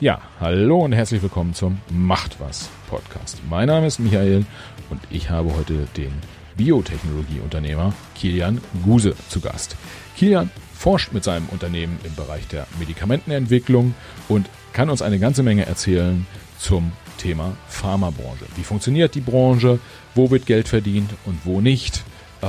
Ja, 0.00 0.20
hallo 0.38 0.84
und 0.84 0.92
herzlich 0.92 1.22
willkommen 1.22 1.54
zum 1.54 1.78
Macht 1.90 2.38
was 2.38 2.68
Podcast. 2.88 3.40
Mein 3.50 3.66
Name 3.66 3.88
ist 3.88 3.98
Michael 3.98 4.46
und 4.90 5.00
ich 5.10 5.28
habe 5.28 5.52
heute 5.56 5.88
den 5.96 6.12
Biotechnologieunternehmer 6.56 7.92
Kilian 8.14 8.60
Guse 8.84 9.16
zu 9.28 9.40
Gast. 9.40 9.74
Kilian 10.16 10.52
forscht 10.72 11.12
mit 11.12 11.24
seinem 11.24 11.48
Unternehmen 11.48 11.98
im 12.04 12.14
Bereich 12.14 12.46
der 12.46 12.68
Medikamentenentwicklung 12.78 13.92
und 14.28 14.48
kann 14.72 14.88
uns 14.88 15.02
eine 15.02 15.18
ganze 15.18 15.42
Menge 15.42 15.66
erzählen 15.66 16.28
zum 16.60 16.92
Thema 17.16 17.56
Pharmabranche. 17.66 18.44
Wie 18.54 18.62
funktioniert 18.62 19.16
die 19.16 19.20
Branche? 19.20 19.80
Wo 20.14 20.30
wird 20.30 20.46
Geld 20.46 20.68
verdient 20.68 21.10
und 21.24 21.40
wo 21.42 21.60
nicht? 21.60 22.04
Äh, 22.40 22.46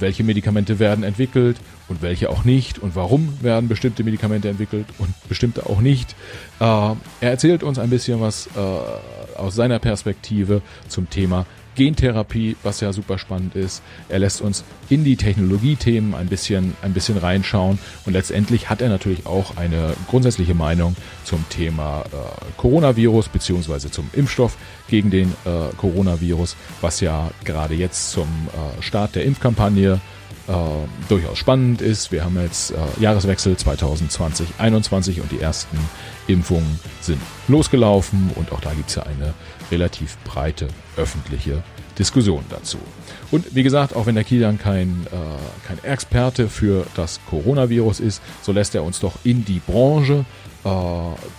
welche 0.00 0.24
Medikamente 0.24 0.80
werden 0.80 1.04
entwickelt 1.04 1.58
und 1.88 2.02
welche 2.02 2.28
auch 2.28 2.42
nicht 2.42 2.80
und 2.80 2.96
warum 2.96 3.38
werden 3.40 3.68
bestimmte 3.68 4.02
Medikamente 4.02 4.48
entwickelt 4.48 4.86
und 4.98 5.14
bestimmte 5.28 5.66
auch 5.66 5.80
nicht. 5.80 6.16
Äh, 6.58 6.64
er 6.64 6.96
erzählt 7.20 7.62
uns 7.62 7.78
ein 7.78 7.88
bisschen 7.88 8.20
was 8.20 8.48
äh, 8.48 9.38
aus 9.38 9.54
seiner 9.54 9.78
Perspektive 9.78 10.60
zum 10.88 11.08
Thema 11.08 11.46
Gentherapie, 11.78 12.56
was 12.64 12.80
ja 12.80 12.92
super 12.92 13.18
spannend 13.18 13.54
ist. 13.54 13.82
Er 14.08 14.18
lässt 14.18 14.40
uns 14.40 14.64
in 14.90 15.04
die 15.04 15.16
Technologiethemen 15.16 16.14
ein 16.14 16.26
bisschen, 16.26 16.76
ein 16.82 16.92
bisschen 16.92 17.16
reinschauen 17.16 17.78
und 18.04 18.12
letztendlich 18.12 18.68
hat 18.68 18.82
er 18.82 18.88
natürlich 18.88 19.26
auch 19.26 19.56
eine 19.56 19.94
grundsätzliche 20.10 20.54
Meinung 20.54 20.96
zum 21.22 21.48
Thema 21.50 22.04
äh, 22.06 22.16
Coronavirus 22.56 23.28
beziehungsweise 23.28 23.92
zum 23.92 24.10
Impfstoff 24.12 24.56
gegen 24.88 25.10
den 25.10 25.28
äh, 25.44 25.74
Coronavirus, 25.76 26.56
was 26.80 27.00
ja 27.00 27.30
gerade 27.44 27.74
jetzt 27.74 28.10
zum 28.10 28.26
äh, 28.26 28.82
Start 28.82 29.14
der 29.14 29.24
Impfkampagne 29.24 30.00
äh, 30.48 30.52
durchaus 31.08 31.38
spannend 31.38 31.80
ist. 31.80 32.10
Wir 32.10 32.24
haben 32.24 32.40
jetzt 32.40 32.72
äh, 32.72 32.76
Jahreswechsel 33.00 33.54
2020-21 33.54 35.20
und 35.20 35.30
die 35.30 35.40
ersten 35.40 35.78
Impfungen 36.26 36.80
sind 37.00 37.20
losgelaufen 37.46 38.30
und 38.34 38.50
auch 38.50 38.60
da 38.60 38.72
gibt 38.72 38.88
es 38.88 38.96
ja 38.96 39.04
eine 39.04 39.34
relativ 39.70 40.16
breite 40.24 40.68
öffentliche 40.96 41.62
Diskussion 41.98 42.44
dazu. 42.48 42.78
Und 43.30 43.54
wie 43.54 43.62
gesagt, 43.62 43.94
auch 43.94 44.06
wenn 44.06 44.14
der 44.14 44.24
Kilian 44.24 44.58
kein, 44.58 45.06
äh, 45.10 45.66
kein 45.66 45.82
Experte 45.84 46.48
für 46.48 46.86
das 46.94 47.20
Coronavirus 47.28 48.00
ist, 48.00 48.22
so 48.42 48.52
lässt 48.52 48.74
er 48.74 48.84
uns 48.84 49.00
doch 49.00 49.14
in 49.24 49.44
die 49.44 49.60
Branche 49.60 50.24
äh, 50.64 50.70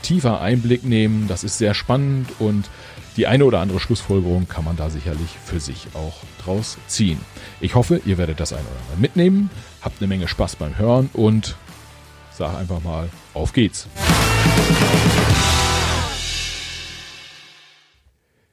tiefer 0.02 0.42
Einblick 0.42 0.84
nehmen. 0.84 1.28
Das 1.28 1.44
ist 1.44 1.58
sehr 1.58 1.74
spannend 1.74 2.30
und 2.40 2.70
die 3.18 3.28
eine 3.28 3.44
oder 3.46 3.60
andere 3.60 3.80
Schlussfolgerung 3.80 4.48
kann 4.48 4.64
man 4.64 4.78
da 4.78 4.90
sicherlich 4.90 5.38
für 5.44 5.60
sich 5.60 5.88
auch 5.94 6.16
draus 6.44 6.78
ziehen. 6.88 7.20
Ich 7.60 7.76
hoffe, 7.76 8.02
ihr 8.06 8.18
werdet 8.18 8.40
das 8.40 8.54
ein 8.54 8.62
oder 8.62 8.80
andere 8.82 9.02
mitnehmen, 9.02 9.50
habt 9.82 10.00
eine 10.00 10.08
Menge 10.08 10.28
Spaß 10.28 10.56
beim 10.58 10.78
Hören 10.78 11.10
und 11.14 11.56
sag 12.32 12.56
einfach 12.58 12.82
mal, 12.82 13.10
auf 13.34 13.52
geht's. 13.52 13.88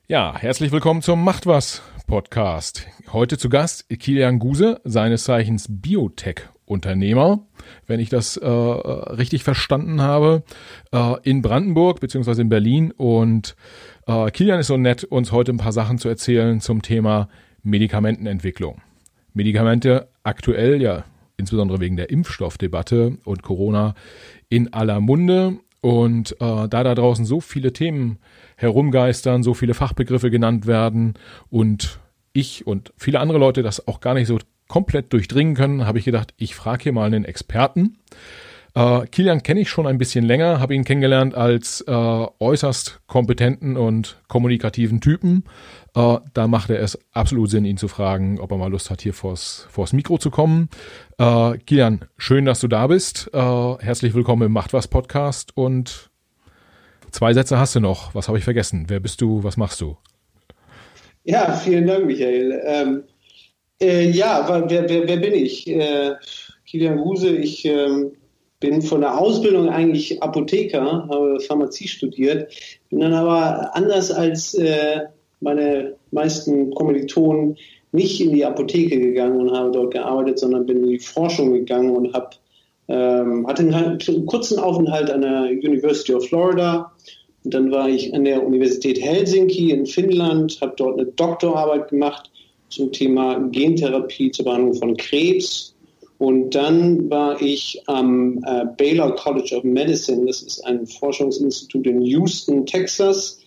Ja, 0.08 0.34
herzlich 0.38 0.72
willkommen 0.72 1.02
zum 1.02 1.22
Macht 1.22 1.46
was 1.46 1.82
Podcast. 2.06 2.86
Heute 3.12 3.36
zu 3.36 3.48
Gast 3.48 3.88
Kilian 3.88 4.38
Guse, 4.38 4.80
seines 4.84 5.24
Zeichens 5.24 5.66
Biotech-Unternehmer, 5.68 7.46
wenn 7.86 8.00
ich 8.00 8.08
das 8.08 8.36
äh, 8.36 8.48
richtig 8.48 9.42
verstanden 9.42 10.00
habe, 10.00 10.44
äh, 10.92 11.14
in 11.22 11.42
Brandenburg 11.42 12.00
beziehungsweise 12.00 12.42
in 12.42 12.48
Berlin. 12.48 12.92
Und 12.92 13.56
äh, 14.06 14.30
Kilian 14.30 14.60
ist 14.60 14.68
so 14.68 14.76
nett, 14.76 15.04
uns 15.04 15.32
heute 15.32 15.52
ein 15.52 15.58
paar 15.58 15.72
Sachen 15.72 15.98
zu 15.98 16.08
erzählen 16.08 16.60
zum 16.60 16.82
Thema 16.82 17.28
Medikamentenentwicklung. 17.62 18.80
Medikamente 19.34 20.08
aktuell 20.22 20.80
ja 20.80 21.04
insbesondere 21.36 21.80
wegen 21.80 21.96
der 21.96 22.10
Impfstoffdebatte 22.10 23.18
und 23.24 23.42
Corona 23.42 23.94
in 24.48 24.72
aller 24.72 25.00
Munde. 25.00 25.58
Und 25.80 26.32
äh, 26.40 26.68
da 26.68 26.82
da 26.82 26.94
draußen 26.94 27.24
so 27.24 27.40
viele 27.40 27.72
Themen 27.72 28.18
herumgeistern, 28.56 29.42
so 29.42 29.54
viele 29.54 29.74
Fachbegriffe 29.74 30.30
genannt 30.30 30.66
werden 30.66 31.14
und 31.50 32.00
ich 32.32 32.66
und 32.66 32.92
viele 32.96 33.20
andere 33.20 33.38
Leute 33.38 33.62
das 33.62 33.86
auch 33.86 34.00
gar 34.00 34.14
nicht 34.14 34.26
so 34.26 34.38
komplett 34.68 35.12
durchdringen 35.12 35.54
können, 35.54 35.86
habe 35.86 35.98
ich 35.98 36.04
gedacht, 36.04 36.34
ich 36.36 36.54
frage 36.54 36.84
hier 36.84 36.92
mal 36.92 37.06
einen 37.06 37.24
Experten. 37.24 37.98
Äh, 38.76 39.06
Kilian 39.06 39.42
kenne 39.42 39.60
ich 39.60 39.70
schon 39.70 39.86
ein 39.86 39.96
bisschen 39.96 40.26
länger, 40.26 40.60
habe 40.60 40.74
ihn 40.74 40.84
kennengelernt 40.84 41.34
als 41.34 41.80
äh, 41.88 41.90
äußerst 41.90 43.00
kompetenten 43.06 43.78
und 43.78 44.18
kommunikativen 44.28 45.00
Typen. 45.00 45.44
Äh, 45.94 46.18
da 46.34 46.46
macht 46.46 46.68
er 46.68 46.80
es 46.80 46.98
absolut 47.12 47.48
Sinn, 47.48 47.64
ihn 47.64 47.78
zu 47.78 47.88
fragen, 47.88 48.38
ob 48.38 48.50
er 48.50 48.58
mal 48.58 48.70
Lust 48.70 48.90
hat, 48.90 49.00
hier 49.00 49.14
vors, 49.14 49.66
vors 49.70 49.94
Mikro 49.94 50.18
zu 50.18 50.30
kommen. 50.30 50.68
Äh, 51.16 51.56
Kilian, 51.64 52.00
schön, 52.18 52.44
dass 52.44 52.60
du 52.60 52.68
da 52.68 52.86
bist. 52.86 53.30
Äh, 53.32 53.38
herzlich 53.38 54.12
willkommen 54.12 54.42
im 54.42 54.52
Macht 54.52 54.74
was 54.74 54.88
Podcast 54.88 55.56
und 55.56 56.10
zwei 57.12 57.32
Sätze 57.32 57.58
hast 57.58 57.74
du 57.76 57.80
noch. 57.80 58.14
Was 58.14 58.28
habe 58.28 58.36
ich 58.36 58.44
vergessen? 58.44 58.84
Wer 58.88 59.00
bist 59.00 59.22
du? 59.22 59.42
Was 59.42 59.56
machst 59.56 59.80
du? 59.80 59.96
Ja, 61.24 61.54
vielen 61.54 61.86
Dank, 61.86 62.04
Michael. 62.04 62.60
Ähm, 62.66 63.04
äh, 63.80 64.10
ja, 64.10 64.46
wer, 64.68 64.86
wer, 64.86 65.08
wer, 65.08 65.16
bin 65.16 65.32
ich? 65.32 65.66
Äh, 65.66 66.12
Kilian 66.66 66.98
Huse, 66.98 67.34
ich 67.38 67.64
ähm, 67.64 68.12
bin 68.60 68.82
von 68.82 69.00
der 69.02 69.18
Ausbildung 69.18 69.68
eigentlich 69.68 70.22
Apotheker, 70.22 71.08
habe 71.08 71.40
Pharmazie 71.40 71.88
studiert, 71.88 72.52
bin 72.90 73.00
dann 73.00 73.14
aber 73.14 73.74
anders 73.74 74.10
als 74.10 74.54
äh, 74.54 75.02
meine 75.40 75.96
meisten 76.10 76.74
Kommilitonen 76.74 77.56
nicht 77.92 78.20
in 78.20 78.32
die 78.32 78.44
Apotheke 78.44 78.98
gegangen 78.98 79.40
und 79.40 79.56
habe 79.56 79.70
dort 79.70 79.92
gearbeitet, 79.92 80.38
sondern 80.38 80.66
bin 80.66 80.82
in 80.84 80.90
die 80.90 80.98
Forschung 80.98 81.52
gegangen 81.52 81.94
und 81.94 82.12
habe 82.14 82.30
ähm, 82.88 83.46
hatte 83.46 83.62
einen, 83.62 84.26
kurzen 84.26 84.58
Aufenthalt 84.58 85.10
an 85.10 85.22
der 85.22 85.42
University 85.50 86.14
of 86.14 86.26
Florida. 86.26 86.92
Und 87.44 87.54
dann 87.54 87.70
war 87.70 87.88
ich 87.88 88.14
an 88.14 88.24
der 88.24 88.44
Universität 88.44 89.00
Helsinki 89.00 89.70
in 89.70 89.86
Finnland, 89.86 90.58
habe 90.60 90.74
dort 90.76 90.98
eine 90.98 91.06
Doktorarbeit 91.06 91.88
gemacht 91.88 92.30
zum 92.68 92.92
Thema 92.92 93.38
Gentherapie 93.50 94.30
zur 94.30 94.44
Behandlung 94.44 94.74
von 94.74 94.96
Krebs. 94.96 95.75
Und 96.18 96.54
dann 96.54 97.10
war 97.10 97.40
ich 97.42 97.82
am 97.86 98.42
äh, 98.46 98.64
Baylor 98.76 99.14
College 99.16 99.56
of 99.56 99.64
Medicine, 99.64 100.26
das 100.26 100.42
ist 100.42 100.64
ein 100.64 100.86
Forschungsinstitut 100.86 101.86
in 101.86 102.00
Houston, 102.00 102.64
Texas. 102.64 103.40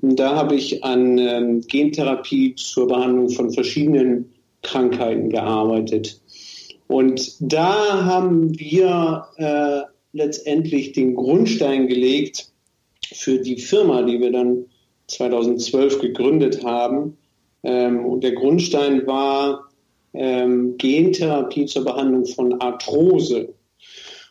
Und 0.00 0.20
da 0.20 0.36
habe 0.36 0.54
ich 0.54 0.84
an 0.84 1.18
ähm, 1.18 1.60
Gentherapie 1.62 2.54
zur 2.54 2.86
Behandlung 2.86 3.30
von 3.30 3.50
verschiedenen 3.50 4.32
Krankheiten 4.62 5.30
gearbeitet. 5.30 6.20
Und 6.86 7.36
da 7.40 8.04
haben 8.04 8.58
wir 8.58 9.26
äh, 9.36 9.80
letztendlich 10.12 10.92
den 10.92 11.14
Grundstein 11.16 11.88
gelegt 11.88 12.52
für 13.12 13.38
die 13.38 13.58
Firma, 13.58 14.02
die 14.02 14.20
wir 14.20 14.30
dann 14.30 14.66
2012 15.08 16.00
gegründet 16.00 16.64
haben. 16.64 17.16
Ähm, 17.62 18.04
und 18.04 18.22
der 18.22 18.32
Grundstein 18.32 19.06
war 19.06 19.70
ähm, 20.14 20.76
Gentherapie 20.78 21.66
zur 21.66 21.84
Behandlung 21.84 22.24
von 22.26 22.60
Arthrose. 22.60 23.54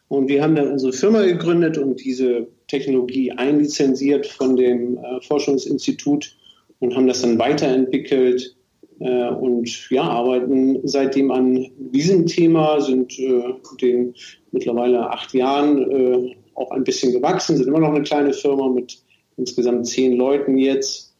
Und 0.08 0.28
wir 0.28 0.44
haben 0.44 0.56
dann 0.56 0.72
unsere 0.72 0.94
Firma 0.94 1.24
gegründet 1.24 1.78
und 1.78 2.04
diese 2.04 2.48
Technologie 2.68 3.32
einlizenziert 3.32 4.28
von 4.28 4.56
dem 4.56 4.98
äh, 4.98 5.22
Forschungsinstitut 5.22 6.36
und 6.80 6.96
haben 6.96 7.08
das 7.08 7.22
dann 7.22 7.40
weiterentwickelt 7.40 8.56
äh, 9.00 9.30
und 9.30 9.90
ja, 9.90 10.04
arbeiten 10.04 10.80
seitdem 10.88 11.32
an 11.32 11.68
diesem 11.78 12.26
Thema, 12.26 12.80
sind 12.82 13.18
äh, 13.20 13.54
den 13.82 14.14
mittlerweile 14.52 15.10
acht 15.10 15.34
Jahren 15.34 15.92
äh, 15.92 16.36
auch 16.56 16.72
ein 16.72 16.84
bisschen 16.84 17.12
gewachsen, 17.12 17.58
sind 17.58 17.68
immer 17.68 17.80
noch 17.80 17.94
eine 17.94 18.04
kleine 18.04 18.34
Firma 18.34 18.70
mit 18.70 19.02
insgesamt 19.38 19.88
zehn 19.88 20.16
Leuten 20.16 20.58
jetzt, 20.58 21.13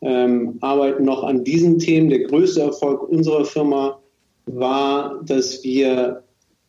ähm, 0.00 0.58
arbeiten 0.60 1.04
noch 1.04 1.24
an 1.24 1.44
diesen 1.44 1.78
Themen. 1.78 2.08
Der 2.10 2.20
größte 2.20 2.62
Erfolg 2.62 3.08
unserer 3.08 3.44
Firma 3.44 3.98
war, 4.46 5.20
dass 5.24 5.62
wir 5.64 6.22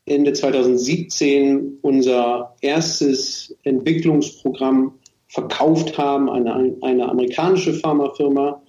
Ende 0.05 0.33
2017 0.33 1.77
unser 1.81 2.55
erstes 2.61 3.55
Entwicklungsprogramm 3.63 4.93
verkauft 5.27 5.97
haben 5.97 6.29
an 6.29 6.47
eine, 6.47 6.75
eine 6.81 7.07
amerikanische 7.07 7.73
Pharmafirma, 7.73 8.61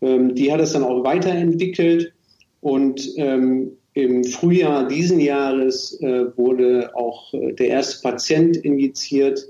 ähm, 0.00 0.34
die 0.34 0.52
hat 0.52 0.60
es 0.60 0.72
dann 0.72 0.84
auch 0.84 1.02
weiterentwickelt. 1.02 2.12
Und 2.60 3.12
ähm, 3.16 3.72
im 3.94 4.24
Frühjahr 4.24 4.88
diesen 4.88 5.20
Jahres 5.20 6.00
äh, 6.00 6.36
wurde 6.36 6.90
auch 6.94 7.32
äh, 7.34 7.52
der 7.52 7.68
erste 7.68 8.02
Patient 8.02 8.56
injiziert 8.56 9.46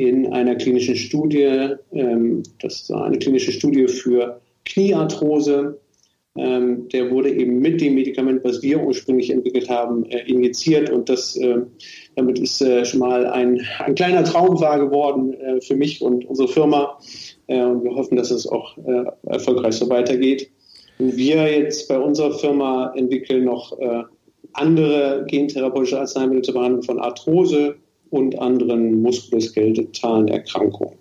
in 0.00 0.32
einer 0.32 0.56
klinischen 0.56 0.96
Studie. 0.96 1.74
Ähm, 1.92 2.42
das 2.62 2.88
war 2.88 3.04
eine 3.04 3.18
klinische 3.18 3.52
Studie 3.52 3.86
für 3.86 4.40
Kniearthrose. 4.64 5.78
Ähm, 6.36 6.88
der 6.88 7.10
wurde 7.10 7.28
eben 7.30 7.58
mit 7.58 7.82
dem 7.82 7.96
Medikament, 7.96 8.42
was 8.42 8.62
wir 8.62 8.82
ursprünglich 8.82 9.28
entwickelt 9.28 9.68
haben, 9.68 10.06
äh, 10.06 10.20
injiziert. 10.26 10.88
Und 10.88 11.10
das, 11.10 11.36
äh, 11.36 11.58
damit 12.16 12.38
ist 12.38 12.62
äh, 12.62 12.86
schon 12.86 13.00
mal 13.00 13.26
ein, 13.26 13.60
ein 13.78 13.94
kleiner 13.94 14.24
Traum 14.24 14.58
wahr 14.58 14.78
geworden 14.78 15.34
äh, 15.34 15.60
für 15.60 15.76
mich 15.76 16.00
und 16.00 16.24
unsere 16.24 16.48
Firma. 16.48 16.98
Äh, 17.46 17.62
und 17.62 17.84
wir 17.84 17.94
hoffen, 17.94 18.16
dass 18.16 18.30
es 18.30 18.46
auch 18.46 18.78
äh, 18.78 19.04
erfolgreich 19.26 19.74
so 19.74 19.90
weitergeht. 19.90 20.50
Und 20.98 21.14
wir 21.18 21.46
jetzt 21.58 21.88
bei 21.88 21.98
unserer 21.98 22.32
Firma 22.38 22.92
entwickeln 22.94 23.44
noch 23.44 23.72
andere 24.52 25.24
gentherapeutische 25.26 25.98
Arzneimittel 25.98 26.42
zur 26.42 26.54
Behandlung 26.54 26.82
von 26.82 26.98
Arthrose 27.00 27.76
und 28.10 28.38
anderen 28.38 29.02
muskuloskeletalen 29.02 30.28
Erkrankungen. 30.28 30.94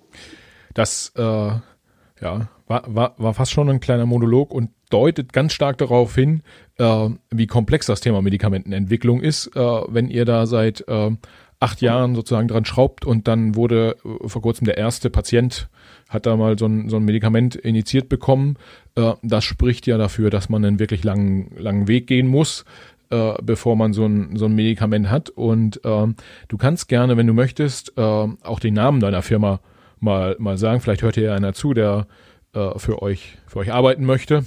das 0.73 1.11
äh, 1.15 1.21
ja, 1.21 2.49
war, 2.67 2.83
war, 2.87 3.15
war 3.17 3.33
fast 3.33 3.51
schon 3.51 3.69
ein 3.69 3.79
kleiner 3.79 4.05
Monolog 4.05 4.53
und 4.53 4.69
deutet 4.89 5.33
ganz 5.33 5.53
stark 5.53 5.77
darauf 5.77 6.15
hin, 6.15 6.41
äh, 6.77 7.09
wie 7.29 7.47
komplex 7.47 7.85
das 7.85 8.01
Thema 8.01 8.21
Medikamentenentwicklung 8.21 9.21
ist, 9.21 9.47
äh, 9.55 9.59
wenn 9.59 10.09
ihr 10.09 10.25
da 10.25 10.45
seit 10.45 10.87
äh, 10.87 11.11
acht 11.59 11.81
Jahren 11.81 12.15
sozusagen 12.15 12.47
dran 12.47 12.65
schraubt 12.65 13.05
und 13.05 13.27
dann 13.27 13.55
wurde 13.55 13.97
äh, 14.03 14.27
vor 14.27 14.41
kurzem 14.41 14.65
der 14.65 14.77
erste 14.77 15.09
Patient 15.09 15.69
hat 16.07 16.25
da 16.25 16.35
mal 16.37 16.57
so 16.57 16.65
ein, 16.65 16.89
so 16.89 16.95
ein 16.95 17.03
Medikament 17.03 17.55
initiiert 17.55 18.09
bekommen. 18.09 18.57
Äh, 18.95 19.13
das 19.21 19.43
spricht 19.43 19.85
ja 19.85 19.97
dafür, 19.97 20.29
dass 20.29 20.49
man 20.49 20.65
einen 20.65 20.79
wirklich 20.79 21.03
langen, 21.03 21.51
langen 21.57 21.87
Weg 21.87 22.07
gehen 22.07 22.27
muss, 22.27 22.65
äh, 23.09 23.33
bevor 23.41 23.75
man 23.75 23.93
so 23.93 24.05
ein, 24.05 24.35
so 24.35 24.45
ein 24.45 24.55
Medikament 24.55 25.09
hat. 25.09 25.29
Und 25.29 25.83
äh, 25.83 26.07
du 26.47 26.57
kannst 26.57 26.87
gerne, 26.87 27.17
wenn 27.17 27.27
du 27.27 27.33
möchtest, 27.33 27.93
äh, 27.97 28.01
auch 28.01 28.59
den 28.59 28.73
Namen 28.73 28.99
deiner 28.99 29.21
Firma 29.21 29.59
mal, 29.99 30.35
mal 30.39 30.57
sagen. 30.57 30.81
Vielleicht 30.81 31.01
hört 31.01 31.15
hier 31.15 31.33
einer 31.33 31.53
zu, 31.53 31.73
der 31.73 32.07
äh, 32.53 32.77
für 32.77 33.01
euch, 33.01 33.37
für 33.47 33.59
euch 33.59 33.71
arbeiten 33.71 34.05
möchte. 34.05 34.43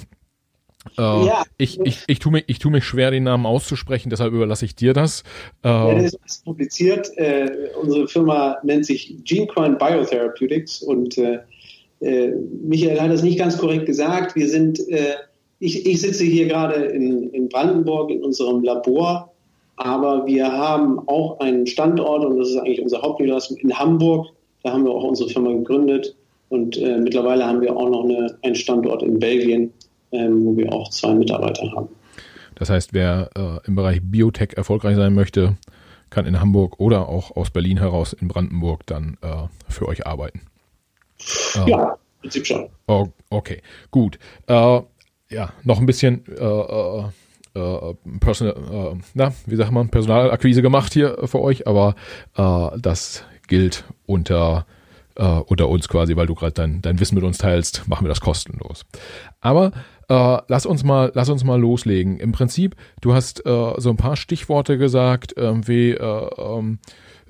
Äh, 0.98 1.02
ja. 1.02 1.44
ich, 1.58 1.78
ich, 1.80 2.00
ich, 2.08 2.18
tue 2.18 2.32
mich, 2.32 2.44
ich 2.48 2.58
tue 2.58 2.72
mich 2.72 2.84
schwer, 2.84 3.12
den 3.12 3.22
Namen 3.22 3.46
auszusprechen, 3.46 4.10
deshalb 4.10 4.32
überlasse 4.32 4.64
ich 4.64 4.74
dir 4.74 4.92
das. 4.94 5.22
Äh, 5.64 5.68
ja, 5.68 5.94
das 5.94 6.14
ist 6.26 6.44
kompliziert. 6.44 7.16
Äh, 7.16 7.68
unsere 7.80 8.08
Firma 8.08 8.58
nennt 8.64 8.86
sich 8.86 9.16
GeneCoin 9.24 9.78
Biotherapeutics 9.78 10.82
und 10.82 11.16
äh, 11.18 11.38
äh, 12.00 12.32
Michael 12.64 13.00
hat 13.00 13.12
das 13.12 13.22
nicht 13.22 13.38
ganz 13.38 13.58
korrekt 13.58 13.86
gesagt. 13.86 14.34
Wir 14.34 14.48
sind, 14.48 14.80
äh, 14.88 15.14
ich, 15.62 15.86
ich 15.86 16.00
sitze 16.00 16.24
hier 16.24 16.48
gerade 16.48 16.74
in, 16.74 17.30
in 17.30 17.48
Brandenburg 17.48 18.10
in 18.10 18.24
unserem 18.24 18.64
Labor, 18.64 19.32
aber 19.76 20.26
wir 20.26 20.50
haben 20.50 20.98
auch 21.08 21.38
einen 21.38 21.66
Standort 21.68 22.24
und 22.24 22.36
das 22.36 22.50
ist 22.50 22.56
eigentlich 22.56 22.82
unser 22.82 23.00
Hauptniederlassung 23.00 23.56
in 23.58 23.78
Hamburg. 23.78 24.26
Da 24.64 24.72
haben 24.72 24.84
wir 24.84 24.90
auch 24.90 25.04
unsere 25.04 25.30
Firma 25.30 25.52
gegründet 25.52 26.16
und 26.48 26.76
äh, 26.76 26.98
mittlerweile 26.98 27.46
haben 27.46 27.60
wir 27.60 27.76
auch 27.76 27.88
noch 27.88 28.04
eine, 28.04 28.36
einen 28.42 28.56
Standort 28.56 29.04
in 29.04 29.20
Belgien, 29.20 29.72
ähm, 30.10 30.44
wo 30.44 30.56
wir 30.56 30.72
auch 30.72 30.90
zwei 30.90 31.14
Mitarbeiter 31.14 31.70
haben. 31.72 31.88
Das 32.56 32.68
heißt, 32.68 32.92
wer 32.92 33.30
äh, 33.36 33.66
im 33.66 33.76
Bereich 33.76 34.00
Biotech 34.02 34.54
erfolgreich 34.56 34.96
sein 34.96 35.14
möchte, 35.14 35.56
kann 36.10 36.26
in 36.26 36.40
Hamburg 36.40 36.80
oder 36.80 37.08
auch 37.08 37.36
aus 37.36 37.50
Berlin 37.50 37.78
heraus 37.78 38.12
in 38.12 38.26
Brandenburg 38.26 38.84
dann 38.86 39.16
äh, 39.22 39.46
für 39.68 39.86
euch 39.86 40.06
arbeiten. 40.06 40.42
Äh, 41.54 41.70
ja, 41.70 41.92
im 41.92 42.20
Prinzip 42.20 42.46
schon. 42.46 42.68
Okay, 43.30 43.62
gut. 43.90 44.18
Äh, 45.32 45.34
ja, 45.34 45.52
noch 45.64 45.80
ein 45.80 45.86
bisschen 45.86 46.24
äh, 46.26 46.44
äh, 46.44 47.04
äh 47.54 47.94
Personal, 48.20 48.98
na, 49.14 49.32
wie 49.46 49.56
sagt 49.56 49.72
man, 49.72 49.88
Personalakquise 49.88 50.62
gemacht 50.62 50.92
hier 50.92 51.18
für 51.24 51.40
euch, 51.40 51.66
aber 51.66 51.94
das 52.34 53.24
gilt 53.46 53.84
unter 54.06 54.66
äh, 55.16 55.24
unter 55.24 55.68
uns 55.68 55.88
quasi, 55.88 56.16
weil 56.16 56.26
du 56.26 56.34
gerade 56.34 56.52
dein, 56.52 56.80
dein 56.80 56.98
Wissen 56.98 57.14
mit 57.16 57.24
uns 57.24 57.36
teilst, 57.36 57.86
machen 57.86 58.06
wir 58.06 58.08
das 58.08 58.22
kostenlos. 58.22 58.86
Aber 59.42 59.72
äh, 60.08 60.38
lass 60.48 60.64
uns 60.64 60.84
mal, 60.84 61.12
lass 61.14 61.28
uns 61.28 61.44
mal 61.44 61.60
loslegen. 61.60 62.18
Im 62.18 62.32
Prinzip, 62.32 62.76
du 63.02 63.12
hast 63.12 63.44
äh, 63.44 63.74
so 63.76 63.90
ein 63.90 63.98
paar 63.98 64.16
Stichworte 64.16 64.78
gesagt, 64.78 65.34
wie 65.36 65.90
äh, 65.90 66.30
ähm, 66.38 66.78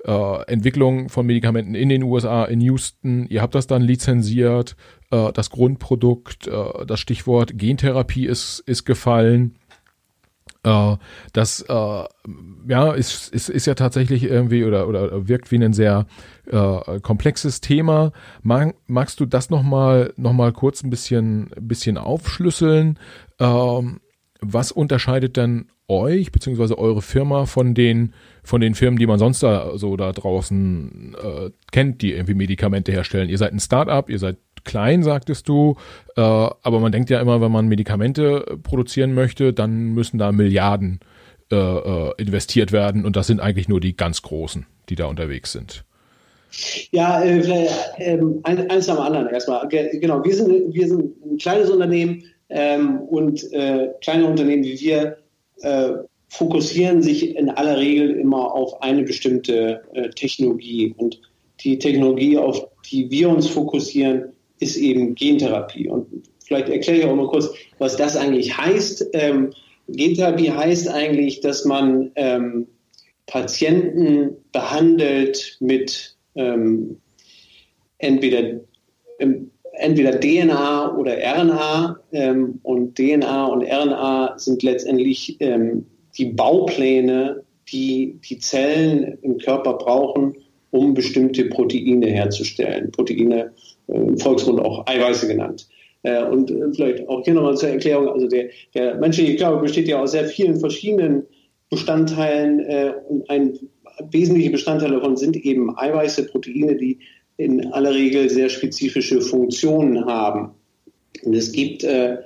äh, 0.05 0.43
Entwicklung 0.47 1.09
von 1.09 1.25
Medikamenten 1.25 1.75
in 1.75 1.89
den 1.89 2.03
USA, 2.03 2.45
in 2.45 2.61
Houston. 2.61 3.25
Ihr 3.27 3.41
habt 3.41 3.55
das 3.55 3.67
dann 3.67 3.81
lizenziert. 3.81 4.75
Äh, 5.13 5.31
das 5.33 5.49
Grundprodukt, 5.51 6.47
äh, 6.47 6.85
das 6.87 6.99
Stichwort 6.99 7.57
Gentherapie 7.57 8.25
ist, 8.25 8.59
ist 8.65 8.83
gefallen. 8.85 9.55
Äh, 10.63 10.97
das 11.33 11.65
ja 11.67 12.93
ist, 12.93 13.33
ist, 13.33 13.49
ist 13.49 13.67
ja 13.67 13.75
tatsächlich 13.75 14.23
irgendwie 14.23 14.63
oder, 14.63 14.87
oder 14.87 15.27
wirkt 15.27 15.51
wie 15.51 15.63
ein 15.63 15.73
sehr 15.73 16.07
komplexes 17.01 17.61
Thema. 17.61 18.11
Mag, 18.41 18.75
magst 18.87 19.19
du 19.19 19.25
das 19.25 19.49
nochmal 19.49 20.13
noch 20.17 20.33
mal 20.33 20.51
kurz 20.51 20.83
ein 20.83 20.89
bisschen, 20.89 21.51
bisschen 21.59 21.97
aufschlüsseln? 21.97 22.99
Ähm, 23.39 24.01
was 24.41 24.73
unterscheidet 24.73 25.37
denn 25.37 25.67
euch 25.87 26.31
beziehungsweise 26.31 26.77
eure 26.77 27.01
Firma 27.01 27.45
von 27.45 27.73
den 27.73 28.13
von 28.43 28.59
den 28.59 28.75
Firmen, 28.75 28.99
die 28.99 29.07
man 29.07 29.19
sonst 29.19 29.41
da 29.41 29.77
so 29.77 29.95
da 29.95 30.11
draußen 30.11 31.15
äh, 31.21 31.51
kennt, 31.71 32.01
die 32.01 32.11
irgendwie 32.11 32.33
Medikamente 32.33 32.91
herstellen? 32.91 33.29
Ihr 33.29 33.37
seid 33.37 33.53
ein 33.53 33.59
Startup, 33.59 34.09
ihr 34.09 34.19
seid 34.19 34.37
klein, 34.63 35.03
sagtest 35.03 35.47
du. 35.47 35.75
Äh, 36.15 36.21
aber 36.21 36.79
man 36.79 36.91
denkt 36.91 37.09
ja 37.09 37.19
immer, 37.19 37.41
wenn 37.41 37.51
man 37.51 37.67
Medikamente 37.67 38.57
produzieren 38.63 39.13
möchte, 39.13 39.53
dann 39.53 39.93
müssen 39.93 40.17
da 40.17 40.31
Milliarden 40.31 40.99
äh, 41.53 41.55
äh, 41.55 42.13
investiert 42.17 42.71
werden. 42.71 43.05
Und 43.05 43.15
das 43.15 43.27
sind 43.27 43.39
eigentlich 43.39 43.67
nur 43.67 43.79
die 43.79 43.95
ganz 43.95 44.23
Großen, 44.23 44.65
die 44.89 44.95
da 44.95 45.05
unterwegs 45.05 45.51
sind. 45.51 45.83
Ja, 46.91 47.21
äh, 47.21 47.67
äh, 47.97 48.19
eins 48.43 48.89
am 48.89 48.97
anderen 48.97 49.27
erstmal. 49.27 49.67
Genau, 49.67 50.23
wir 50.23 50.35
sind, 50.35 50.73
wir 50.73 50.87
sind 50.87 51.23
ein 51.23 51.37
kleines 51.37 51.69
Unternehmen 51.69 52.23
ähm, 52.49 53.01
und 53.01 53.51
äh, 53.53 53.89
kleine 54.01 54.25
Unternehmen 54.25 54.63
wie 54.63 54.79
wir 54.79 55.17
fokussieren 56.27 57.01
sich 57.01 57.37
in 57.37 57.49
aller 57.49 57.77
Regel 57.77 58.09
immer 58.19 58.53
auf 58.53 58.81
eine 58.81 59.03
bestimmte 59.03 59.81
Technologie. 60.15 60.93
Und 60.97 61.21
die 61.61 61.79
Technologie, 61.79 62.37
auf 62.37 62.67
die 62.91 63.09
wir 63.09 63.29
uns 63.29 63.47
fokussieren, 63.47 64.32
ist 64.63 64.77
eben 64.77 65.15
Gentherapie. 65.15 65.87
Und 65.87 66.07
vielleicht 66.43 66.69
erkläre 66.69 66.99
ich 66.99 67.05
auch 67.05 67.15
mal 67.15 67.27
kurz, 67.27 67.49
was 67.77 67.97
das 67.97 68.15
eigentlich 68.15 68.57
heißt. 68.57 69.09
Ähm, 69.13 69.51
Gentherapie 69.87 70.51
heißt 70.51 70.89
eigentlich, 70.89 71.41
dass 71.41 71.65
man 71.65 72.11
ähm, 72.15 72.67
Patienten 73.25 74.37
behandelt 74.51 75.57
mit 75.59 76.15
ähm, 76.35 76.97
entweder, 77.97 78.61
ähm, 79.19 79.51
entweder 79.73 80.19
DNA 80.19 80.95
oder 80.95 81.17
RNA. 81.17 81.99
Ähm, 82.11 82.59
und 82.63 82.95
DNA 82.95 83.45
und 83.45 83.63
RNA 83.63 84.37
sind 84.37 84.63
letztendlich 84.63 85.37
ähm, 85.39 85.85
die 86.17 86.25
Baupläne, 86.25 87.43
die 87.71 88.19
die 88.27 88.39
Zellen 88.39 89.17
im 89.21 89.37
Körper 89.37 89.73
brauchen, 89.73 90.35
um 90.71 90.93
bestimmte 90.93 91.45
Proteine 91.45 92.07
herzustellen. 92.07 92.91
Proteine 92.91 93.45
äh, 93.45 93.49
im 93.87 94.17
Volksmund 94.17 94.59
auch 94.59 94.85
Eiweiße 94.87 95.27
genannt. 95.27 95.67
Äh, 96.03 96.23
und 96.23 96.51
äh, 96.51 96.71
vielleicht 96.73 97.07
auch 97.07 97.23
hier 97.23 97.33
nochmal 97.33 97.57
zur 97.57 97.69
Erklärung, 97.69 98.09
also 98.09 98.27
der, 98.27 98.49
der 98.73 98.95
menschliche 98.95 99.35
Körper 99.35 99.61
besteht 99.61 99.87
ja 99.87 99.99
aus 99.99 100.11
sehr 100.11 100.25
vielen 100.25 100.59
verschiedenen 100.59 101.23
Bestandteilen 101.69 102.93
und 103.09 103.27
ein 103.31 103.57
wesentlicher 104.11 104.51
Bestandteil 104.51 104.91
davon 104.91 105.17
sind 105.17 105.35
eben 105.37 105.75
Eiweiße, 105.77 106.27
Proteine, 106.27 106.75
die 106.75 106.99
in 107.37 107.73
aller 107.73 107.93
Regel 107.93 108.29
sehr 108.29 108.49
spezifische 108.49 109.21
Funktionen 109.21 110.05
haben. 110.05 110.51
Und 111.23 111.35
es 111.35 111.51
gibt 111.51 111.83
äh, 111.83 112.17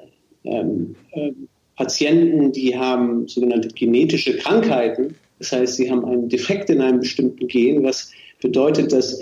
ähm, 0.43 0.95
äh, 1.11 1.31
Patienten, 1.75 2.51
die 2.51 2.75
haben 2.77 3.27
sogenannte 3.27 3.69
genetische 3.69 4.37
Krankheiten. 4.37 5.15
Das 5.39 5.51
heißt, 5.51 5.75
sie 5.75 5.91
haben 5.91 6.03
einen 6.05 6.29
Defekt 6.29 6.69
in 6.69 6.81
einem 6.81 6.99
bestimmten 6.99 7.47
Gen, 7.47 7.83
was 7.83 8.11
bedeutet, 8.41 8.91
dass 8.91 9.21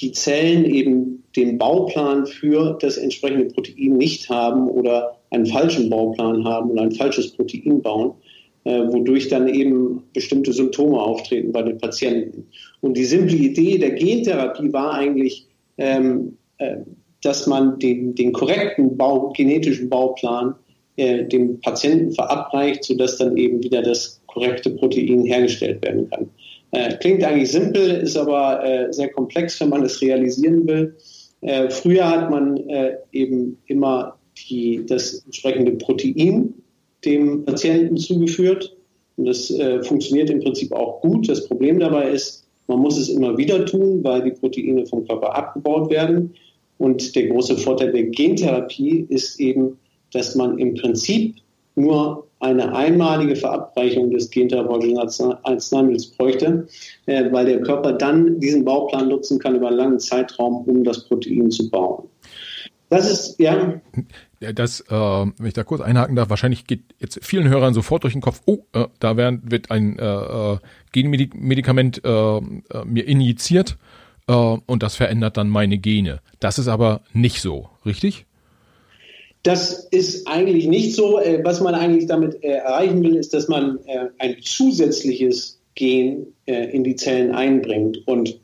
die 0.00 0.12
Zellen 0.12 0.64
eben 0.64 1.24
den 1.36 1.58
Bauplan 1.58 2.26
für 2.26 2.78
das 2.80 2.96
entsprechende 2.96 3.46
Protein 3.46 3.96
nicht 3.96 4.28
haben 4.30 4.68
oder 4.68 5.18
einen 5.30 5.46
falschen 5.46 5.90
Bauplan 5.90 6.44
haben 6.44 6.70
oder 6.70 6.82
ein 6.82 6.92
falsches 6.92 7.32
Protein 7.32 7.82
bauen, 7.82 8.12
äh, 8.64 8.80
wodurch 8.88 9.28
dann 9.28 9.48
eben 9.48 10.02
bestimmte 10.12 10.52
Symptome 10.52 11.00
auftreten 11.00 11.52
bei 11.52 11.62
den 11.62 11.78
Patienten. 11.78 12.46
Und 12.80 12.96
die 12.96 13.04
simple 13.04 13.36
Idee 13.36 13.78
der 13.78 13.92
Gentherapie 13.92 14.72
war 14.72 14.94
eigentlich, 14.94 15.46
ähm, 15.78 16.36
äh, 16.58 16.78
dass 17.22 17.46
man 17.46 17.78
den, 17.78 18.14
den 18.14 18.32
korrekten 18.32 18.96
Bau, 18.96 19.32
genetischen 19.36 19.88
Bauplan 19.88 20.54
äh, 20.96 21.24
dem 21.24 21.60
Patienten 21.60 22.12
verabreicht, 22.12 22.84
sodass 22.84 23.18
dann 23.18 23.36
eben 23.36 23.62
wieder 23.62 23.82
das 23.82 24.22
korrekte 24.26 24.70
Protein 24.70 25.24
hergestellt 25.24 25.84
werden 25.84 26.08
kann. 26.10 26.30
Äh, 26.72 26.96
klingt 26.96 27.24
eigentlich 27.24 27.50
simpel, 27.50 27.90
ist 28.02 28.16
aber 28.16 28.64
äh, 28.64 28.92
sehr 28.92 29.08
komplex, 29.10 29.60
wenn 29.60 29.68
man 29.68 29.82
es 29.84 30.00
realisieren 30.02 30.66
will. 30.66 30.96
Äh, 31.46 31.70
früher 31.70 32.08
hat 32.10 32.28
man 32.28 32.56
äh, 32.68 32.96
eben 33.12 33.56
immer 33.66 34.18
die, 34.36 34.84
das 34.84 35.22
entsprechende 35.24 35.72
Protein 35.72 36.52
dem 37.04 37.44
Patienten 37.44 37.96
zugeführt. 37.96 38.76
Und 39.16 39.26
das 39.26 39.50
äh, 39.52 39.80
funktioniert 39.84 40.28
im 40.28 40.40
Prinzip 40.40 40.72
auch 40.72 41.00
gut. 41.00 41.28
Das 41.28 41.46
Problem 41.46 41.78
dabei 41.78 42.10
ist, 42.10 42.48
man 42.66 42.80
muss 42.80 42.98
es 42.98 43.08
immer 43.08 43.38
wieder 43.38 43.64
tun, 43.64 44.02
weil 44.02 44.24
die 44.24 44.32
Proteine 44.32 44.84
vom 44.86 45.06
Körper 45.06 45.36
abgebaut 45.36 45.88
werden. 45.88 46.34
Und 46.78 47.14
der 47.14 47.28
große 47.28 47.56
Vorteil 47.58 47.92
der 47.92 48.06
Gentherapie 48.06 49.06
ist 49.08 49.38
eben, 49.38 49.78
dass 50.12 50.34
man 50.34 50.58
im 50.58 50.74
Prinzip 50.74 51.36
nur 51.76 52.25
eine 52.46 52.74
einmalige 52.74 53.36
Verabreichung 53.36 54.10
des 54.10 54.30
gentherapeutischen 54.30 55.34
Arzneimittels 55.42 56.06
bräuchte, 56.06 56.66
äh, 57.06 57.30
weil 57.32 57.46
der 57.46 57.62
Körper 57.62 57.92
dann 57.92 58.40
diesen 58.40 58.64
Bauplan 58.64 59.08
nutzen 59.08 59.38
kann 59.38 59.56
über 59.56 59.68
einen 59.68 59.76
langen 59.76 59.98
Zeitraum, 59.98 60.64
um 60.66 60.84
das 60.84 61.06
Protein 61.08 61.50
zu 61.50 61.70
bauen. 61.70 62.08
Das 62.88 63.10
ist, 63.10 63.40
ja. 63.40 63.80
Das, 64.38 64.80
äh, 64.80 64.92
wenn 64.92 65.46
ich 65.46 65.54
da 65.54 65.64
kurz 65.64 65.80
einhaken 65.80 66.14
darf, 66.14 66.30
wahrscheinlich 66.30 66.66
geht 66.66 66.82
jetzt 67.00 67.18
vielen 67.24 67.48
Hörern 67.48 67.74
sofort 67.74 68.04
durch 68.04 68.12
den 68.12 68.22
Kopf, 68.22 68.42
oh, 68.46 68.58
äh, 68.74 68.86
da 69.00 69.16
werden, 69.16 69.42
wird 69.44 69.70
ein 69.70 69.98
äh, 69.98 70.04
äh 70.04 70.58
Genmedikament 70.92 72.04
äh, 72.04 72.08
äh, 72.08 72.40
mir 72.84 73.06
injiziert 73.06 73.76
und 74.28 74.82
das 74.82 74.96
verändert 74.96 75.36
dann 75.36 75.48
meine 75.48 75.78
Gene. 75.78 76.20
Das 76.40 76.58
ist 76.58 76.66
aber 76.66 77.02
nicht 77.12 77.40
so, 77.40 77.70
richtig? 77.84 78.25
Das 79.46 79.84
ist 79.92 80.26
eigentlich 80.26 80.66
nicht 80.66 80.96
so. 80.96 81.20
Äh, 81.20 81.44
was 81.44 81.60
man 81.60 81.76
eigentlich 81.76 82.06
damit 82.06 82.42
äh, 82.42 82.48
erreichen 82.48 83.00
will, 83.04 83.14
ist, 83.14 83.32
dass 83.32 83.46
man 83.46 83.78
äh, 83.86 84.06
ein 84.18 84.38
zusätzliches 84.42 85.60
Gen 85.76 86.28
in 86.46 86.84
die 86.84 86.96
Zellen 86.96 87.34
einbringt. 87.34 87.98
Und 88.06 88.40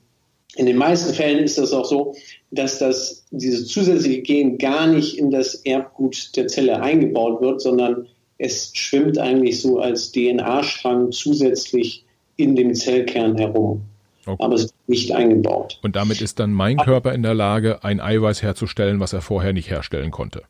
in 0.57 0.67
den 0.67 0.77
meisten 0.77 1.15
Fällen 1.15 1.43
ist 1.43 1.57
das 1.57 1.73
auch 1.73 1.87
so, 1.87 2.15
dass 2.51 2.79
das, 2.79 3.25
dieses 3.31 3.69
zusätzliche 3.69 4.21
Gen 4.21 4.59
gar 4.59 4.87
nicht 4.87 5.17
in 5.17 5.31
das 5.31 5.55
Erbgut 5.55 6.37
der 6.37 6.49
Zelle 6.49 6.83
eingebaut 6.83 7.41
wird, 7.41 7.63
sondern 7.63 8.07
es 8.37 8.71
schwimmt 8.75 9.17
eigentlich 9.19 9.63
so 9.63 9.79
als 9.79 10.13
DNA-Strang 10.13 11.13
zusätzlich 11.13 12.05
in 12.37 12.55
dem 12.55 12.75
Zellkern 12.75 13.39
herum. 13.39 13.83
Okay. 14.27 14.45
Aber 14.45 14.55
es 14.57 14.65
ist 14.65 14.75
nicht 14.89 15.13
eingebaut. 15.13 15.79
Und 15.83 15.97
damit 15.97 16.21
ist 16.21 16.39
dann 16.39 16.53
mein 16.53 16.77
Körper 16.77 17.15
in 17.15 17.23
der 17.23 17.35
Lage, 17.35 17.83
ein 17.83 18.01
Eiweiß 18.01 18.43
herzustellen, 18.43 19.01
was 19.01 19.15
er 19.15 19.23
vorher 19.23 19.55
nicht 19.55 19.71
herstellen 19.71 20.11
konnte. 20.11 20.43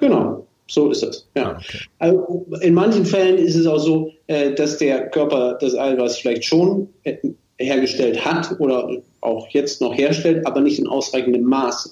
Genau, 0.00 0.46
so 0.66 0.90
ist 0.90 1.02
es. 1.02 1.28
Ja. 1.36 1.52
Ah, 1.52 1.56
okay. 1.56 1.78
Also 1.98 2.46
in 2.60 2.74
manchen 2.74 3.04
Fällen 3.04 3.38
ist 3.38 3.54
es 3.54 3.66
auch 3.66 3.78
so, 3.78 4.12
äh, 4.26 4.54
dass 4.54 4.78
der 4.78 5.08
Körper 5.10 5.58
das 5.60 5.76
Eiweiß 5.76 6.18
vielleicht 6.18 6.44
schon 6.44 6.88
äh, 7.04 7.16
hergestellt 7.58 8.24
hat 8.24 8.58
oder 8.58 8.90
auch 9.20 9.48
jetzt 9.50 9.80
noch 9.80 9.96
herstellt, 9.96 10.46
aber 10.46 10.60
nicht 10.60 10.78
in 10.78 10.86
ausreichendem 10.86 11.42
Maße. 11.42 11.90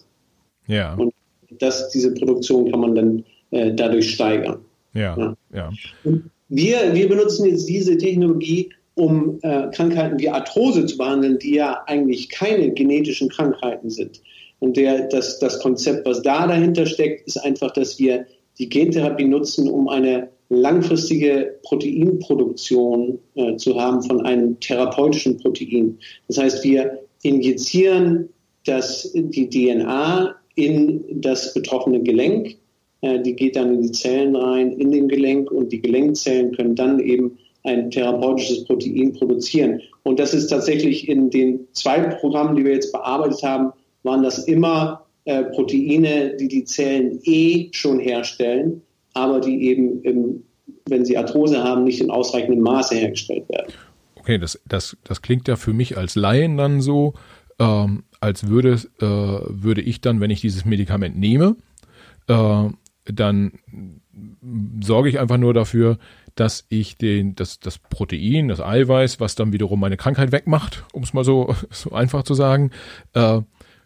Ja. 0.67 0.95
Und 0.95 1.13
das, 1.59 1.91
diese 1.91 2.13
Produktion 2.15 2.71
kann 2.71 2.81
man 2.81 2.95
dann 2.95 3.25
äh, 3.51 3.73
dadurch 3.73 4.11
steigern. 4.11 4.59
Ja, 4.95 5.17
ja. 5.19 5.37
ja. 5.53 5.71
Wir, 6.49 6.95
wir 6.95 7.09
benutzen 7.09 7.47
jetzt 7.47 7.69
diese 7.69 7.97
Technologie, 7.99 8.71
um 8.95 9.39
äh, 9.43 9.69
Krankheiten 9.71 10.19
wie 10.19 10.29
Arthrose 10.29 10.87
zu 10.87 10.97
behandeln, 10.97 11.39
die 11.39 11.57
ja 11.57 11.83
eigentlich 11.87 12.29
keine 12.31 12.71
genetischen 12.73 13.29
Krankheiten 13.29 13.91
sind. 13.91 14.21
Und 14.61 14.77
der, 14.77 15.09
das, 15.09 15.39
das 15.39 15.61
Konzept, 15.61 16.07
was 16.07 16.23
da 16.23 16.47
dahinter 16.47 16.87
steckt, 16.87 17.27
ist 17.27 17.37
einfach, 17.37 17.71
dass 17.73 17.99
wir 17.99 18.27
die 18.59 18.69
Gentherapie 18.69 19.25
nutzen, 19.25 19.71
um 19.71 19.89
eine 19.89 20.29
langfristige 20.49 21.59
Proteinproduktion 21.63 23.19
äh, 23.35 23.57
zu 23.57 23.81
haben 23.81 24.03
von 24.03 24.25
einem 24.25 24.59
therapeutischen 24.61 25.39
Protein. 25.39 25.99
Das 26.27 26.39
heißt, 26.39 26.65
wir 26.65 26.99
injizieren 27.23 28.31
das, 28.65 29.13
die 29.15 29.49
DNA 29.49 30.35
in 30.55 31.05
das 31.21 31.55
betroffene 31.55 32.03
Gelenk. 32.03 32.57
Äh, 33.03 33.21
die 33.21 33.35
geht 33.35 33.57
dann 33.57 33.75
in 33.75 33.83
die 33.83 33.93
Zellen 33.93 34.35
rein, 34.35 34.73
in 34.73 34.91
den 34.91 35.09
Gelenk 35.09 35.51
und 35.51 35.71
die 35.71 35.81
Gelenkzellen 35.81 36.53
können 36.53 36.75
dann 36.75 36.99
eben 36.99 37.39
ein 37.65 37.91
therapeutisches 37.91 38.65
Protein 38.65 39.13
produzieren. 39.13 39.81
Und 40.05 40.19
das 40.19 40.33
ist 40.33 40.49
tatsächlich 40.49 41.09
in 41.09 41.29
den 41.31 41.69
zwei 41.73 42.01
Programmen, 42.01 42.57
die 42.57 42.65
wir 42.65 42.73
jetzt 42.73 42.93
bearbeitet 42.93 43.43
haben, 43.43 43.73
waren 44.03 44.23
das 44.23 44.47
immer 44.47 45.07
äh, 45.25 45.45
Proteine, 45.45 46.37
die 46.37 46.49
die 46.49 46.65
Zellen 46.65 47.21
eh 47.25 47.69
schon 47.73 47.99
herstellen, 48.01 48.83
aber 49.15 49.41
die 49.41 49.63
eben, 49.69 50.03
im, 50.03 50.45
wenn 50.89 51.05
sie 51.05 51.19
Arthrose 51.19 51.63
haben, 51.63 51.85
nicht 51.85 52.01
in 52.01 52.11
ausreichendem 52.11 52.63
Maße 52.63 52.95
hergestellt 52.95 53.49
werden. 53.49 53.73
Okay, 54.17 54.39
das, 54.39 54.61
das, 54.67 54.97
das 55.05 55.23
klingt 55.23 55.49
ja 55.49 55.57
für 55.57 55.73
mich 55.73 55.97
als 55.97 56.15
Laien 56.15 56.57
dann 56.57 56.81
so, 56.81 57.15
ähm, 57.59 58.05
als 58.21 58.49
würde, 58.49 58.81
äh, 59.01 59.05
würde 59.05 59.81
ich 59.81 60.01
dann, 60.01 60.21
wenn 60.21 60.31
ich 60.31 60.41
dieses 60.41 60.65
Medikament 60.65 61.19
nehme, 61.19 61.57
äh, 62.27 62.69
dann 63.05 63.53
sorge 64.81 65.09
ich 65.09 65.19
einfach 65.19 65.39
nur 65.39 65.55
dafür, 65.55 65.99
dass 66.35 66.67
ich 66.69 66.97
den, 66.97 67.35
das, 67.35 67.59
das 67.59 67.79
Protein, 67.79 68.49
das 68.49 68.61
Eiweiß, 68.61 69.19
was 69.19 69.35
dann 69.35 69.53
wiederum 69.53 69.81
meine 69.81 69.97
Krankheit 69.97 70.31
wegmacht, 70.31 70.85
um 70.93 71.03
es 71.03 71.13
mal 71.13 71.25
so, 71.25 71.55
so 71.71 71.93
einfach 71.93 72.23
zu 72.23 72.35
sagen, 72.35 72.71
äh, 73.15 73.41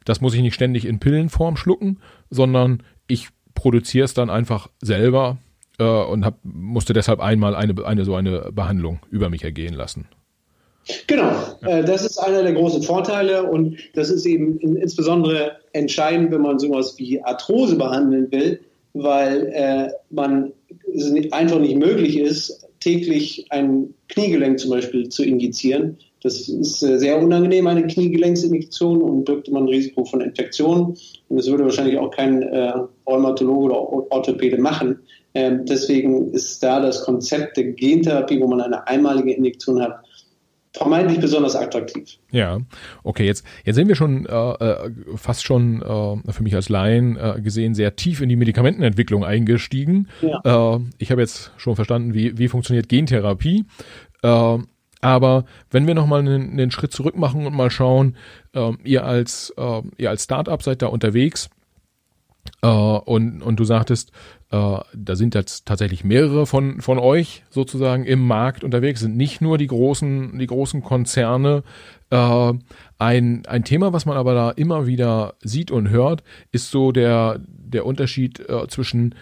das 0.04 0.20
muss 0.20 0.34
ich 0.34 0.42
nicht 0.42 0.54
ständig 0.54 0.84
in 0.84 1.00
Pillenform 1.00 1.56
schlucken, 1.56 1.98
sondern 2.30 2.82
ich 3.06 3.28
produziere 3.54 4.04
es 4.04 4.14
dann 4.14 4.30
einfach 4.30 4.68
selber 4.80 5.38
äh, 5.78 5.84
und 5.84 6.24
hab, 6.24 6.38
musste 6.42 6.92
deshalb 6.92 7.20
einmal 7.20 7.54
eine, 7.54 7.84
eine 7.84 8.04
so 8.04 8.14
eine 8.14 8.50
Behandlung 8.52 9.00
über 9.10 9.30
mich 9.30 9.44
ergehen 9.44 9.74
lassen. 9.74 10.06
Genau, 11.06 11.30
ja. 11.62 11.78
äh, 11.78 11.84
das 11.84 12.04
ist 12.04 12.18
einer 12.18 12.42
der 12.42 12.54
großen 12.54 12.82
Vorteile 12.82 13.44
und 13.44 13.76
das 13.94 14.10
ist 14.10 14.26
eben 14.26 14.58
in, 14.58 14.76
insbesondere 14.76 15.58
entscheidend, 15.72 16.32
wenn 16.32 16.42
man 16.42 16.58
sowas 16.58 16.94
wie 16.98 17.22
Arthrose 17.22 17.76
behandeln 17.76 18.30
will, 18.32 18.60
weil 18.94 19.46
äh, 19.52 19.88
man 20.10 20.52
es 20.92 21.12
einfach 21.32 21.60
nicht 21.60 21.76
möglich 21.76 22.18
ist, 22.18 22.66
täglich 22.80 23.46
ein 23.50 23.94
Kniegelenk 24.08 24.58
zum 24.58 24.70
Beispiel 24.70 25.08
zu 25.08 25.24
injizieren, 25.24 25.98
das 26.22 26.48
ist 26.48 26.82
äh, 26.82 26.98
sehr 26.98 27.20
unangenehm, 27.20 27.66
eine 27.66 27.86
Kniegelenksinjektion 27.86 29.02
und 29.02 29.24
birgt 29.24 29.48
immer 29.48 29.60
ein 29.60 29.68
Risiko 29.68 30.04
von 30.04 30.20
Infektionen. 30.20 30.96
Und 31.28 31.36
das 31.36 31.48
würde 31.48 31.64
wahrscheinlich 31.64 31.98
auch 31.98 32.10
kein 32.10 32.42
äh, 32.42 32.72
Rheumatologe 33.06 33.64
oder 33.64 34.12
Orthopäde 34.12 34.58
machen. 34.58 35.00
Ähm, 35.34 35.64
deswegen 35.66 36.32
ist 36.32 36.62
da 36.62 36.80
das 36.80 37.04
Konzept 37.04 37.56
der 37.56 37.72
Gentherapie, 37.72 38.40
wo 38.40 38.46
man 38.46 38.60
eine 38.60 38.86
einmalige 38.86 39.32
Injektion 39.32 39.82
hat, 39.82 39.98
vermeintlich 40.74 41.20
besonders 41.20 41.56
attraktiv. 41.56 42.18
Ja, 42.30 42.60
okay, 43.02 43.26
jetzt, 43.26 43.44
jetzt 43.64 43.76
sind 43.76 43.88
wir 43.88 43.94
schon 43.94 44.26
äh, 44.26 44.52
äh, 44.52 44.90
fast 45.16 45.44
schon 45.44 45.82
äh, 45.82 46.32
für 46.32 46.42
mich 46.42 46.54
als 46.54 46.68
Laien 46.68 47.16
äh, 47.16 47.40
gesehen 47.42 47.74
sehr 47.74 47.96
tief 47.96 48.20
in 48.20 48.28
die 48.28 48.36
Medikamentenentwicklung 48.36 49.24
eingestiegen. 49.24 50.08
Ja. 50.22 50.76
Äh, 50.76 50.80
ich 50.98 51.10
habe 51.10 51.20
jetzt 51.20 51.52
schon 51.56 51.76
verstanden, 51.76 52.14
wie, 52.14 52.38
wie 52.38 52.48
funktioniert 52.48 52.88
Gentherapie. 52.88 53.64
Aber 55.02 55.44
wenn 55.70 55.86
wir 55.86 55.94
nochmal 55.94 56.20
einen, 56.20 56.52
einen 56.52 56.70
Schritt 56.70 56.92
zurück 56.92 57.18
machen 57.18 57.44
und 57.44 57.54
mal 57.54 57.70
schauen, 57.70 58.16
äh, 58.54 58.72
ihr 58.84 59.04
als 59.04 59.52
äh, 59.58 59.82
ihr 59.98 60.08
als 60.08 60.24
Startup 60.24 60.62
seid 60.62 60.80
da 60.80 60.86
unterwegs 60.86 61.50
äh, 62.62 62.68
und, 62.68 63.42
und 63.42 63.60
du 63.60 63.64
sagtest, 63.64 64.12
äh, 64.50 64.78
da 64.94 65.16
sind 65.16 65.34
jetzt 65.34 65.66
tatsächlich 65.66 66.04
mehrere 66.04 66.46
von, 66.46 66.80
von 66.80 66.98
euch 66.98 67.42
sozusagen 67.50 68.04
im 68.04 68.26
Markt 68.26 68.62
unterwegs, 68.64 69.00
sind 69.00 69.16
nicht 69.16 69.40
nur 69.40 69.58
die 69.58 69.66
großen, 69.66 70.38
die 70.38 70.46
großen 70.46 70.82
Konzerne. 70.82 71.64
Äh, 72.10 72.52
ein, 72.98 73.42
ein 73.46 73.64
Thema, 73.64 73.92
was 73.92 74.06
man 74.06 74.16
aber 74.16 74.34
da 74.34 74.50
immer 74.50 74.86
wieder 74.86 75.34
sieht 75.40 75.72
und 75.72 75.90
hört, 75.90 76.22
ist 76.52 76.70
so 76.70 76.92
der, 76.92 77.40
der 77.48 77.86
Unterschied 77.86 78.40
äh, 78.48 78.68
zwischen 78.68 79.16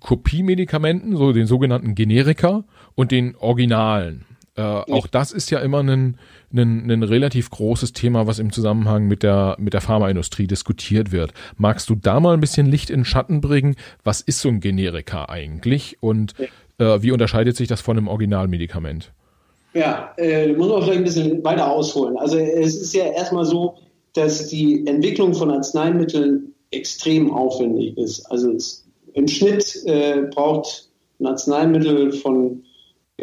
Kopiemedikamenten, 0.00 1.16
so 1.16 1.32
den 1.32 1.46
sogenannten 1.46 1.94
Generika 1.94 2.64
und 2.96 3.12
den 3.12 3.36
Originalen. 3.36 4.24
Äh, 4.60 4.92
auch 4.92 5.06
das 5.06 5.32
ist 5.32 5.50
ja 5.50 5.60
immer 5.60 5.82
ein, 5.82 6.18
ein, 6.52 6.90
ein 6.90 7.02
relativ 7.02 7.48
großes 7.48 7.94
Thema, 7.94 8.26
was 8.26 8.38
im 8.38 8.52
Zusammenhang 8.52 9.06
mit 9.06 9.22
der, 9.22 9.56
mit 9.58 9.72
der 9.72 9.80
Pharmaindustrie 9.80 10.46
diskutiert 10.46 11.12
wird. 11.12 11.32
Magst 11.56 11.88
du 11.88 11.94
da 11.94 12.20
mal 12.20 12.34
ein 12.34 12.40
bisschen 12.40 12.66
Licht 12.66 12.90
in 12.90 13.00
den 13.00 13.04
Schatten 13.06 13.40
bringen? 13.40 13.76
Was 14.04 14.20
ist 14.20 14.40
so 14.40 14.50
ein 14.50 14.60
Generika 14.60 15.26
eigentlich 15.26 15.96
und 16.00 16.34
äh, 16.78 17.02
wie 17.02 17.10
unterscheidet 17.10 17.56
sich 17.56 17.68
das 17.68 17.80
von 17.80 17.96
einem 17.96 18.08
Originalmedikament? 18.08 19.12
Ja, 19.72 20.12
äh, 20.18 20.52
muss 20.52 20.68
man 20.68 20.82
vielleicht 20.82 20.98
ein 20.98 21.04
bisschen 21.04 21.44
weiter 21.44 21.70
ausholen. 21.70 22.18
Also 22.18 22.36
es 22.36 22.76
ist 22.76 22.92
ja 22.92 23.04
erstmal 23.04 23.46
so, 23.46 23.78
dass 24.12 24.48
die 24.48 24.86
Entwicklung 24.86 25.32
von 25.32 25.50
Arzneimitteln 25.50 26.52
extrem 26.70 27.32
aufwendig 27.32 27.96
ist. 27.96 28.26
Also 28.30 28.50
es, 28.52 28.84
im 29.14 29.26
Schnitt 29.26 29.82
äh, 29.86 30.22
braucht 30.30 30.90
ein 31.18 31.26
Arzneimittel 31.28 32.12
von 32.12 32.64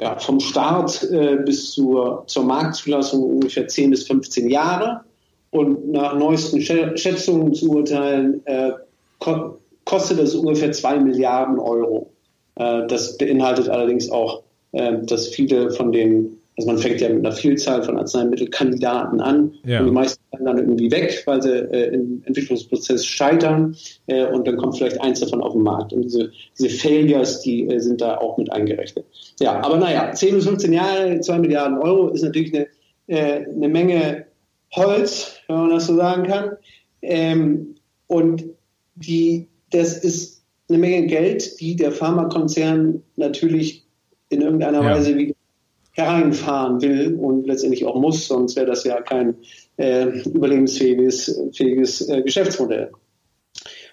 ja, 0.02 0.18
vom 0.18 0.40
Start 0.40 1.04
äh, 1.12 1.38
bis 1.38 1.72
zur, 1.72 2.24
zur 2.28 2.44
Marktzulassung 2.44 3.24
ungefähr 3.24 3.68
10 3.68 3.92
bis 3.92 4.08
15 4.08 4.50
Jahre. 4.50 5.02
Und 5.50 5.92
nach 5.92 6.16
neuesten 6.16 6.62
Schätzungen 6.62 7.54
zu 7.54 7.72
urteilen, 7.72 8.46
äh, 8.46 8.72
ko 9.20 9.58
kostet 9.86 10.20
das 10.20 10.36
ungefähr 10.36 10.72
2 10.72 11.00
Milliarden 11.00 11.60
Euro. 11.60 12.12
Äh, 12.56 12.86
das 12.88 13.18
beinhaltet 13.18 13.70
allerdings 13.70 14.10
auch, 14.12 14.44
äh, 14.74 14.98
dass 15.04 15.30
viele 15.30 15.72
von 15.72 15.92
den 15.92 16.37
also 16.58 16.72
man 16.72 16.80
fängt 16.80 17.02
ja 17.02 17.10
mit 17.10 17.24
einer 17.24 17.36
Vielzahl 17.36 17.84
von 17.84 18.00
Arzneimittelkandidaten 18.00 19.22
an 19.22 19.54
ja. 19.64 19.80
und 19.80 19.86
die 19.86 19.92
meisten 19.92 20.24
werden 20.32 20.46
dann 20.46 20.58
irgendwie 20.58 20.90
weg, 20.90 21.22
weil 21.26 21.42
sie 21.42 21.52
äh, 21.52 21.94
im 21.94 22.24
Entwicklungsprozess 22.26 23.06
scheitern 23.06 23.76
äh, 24.08 24.26
und 24.26 24.48
dann 24.48 24.58
kommt 24.58 24.76
vielleicht 24.78 25.00
eins 25.00 25.20
davon 25.20 25.42
auf 25.42 25.54
den 25.54 25.62
Markt. 25.62 25.94
Und 25.94 26.02
diese, 26.02 26.32
diese 26.58 26.70
Failures, 26.70 27.42
die 27.42 27.68
äh, 27.68 27.80
sind 27.80 28.02
da 28.02 28.18
auch 28.18 28.40
mit 28.40 28.52
eingerechnet. 28.52 29.06
Ja, 29.40 29.62
aber 29.62 29.78
naja, 29.78 30.12
10 30.12 30.36
bis 30.36 30.46
15 30.46 30.74
Jahre, 30.74 31.20
2 31.20 31.38
Milliarden 31.38 31.78
Euro 31.78 32.10
ist 32.10 32.24
natürlich 32.24 32.52
eine, 32.56 32.68
äh, 33.06 33.46
eine 33.46 33.70
Menge 33.70 34.26
Holz, 34.74 35.40
wenn 35.48 35.58
man 35.58 35.70
das 35.70 35.86
so 35.86 35.96
sagen 35.96 36.24
kann. 36.24 36.58
Ähm, 37.04 37.76
und 38.08 38.46
die, 38.96 39.48
das 39.70 40.00
ist 40.00 40.44
eine 40.70 40.80
Menge 40.80 41.06
Geld, 41.06 41.60
die 41.62 41.76
der 41.76 41.92
Pharmakonzern 41.92 43.04
natürlich 43.16 43.86
in 44.30 44.42
irgendeiner 44.42 44.82
ja. 44.82 44.96
Weise 44.96 45.16
wieder 45.16 45.37
hereinfahren 45.98 46.82
will 46.82 47.16
und 47.16 47.48
letztendlich 47.48 47.86
auch 47.86 48.00
muss, 48.00 48.28
sonst 48.28 48.56
wäre 48.56 48.68
das 48.68 48.84
ja 48.84 49.02
kein 49.02 49.36
äh, 49.78 50.06
überlebensfähiges 50.30 51.40
fähiges, 51.54 52.08
äh, 52.08 52.22
Geschäftsmodell. 52.22 52.92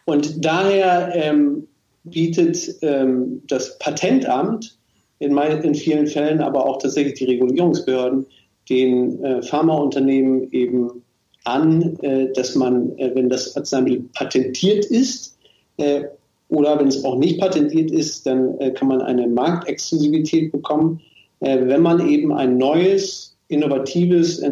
Und 0.04 0.44
daher 0.44 1.12
ähm, 1.14 1.66
bietet 2.04 2.76
ähm, 2.82 3.42
das 3.46 3.78
Patentamt 3.78 4.76
in, 5.18 5.32
mein, 5.32 5.62
in 5.62 5.74
vielen 5.74 6.06
Fällen, 6.06 6.40
aber 6.40 6.66
auch 6.66 6.78
tatsächlich 6.78 7.14
die 7.14 7.24
Regulierungsbehörden 7.24 8.26
den 8.68 9.22
äh, 9.24 9.42
Pharmaunternehmen 9.42 10.50
eben 10.52 11.02
an, 11.44 11.98
äh, 12.00 12.32
dass 12.32 12.54
man, 12.54 12.98
äh, 12.98 13.14
wenn 13.14 13.28
das 13.28 13.56
Arzneimittel 13.56 14.08
patentiert 14.14 14.84
ist 14.86 15.38
äh, 15.76 16.04
oder 16.48 16.78
wenn 16.78 16.88
es 16.88 17.04
auch 17.04 17.16
nicht 17.18 17.40
patentiert 17.40 17.90
ist, 17.90 18.26
dann 18.26 18.58
kann 18.74 18.86
man 18.86 19.00
eine 19.00 19.26
Marktexklusivität 19.26 20.52
bekommen, 20.52 21.00
wenn 21.44 21.82
man 21.82 22.08
eben 22.08 22.32
ein 22.32 22.56
neues, 22.56 23.36
innovatives 23.48 24.42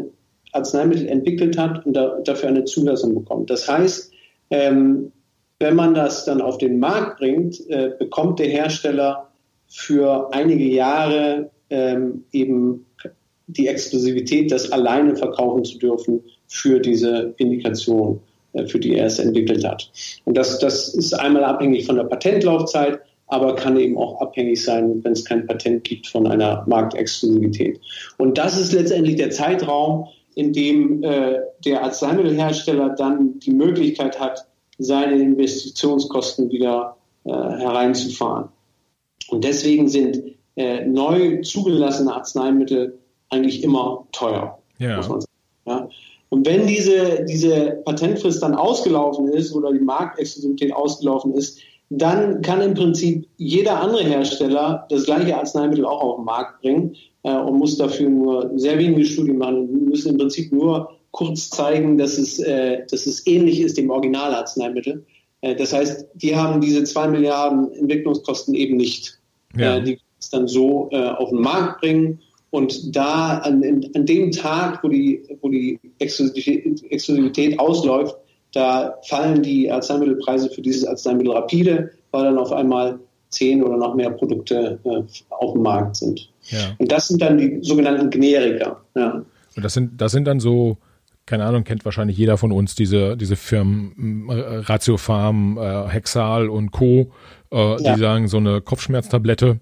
Arzneimittel 0.53 1.09
entwickelt 1.09 1.59
hat 1.59 1.85
und 1.87 1.95
da, 1.95 2.19
dafür 2.25 2.51
eine 2.51 2.65
Zulassung 2.65 3.15
bekommt. 3.15 3.51
Das 3.51 3.69
heißt, 3.69 4.13
ähm, 4.51 5.13
wenn 5.59 5.75
man 5.75 5.95
das 5.95 6.25
dann 6.25 6.41
auf 6.41 6.59
den 6.59 6.79
Markt 6.79 7.19
bringt, 7.19 7.59
äh, 7.71 7.93
bekommt 7.99 8.39
der 8.39 8.49
Hersteller 8.49 9.29
für 9.69 10.29
einige 10.33 10.65
Jahre 10.65 11.51
ähm, 11.71 12.25
eben 12.33 12.85
die 13.47 13.67
Exklusivität, 13.67 14.53
das 14.53 14.71
alleine 14.71 15.17
verkaufen 15.17 15.65
zu 15.65 15.79
dürfen 15.79 16.21
für 16.49 16.81
diese 16.81 17.35
Indikation, 17.39 18.21
äh, 18.53 18.67
für 18.67 18.79
die 18.79 18.95
er 18.97 19.07
es 19.07 19.19
entwickelt 19.19 19.65
hat. 19.65 19.91
Und 20.25 20.37
das, 20.37 20.59
das 20.59 20.95
ist 20.95 21.15
einmal 21.15 21.45
abhängig 21.45 21.87
von 21.87 21.97
der 21.97 22.05
Patentlaufzeit, 22.05 23.01
aber 23.33 23.55
kann 23.55 23.79
eben 23.79 23.97
auch 23.97 24.21
abhängig 24.21 24.63
sein, 24.63 25.03
wenn 25.03 25.13
es 25.13 25.25
kein 25.25 25.47
Patent 25.47 25.85
gibt, 25.85 26.07
von 26.07 26.27
einer 26.27 26.65
Marktexklusivität. 26.67 27.81
Und 28.19 28.37
das 28.37 28.61
ist 28.61 28.75
letztendlich 28.75 29.17
der 29.17 29.31
Zeitraum, 29.31 30.07
in 30.35 30.53
dem 30.53 31.03
äh, 31.03 31.39
der 31.65 31.83
Arzneimittelhersteller 31.83 32.91
dann 32.91 33.39
die 33.39 33.53
Möglichkeit 33.53 34.21
hat, 34.21 34.47
seine 34.77 35.15
Investitionskosten 35.15 36.51
wieder 36.51 36.99
äh, 37.25 37.31
hereinzufahren. 37.31 38.51
Und 39.31 39.45
deswegen 39.45 39.89
sind 39.89 40.23
äh, 40.57 40.85
neu 40.85 41.41
zugelassene 41.41 42.13
Arzneimittel 42.13 42.99
eigentlich 43.31 43.65
immer 43.65 44.07
teuer, 44.13 44.59
ja. 44.77 44.99
muss 44.99 45.09
man 45.09 45.21
sagen. 45.23 45.33
Ja? 45.65 45.89
Und 46.29 46.47
wenn 46.47 46.67
diese, 46.67 47.25
diese 47.25 47.83
Patentfrist 47.87 48.43
dann 48.43 48.55
ausgelaufen 48.55 49.29
ist 49.29 49.55
oder 49.55 49.73
die 49.73 49.81
Marktexklusivität 49.81 50.75
ausgelaufen 50.75 51.33
ist, 51.33 51.61
dann 51.99 52.43
kann 52.43 52.61
im 52.61 52.75
Prinzip 52.75 53.29
jeder 53.37 53.81
andere 53.81 54.05
Hersteller 54.05 54.87
das 54.89 55.05
gleiche 55.05 55.37
Arzneimittel 55.37 55.85
auch 55.85 56.01
auf 56.01 56.17
den 56.17 56.25
Markt 56.25 56.63
bringen 56.63 56.97
äh, 57.23 57.37
und 57.37 57.59
muss 57.59 57.77
dafür 57.77 58.09
nur 58.09 58.51
sehr 58.57 58.79
wenige 58.79 59.05
Studien 59.05 59.39
machen. 59.39 59.69
Wir 59.69 59.89
müssen 59.89 60.13
im 60.13 60.19
Prinzip 60.19 60.53
nur 60.53 60.91
kurz 61.11 61.51
zeigen, 61.51 61.99
dass 61.99 62.19
es, 62.19 62.39
äh, 62.39 62.87
dass 62.91 63.07
es 63.07 63.27
ähnlich 63.27 63.61
ist 63.61 63.77
dem 63.77 63.91
Originalarzneimittel. 63.91 65.05
Äh, 65.43 65.55
das 65.57 65.73
heißt, 65.73 66.07
die 66.15 66.35
haben 66.35 66.61
diese 66.61 66.85
zwei 66.85 67.09
Milliarden 67.09 67.73
Entwicklungskosten 67.73 68.55
eben 68.55 68.77
nicht. 68.77 69.19
Ja. 69.57 69.77
Äh, 69.77 69.83
die 69.83 69.99
es 70.19 70.31
dann 70.31 70.49
so 70.49 70.89
äh, 70.93 71.09
auf 71.09 71.31
den 71.31 71.41
Markt 71.41 71.81
bringen 71.81 72.21
und 72.51 72.95
da 72.95 73.39
an, 73.39 73.63
an 73.95 74.07
dem 74.07 74.31
Tag, 74.31 74.83
wo 74.85 74.89
die, 74.89 75.23
wo 75.41 75.49
die 75.49 75.79
Exklusivität 75.99 77.59
ausläuft, 77.59 78.17
da 78.53 78.95
fallen 79.09 79.43
die 79.43 79.71
Arzneimittelpreise 79.71 80.51
für 80.51 80.63
dieses 80.63 80.87
Arzneimittel 80.87 81.33
rapide, 81.33 81.91
weil 82.11 82.25
dann 82.25 82.39
auf 82.39 82.53
einmal 82.53 82.99
zehn 83.31 83.63
oder 83.63 83.77
noch 83.77 83.95
mehr 83.95 84.11
Produkte 84.11 84.79
äh, 84.85 85.03
auf 85.31 85.55
dem 85.55 85.63
Markt 85.63 85.97
sind. 85.97 86.29
Ja. 86.49 86.75
Und 86.79 86.93
das 86.93 87.09
sind 87.09 87.23
dann 87.23 87.39
die 87.39 87.59
sogenannten 87.63 88.11
Generika. 88.11 88.81
Ja. 88.95 89.23
Und 89.57 89.65
das 89.65 89.75
sind, 89.75 90.01
das 90.01 90.13
sind 90.13 90.27
dann 90.27 90.39
so, 90.39 90.77
keine 91.27 91.45
Ahnung, 91.45 91.65
kennt 91.65 91.85
wahrscheinlich 91.85 92.17
jeder 92.17 92.37
von 92.37 92.53
uns 92.53 92.75
diese, 92.75 93.17
diese 93.17 93.37
Firmen 93.37 94.29
äh, 94.29 94.35
Ratiofarm, 94.35 95.59
äh, 95.59 95.89
Hexal 95.89 96.49
und 96.49 96.71
Co., 96.71 97.11
äh, 97.51 97.77
die 97.77 97.99
sagen, 97.99 98.29
so 98.29 98.39
eine 98.39 98.61
Kopfschmerztablette, 98.61 99.61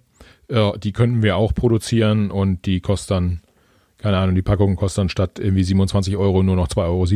äh, 0.48 0.78
die 0.78 0.92
könnten 0.92 1.22
wir 1.22 1.36
auch 1.36 1.54
produzieren 1.54 2.30
und 2.30 2.66
die 2.66 2.80
kostet 2.80 3.12
dann, 3.12 3.40
keine 3.98 4.18
Ahnung, 4.18 4.34
die 4.34 4.42
Packung 4.42 4.76
kostet 4.76 4.98
dann 4.98 5.08
statt 5.08 5.38
irgendwie 5.38 5.64
27 5.64 6.16
Euro 6.16 6.42
nur 6.42 6.56
noch 6.56 6.68
2,70 6.68 6.86
Euro, 6.86 7.06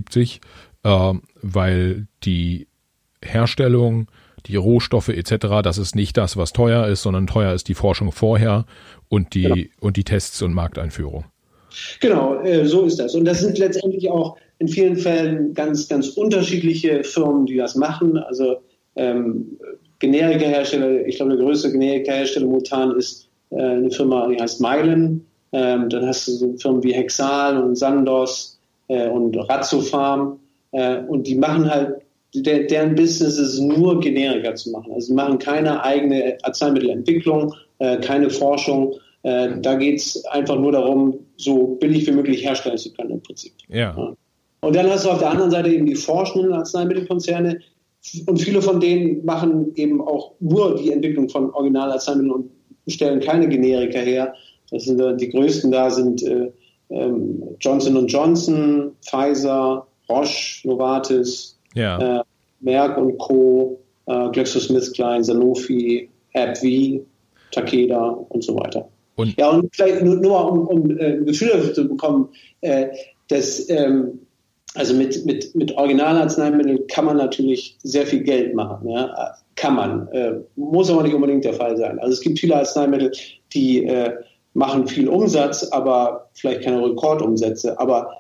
äh, 0.85 1.12
weil 1.42 2.07
die 2.23 2.68
Herstellung 3.23 4.09
die 4.47 4.57
Rohstoffe 4.57 5.09
etc., 5.09 5.62
das 5.62 5.79
ist 5.79 5.97
nicht 5.97 6.16
das, 6.16 6.37
was 6.37 6.53
teuer 6.53 6.87
ist, 6.87 7.03
sondern 7.03 7.27
teuer 7.27 7.55
ist 7.55 7.68
die 7.68 7.75
Forschung 7.75 8.12
vorher 8.12 8.66
und 9.09 9.35
die, 9.35 9.42
genau. 9.42 9.68
und 9.81 9.97
die 9.97 10.05
Tests 10.05 10.42
und 10.42 10.53
Markteinführung. 10.53 11.25
Genau, 12.01 12.40
äh, 12.42 12.66
so 12.66 12.83
ist 12.83 12.99
das. 12.99 13.14
Und 13.14 13.25
das 13.25 13.40
sind 13.40 13.59
letztendlich 13.59 14.09
auch 14.11 14.37
in 14.59 14.68
vielen 14.68 14.97
Fällen 14.97 15.55
ganz, 15.55 15.88
ganz 15.88 16.09
unterschiedliche 16.09 17.03
Firmen, 17.03 17.47
die 17.47 17.57
das 17.57 17.75
machen. 17.75 18.16
Also 18.16 18.59
ähm, 18.97 19.59
Generika-Hersteller, 19.99 21.07
ich 21.07 21.16
glaube, 21.16 21.37
der 21.37 21.44
größte 21.44 21.73
Generika-Hersteller 21.73 22.47
momentan 22.47 22.97
ist 22.97 23.29
äh, 23.51 23.61
eine 23.61 23.90
Firma, 23.90 24.29
die 24.29 24.40
heißt 24.40 24.61
Mylan. 24.61 25.25
Ähm, 25.53 25.88
dann 25.88 26.07
hast 26.07 26.29
du 26.29 26.33
so 26.33 26.55
Firmen 26.59 26.83
wie 26.85 26.92
Hexal 26.92 27.61
und 27.61 27.77
Sandos 27.77 28.59
äh, 28.88 29.09
und 29.09 29.37
Razzofarm. 29.37 30.38
Äh, 30.75 30.99
und 31.07 31.27
die 31.27 31.37
machen 31.37 31.71
halt 31.71 32.03
der, 32.35 32.65
deren 32.65 32.97
Business 32.97 33.39
ist 33.39 33.61
nur 33.61 34.01
Generika 34.01 34.55
zu 34.57 34.71
machen. 34.71 34.93
Also 34.93 35.09
sie 35.09 35.15
machen 35.15 35.39
keine 35.39 35.85
eigene 35.85 36.37
Arzneimittelentwicklung, 36.43 37.55
äh, 37.79 37.99
keine 37.99 38.29
Forschung. 38.29 38.95
Äh, 39.23 39.61
da 39.63 39.77
geht 39.77 40.01
es 40.01 40.25
einfach 40.27 40.59
nur 40.59 40.73
darum, 40.73 41.21
so 41.37 41.77
billig 41.81 42.07
wie 42.09 42.13
möglich 42.13 42.45
herstellen 42.45 42.77
zu 42.77 42.93
können 42.93 43.11
im 43.11 43.23
Prinzip. 43.23 43.53
Ja. 43.69 43.95
ja. 43.97 44.17
Und 44.63 44.75
dann 44.75 44.91
hast 44.91 45.05
du 45.05 45.11
auf 45.11 45.19
der 45.19 45.31
anderen 45.31 45.53
Seite 45.53 45.71
eben 45.71 45.87
die 45.87 45.95
forschenden 45.95 46.53
Arzneimittelkonzerne 46.53 47.61
und 48.27 48.41
viele 48.41 48.61
von 48.61 48.81
denen 48.81 49.25
machen 49.25 49.73
eben 49.77 50.01
auch 50.01 50.33
nur 50.41 50.77
die 50.77 50.91
Entwicklung 50.91 51.29
von 51.29 51.51
Originalarzneimitteln 51.51 52.33
und 52.33 52.51
stellen 52.89 53.21
keine 53.21 53.49
Generika 53.49 54.01
her. 54.01 54.35
Das 54.71 54.85
sind 54.85 55.01
die 55.21 55.29
größten 55.29 55.71
da 55.71 55.89
sind 55.91 56.23
äh, 56.23 56.51
ähm, 56.91 57.43
Johnson 57.61 58.07
Johnson, 58.07 58.93
Pfizer, 59.03 59.87
Roche, 60.09 60.67
Novartis, 60.67 61.59
ja. 61.75 62.21
Äh, 62.21 62.23
Merck 62.61 62.97
und 62.97 63.19
Co., 63.19 63.81
äh, 64.07 64.29
GlaxoSmithKline, 64.31 65.25
Sanofi, 65.25 66.09
AbbVie, 66.35 67.05
Takeda 67.51 68.09
und 68.29 68.45
so 68.45 68.57
weiter. 68.57 68.88
Und 69.17 69.38
ja, 69.38 69.51
und 69.51 69.75
vielleicht 69.75 70.03
nur, 70.03 70.17
nur 70.17 70.51
um, 70.51 70.67
um 70.67 70.99
äh, 70.99 71.14
ein 71.14 71.27
Gefühl 71.27 71.49
dafür 71.49 71.75
zu 71.75 71.88
bekommen, 71.88 72.29
äh, 72.62 72.88
dass 73.29 73.69
ähm, 73.71 74.21
also 74.75 74.93
mit, 74.95 75.25
mit, 75.25 75.55
mit 75.55 75.77
Originalarzneimitteln 75.77 76.87
kann 76.88 77.05
man 77.05 77.17
natürlich 77.17 77.79
sehr 77.83 78.07
viel 78.07 78.25
Geld 78.25 78.55
machen. 78.55 78.88
Ja? 78.88 79.37
Kann 79.55 79.77
man. 79.77 80.09
Äh, 80.09 80.40
muss 80.57 80.90
aber 80.90 81.05
nicht 81.05 81.14
unbedingt 81.14 81.45
der 81.45 81.55
Fall 81.55 81.77
sein. 81.77 81.99
Also 82.01 82.14
es 82.14 82.21
gibt 82.21 82.40
viele 82.40 82.57
Arzneimittel, 82.57 83.12
die 83.53 83.85
äh, 83.85 84.12
machen 84.53 84.88
viel 84.88 85.09
Umsatz, 85.09 85.69
aber 85.71 86.29
vielleicht 86.35 86.62
keine 86.62 86.85
Rekordumsätze. 86.85 87.79
Aber 87.79 88.11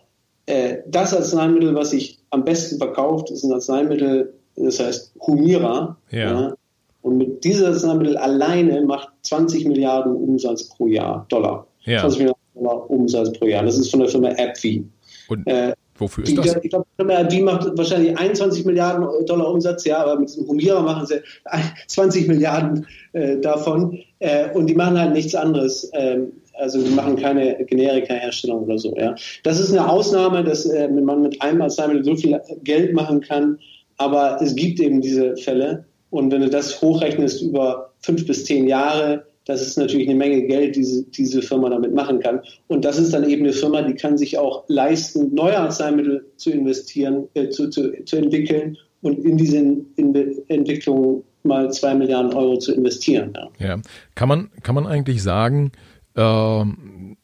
äh, 0.46 0.78
das 0.86 1.14
Arzneimittel, 1.14 1.74
was 1.74 1.92
ich 1.92 2.18
am 2.30 2.44
besten 2.44 2.78
verkauft, 2.78 3.30
ist 3.30 3.44
ein 3.44 3.52
Arzneimittel, 3.52 4.34
das 4.56 4.80
heißt 4.80 5.14
Humira. 5.26 5.96
Ja. 6.10 6.18
ja. 6.18 6.54
Und 7.02 7.18
mit 7.18 7.44
diesem 7.44 7.66
Arzneimittel 7.66 8.16
alleine 8.16 8.82
macht 8.82 9.08
20 9.22 9.66
Milliarden 9.66 10.14
Umsatz 10.14 10.64
pro 10.68 10.86
Jahr, 10.86 11.26
Dollar. 11.28 11.66
Ja. 11.84 12.00
20 12.00 12.18
Milliarden 12.20 12.42
Dollar 12.54 12.90
Umsatz 12.90 13.32
pro 13.38 13.46
Jahr. 13.46 13.64
Das 13.64 13.78
ist 13.78 13.90
von 13.90 14.00
der 14.00 14.08
Firma 14.08 14.28
AbbVie. 14.28 14.86
Und 15.28 15.46
äh, 15.46 15.72
wofür 15.96 16.24
ist 16.24 16.30
die, 16.30 16.36
das? 16.36 16.56
Ich 16.62 16.70
glaube, 16.70 16.86
die 16.92 17.02
Firma 17.02 17.20
AbbVie 17.20 17.42
macht 17.42 17.76
wahrscheinlich 17.76 18.18
21 18.18 18.64
Milliarden 18.64 19.06
Dollar 19.26 19.50
Umsatz, 19.50 19.84
ja, 19.84 19.98
aber 19.98 20.18
mit 20.18 20.28
diesem 20.28 20.46
Humira 20.46 20.80
machen 20.80 21.06
sie 21.06 21.20
20 21.88 22.28
Milliarden 22.28 22.86
äh, 23.12 23.38
davon. 23.38 23.98
Äh, 24.18 24.50
und 24.50 24.66
die 24.66 24.74
machen 24.74 24.98
halt 24.98 25.14
nichts 25.14 25.34
anderes. 25.34 25.90
Ähm, 25.94 26.32
also 26.56 26.82
wir 26.82 26.90
machen 26.90 27.16
keine 27.16 27.64
Generika-Herstellung 27.64 28.64
oder 28.64 28.78
so. 28.78 28.94
Ja. 28.96 29.14
Das 29.42 29.58
ist 29.60 29.72
eine 29.72 29.88
Ausnahme, 29.88 30.44
dass 30.44 30.66
äh, 30.66 30.88
man 30.88 31.22
mit 31.22 31.40
einem 31.42 31.62
Arzneimittel 31.62 32.04
so 32.04 32.16
viel 32.16 32.40
Geld 32.62 32.94
machen 32.94 33.20
kann, 33.20 33.58
aber 33.96 34.38
es 34.40 34.54
gibt 34.54 34.80
eben 34.80 35.00
diese 35.00 35.36
Fälle. 35.36 35.84
Und 36.10 36.30
wenn 36.30 36.42
du 36.42 36.50
das 36.50 36.80
hochrechnest 36.80 37.42
über 37.42 37.92
fünf 38.00 38.26
bis 38.26 38.44
zehn 38.44 38.68
Jahre, 38.68 39.24
das 39.46 39.60
ist 39.60 39.76
natürlich 39.76 40.08
eine 40.08 40.16
Menge 40.16 40.42
Geld, 40.46 40.76
die 40.76 40.80
diese, 40.80 41.04
diese 41.04 41.42
Firma 41.42 41.68
damit 41.68 41.94
machen 41.94 42.20
kann. 42.20 42.40
Und 42.68 42.84
das 42.84 42.98
ist 42.98 43.12
dann 43.12 43.28
eben 43.28 43.42
eine 43.42 43.52
Firma, 43.52 43.82
die 43.82 43.94
kann 43.94 44.16
sich 44.16 44.38
auch 44.38 44.64
leisten, 44.68 45.34
neue 45.34 45.58
Arzneimittel 45.58 46.24
zu 46.36 46.50
investieren, 46.50 47.28
äh, 47.34 47.48
zu, 47.50 47.68
zu, 47.68 47.92
zu 48.04 48.16
entwickeln 48.16 48.78
und 49.02 49.18
in 49.24 49.36
diese 49.36 49.58
in 49.58 50.44
Entwicklung 50.48 51.24
mal 51.42 51.70
zwei 51.72 51.94
Milliarden 51.94 52.32
Euro 52.32 52.58
zu 52.58 52.72
investieren. 52.72 53.34
Ja. 53.58 53.66
ja. 53.66 53.82
Kann 54.14 54.28
man, 54.28 54.50
kann 54.62 54.74
man 54.74 54.86
eigentlich 54.86 55.22
sagen, 55.22 55.72
ähm, 56.16 57.16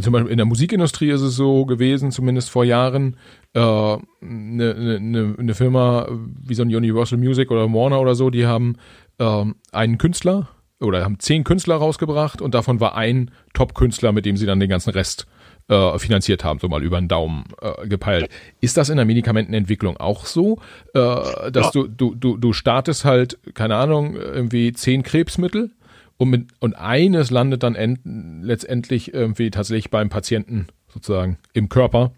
zum 0.00 0.12
Beispiel 0.12 0.32
in 0.32 0.38
der 0.38 0.46
Musikindustrie 0.46 1.10
ist 1.10 1.20
es 1.20 1.36
so 1.36 1.66
gewesen, 1.66 2.10
zumindest 2.10 2.48
vor 2.48 2.64
Jahren, 2.64 3.16
eine 3.54 4.00
äh, 4.20 4.24
ne, 4.24 5.00
ne, 5.00 5.34
ne 5.38 5.54
Firma 5.54 6.08
wie 6.10 6.54
so 6.54 6.62
ein 6.62 6.74
Universal 6.74 7.18
Music 7.18 7.50
oder 7.50 7.72
Warner 7.72 8.00
oder 8.00 8.14
so, 8.14 8.30
die 8.30 8.46
haben 8.46 8.76
äh, 9.18 9.44
einen 9.72 9.98
Künstler 9.98 10.48
oder 10.80 11.04
haben 11.04 11.18
zehn 11.18 11.44
Künstler 11.44 11.76
rausgebracht 11.76 12.40
und 12.40 12.54
davon 12.54 12.80
war 12.80 12.96
ein 12.96 13.30
Top-Künstler, 13.54 14.12
mit 14.12 14.26
dem 14.26 14.36
sie 14.36 14.46
dann 14.46 14.60
den 14.60 14.68
ganzen 14.68 14.90
Rest 14.90 15.26
äh, 15.68 15.98
finanziert 15.98 16.44
haben, 16.44 16.58
so 16.58 16.68
mal 16.68 16.82
über 16.82 16.98
den 16.98 17.08
Daumen 17.08 17.44
äh, 17.60 17.88
gepeilt. 17.88 18.30
Ist 18.60 18.76
das 18.76 18.88
in 18.88 18.96
der 18.96 19.06
Medikamentenentwicklung 19.06 19.96
auch 19.96 20.26
so, 20.26 20.58
äh, 20.94 21.50
dass 21.50 21.66
ja. 21.66 21.70
du, 21.72 21.88
du, 21.88 22.14
du, 22.14 22.36
du 22.36 22.52
startest 22.52 23.04
halt, 23.04 23.38
keine 23.54 23.76
Ahnung, 23.76 24.16
irgendwie 24.16 24.72
zehn 24.72 25.02
Krebsmittel 25.02 25.72
und, 26.18 26.30
mit, 26.30 26.48
und 26.60 26.74
eines 26.74 27.30
landet 27.30 27.62
dann 27.62 27.74
end, 27.74 28.00
letztendlich 28.04 29.12
irgendwie 29.12 29.50
tatsächlich 29.50 29.90
beim 29.90 30.08
Patienten 30.08 30.68
sozusagen 30.92 31.38
im 31.52 31.68
Körper 31.68 32.12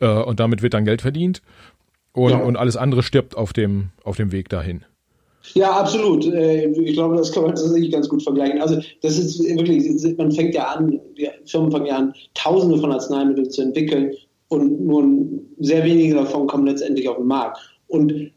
äh, 0.00 0.08
und 0.08 0.40
damit 0.40 0.62
wird 0.62 0.74
dann 0.74 0.84
Geld 0.84 1.02
verdient 1.02 1.42
und, 2.12 2.30
ja. 2.30 2.38
und 2.38 2.56
alles 2.56 2.76
andere 2.76 3.02
stirbt 3.02 3.36
auf 3.36 3.52
dem, 3.52 3.90
auf 4.04 4.16
dem 4.16 4.32
Weg 4.32 4.48
dahin. 4.48 4.84
Ja, 5.54 5.72
absolut. 5.72 6.26
Äh, 6.26 6.66
ich 6.68 6.94
glaube, 6.94 7.16
das 7.16 7.32
kann 7.32 7.44
man 7.44 7.54
tatsächlich 7.54 7.90
ganz 7.90 8.08
gut 8.08 8.22
vergleichen. 8.22 8.60
Also 8.60 8.80
das 9.02 9.18
ist 9.18 9.42
wirklich, 9.42 10.16
man 10.16 10.30
fängt 10.32 10.54
ja 10.54 10.64
an, 10.64 11.00
die 11.16 11.28
Firmen 11.46 11.72
fangen 11.72 11.86
ja 11.86 11.96
an, 11.96 12.14
Tausende 12.34 12.78
von 12.78 12.92
Arzneimitteln 12.92 13.50
zu 13.50 13.62
entwickeln 13.62 14.12
und 14.48 14.80
nur 14.80 15.04
sehr 15.58 15.84
wenige 15.84 16.14
davon 16.14 16.46
kommen 16.46 16.66
letztendlich 16.66 17.08
auf 17.08 17.16
den 17.16 17.26
Markt. 17.26 17.58
Und 17.88 18.32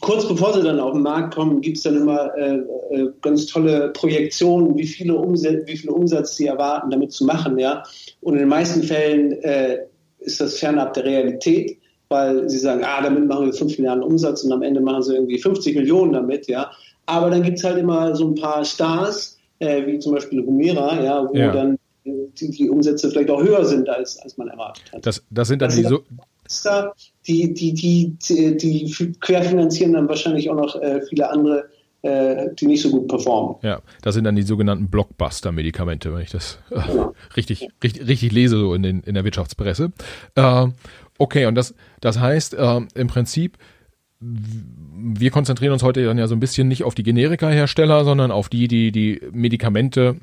kurz 0.00 0.28
bevor 0.28 0.54
sie 0.54 0.62
dann 0.62 0.78
auf 0.78 0.92
den 0.92 1.02
Markt 1.02 1.34
kommen, 1.34 1.60
gibt 1.60 1.78
es 1.78 1.82
dann 1.82 1.96
immer 1.96 2.34
äh, 2.36 2.58
äh, 2.90 3.10
ganz 3.22 3.46
tolle 3.46 3.90
Projektionen, 3.90 4.76
wie 4.76 4.86
viele, 4.86 5.14
Umsatz, 5.14 5.66
wie 5.66 5.76
viele 5.76 5.92
Umsatz 5.92 6.36
sie 6.36 6.46
erwarten, 6.46 6.90
damit 6.90 7.12
zu 7.12 7.24
machen. 7.24 7.58
Ja? 7.58 7.82
Und 8.20 8.34
in 8.34 8.40
den 8.40 8.48
meisten 8.48 8.82
Fällen 8.82 9.32
äh, 9.42 9.78
ist 10.20 10.40
das 10.40 10.58
fernab 10.58 10.94
der 10.94 11.04
Realität 11.04 11.78
weil 12.08 12.48
sie 12.48 12.58
sagen, 12.58 12.82
ah, 12.84 13.02
damit 13.02 13.26
machen 13.26 13.46
wir 13.46 13.52
5 13.52 13.78
Milliarden 13.78 14.02
Umsatz 14.02 14.42
und 14.42 14.52
am 14.52 14.62
Ende 14.62 14.80
machen 14.80 15.02
sie 15.02 15.14
irgendwie 15.14 15.38
50 15.38 15.76
Millionen 15.76 16.12
damit, 16.12 16.48
ja. 16.48 16.70
Aber 17.06 17.30
dann 17.30 17.42
gibt 17.42 17.58
es 17.58 17.64
halt 17.64 17.78
immer 17.78 18.14
so 18.14 18.28
ein 18.28 18.34
paar 18.34 18.64
Stars, 18.64 19.38
äh, 19.58 19.86
wie 19.86 19.98
zum 19.98 20.14
Beispiel 20.14 20.44
Humira, 20.44 21.02
ja, 21.02 21.28
wo 21.28 21.34
ja. 21.34 21.52
dann 21.52 21.78
äh, 22.04 22.10
die, 22.38 22.50
die, 22.50 22.70
Umsätze 22.70 23.10
vielleicht 23.10 23.30
auch 23.30 23.42
höher 23.42 23.64
sind, 23.64 23.88
als, 23.88 24.18
als 24.20 24.36
man 24.36 24.48
erwartet 24.48 24.84
hat. 24.92 25.06
Das, 25.06 25.22
das 25.30 25.48
sind 25.48 25.62
dann 25.62 25.68
das 25.68 25.76
die 25.76 25.84
so. 25.84 26.02
Die, 27.28 27.52
die, 27.52 27.74
die, 27.74 28.16
die, 28.56 29.16
querfinanzieren 29.20 29.92
dann 29.92 30.08
wahrscheinlich 30.08 30.50
auch 30.50 30.56
noch 30.56 30.80
äh, 30.80 31.02
viele 31.08 31.30
andere 31.30 31.68
äh, 32.00 32.54
die 32.54 32.66
nicht 32.66 32.80
so 32.80 32.90
gut 32.90 33.08
performen. 33.08 33.56
Ja, 33.62 33.82
das 34.02 34.14
sind 34.14 34.24
dann 34.24 34.36
die 34.36 34.42
sogenannten 34.42 34.88
Blockbuster-Medikamente, 34.88 36.14
wenn 36.14 36.22
ich 36.22 36.30
das 36.30 36.58
äh, 36.70 36.76
ja. 36.76 37.12
richtig, 37.36 37.68
richtig, 37.82 38.06
richtig 38.06 38.32
lese 38.32 38.56
so 38.56 38.72
in, 38.72 38.82
den, 38.82 39.00
in 39.00 39.14
der 39.14 39.24
Wirtschaftspresse. 39.24 39.92
Okay, 41.20 41.46
und 41.46 41.56
das, 41.56 41.74
das 42.00 42.20
heißt 42.20 42.54
im 42.94 43.08
Prinzip, 43.08 43.58
wir 44.20 45.30
konzentrieren 45.30 45.72
uns 45.72 45.82
heute 45.82 46.04
dann 46.04 46.18
ja 46.18 46.26
so 46.26 46.34
ein 46.34 46.40
bisschen 46.40 46.68
nicht 46.68 46.84
auf 46.84 46.94
die 46.94 47.02
Generika-Hersteller, 47.02 48.04
sondern 48.04 48.30
auf 48.30 48.48
die, 48.48 48.68
die 48.68 48.92
die 48.92 49.20
Medikamente 49.32 50.16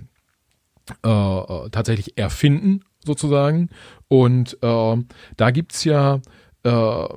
äh, 1.03 1.69
tatsächlich 1.71 2.17
erfinden, 2.17 2.81
sozusagen. 3.05 3.69
Und 4.07 4.57
äh, 4.61 4.97
da 5.37 5.51
gibt's 5.51 5.83
ja 5.83 6.21
äh, 6.65 7.07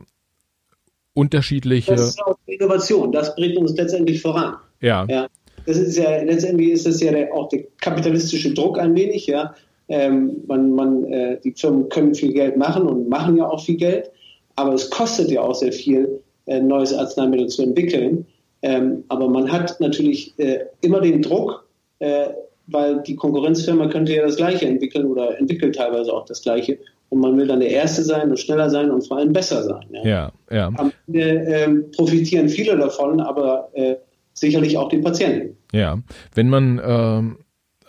unterschiedliche. 1.15 1.93
Das 1.93 2.11
ist 2.11 2.23
auch 2.23 2.37
Innovation, 2.47 3.11
das 3.11 3.35
bringt 3.35 3.57
uns 3.57 3.77
letztendlich 3.77 4.23
voran. 4.23 4.57
Ja. 4.81 5.05
ja. 5.09 5.27
Das 5.67 5.77
ist 5.77 5.97
ja, 5.99 6.23
letztendlich 6.23 6.71
ist 6.71 6.87
das 6.87 7.01
ja 7.01 7.11
der, 7.13 7.35
auch 7.35 7.49
der 7.49 7.65
kapitalistische 7.81 8.55
Druck 8.55 8.79
ein 8.79 8.95
wenig, 8.95 9.27
ja. 9.27 9.55
Ähm, 9.89 10.45
man, 10.47 10.73
man, 10.73 11.05
äh, 11.05 11.41
die 11.43 11.53
Firmen 11.53 11.89
können 11.89 12.15
viel 12.15 12.33
Geld 12.33 12.57
machen 12.57 12.87
und 12.87 13.09
machen 13.09 13.37
ja 13.37 13.49
auch 13.49 13.65
viel 13.65 13.77
Geld, 13.77 14.11
aber 14.55 14.75
es 14.75 14.91
kostet 14.91 15.31
ja 15.31 15.41
auch 15.41 15.55
sehr 15.55 15.73
viel, 15.73 16.21
äh, 16.47 16.61
neues 16.61 16.93
Arzneimittel 16.93 17.49
zu 17.49 17.63
entwickeln. 17.63 18.27
Ähm, 18.61 19.05
aber 19.09 19.29
man 19.29 19.51
hat 19.51 19.81
natürlich 19.81 20.39
äh, 20.39 20.67
immer 20.83 21.01
den 21.01 21.23
Druck, 21.23 21.67
äh, 22.01 22.29
weil 22.67 23.03
die 23.03 23.17
Konkurrenzfirma 23.17 23.89
könnte 23.89 24.15
ja 24.15 24.23
das 24.23 24.37
Gleiche 24.37 24.67
entwickeln 24.67 25.07
oder 25.07 25.39
entwickelt 25.39 25.77
teilweise 25.77 26.13
auch 26.13 26.27
das 26.27 26.43
Gleiche. 26.43 26.79
Und 27.11 27.21
man 27.21 27.37
will 27.37 27.47
dann 27.47 27.61
der 27.61 27.71
Erste 27.71 28.03
sein 28.03 28.31
und 28.31 28.39
schneller 28.39 28.69
sein 28.69 28.91
und 28.91 29.07
vor 29.07 29.17
allem 29.19 29.33
besser 29.33 29.63
sein. 29.63 29.87
Ja, 29.93 30.05
ja. 30.05 30.33
ja. 30.51 30.67
Am 30.77 30.93
Ende 31.07 31.21
ähm, 31.21 31.91
profitieren 31.97 32.49
viele 32.49 32.77
davon, 32.77 33.21
aber 33.21 33.71
äh, 33.73 33.97
sicherlich 34.35 34.77
auch 34.77 34.89
die 34.89 34.99
Patienten. 34.99 35.57
Ja, 35.73 35.99
wenn 36.35 36.49
man 36.49 36.81
ähm, 36.85 37.39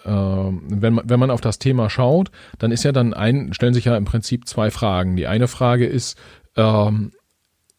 ähm, 0.06 0.62
wenn, 0.70 0.94
man, 0.94 1.10
wenn 1.10 1.20
man 1.20 1.32
auf 1.32 1.42
das 1.42 1.60
Thema 1.60 1.90
schaut, 1.90 2.32
dann 2.58 2.72
ist 2.72 2.84
ja 2.84 2.92
dann 2.92 3.14
ein, 3.14 3.54
stellen 3.54 3.74
sich 3.74 3.86
ja 3.86 3.98
im 3.98 4.06
Prinzip 4.06 4.48
zwei 4.48 4.72
Fragen. 4.72 5.16
Die 5.16 5.28
eine 5.28 5.48
Frage 5.48 5.86
ist, 5.86 6.18
ähm, 6.56 7.12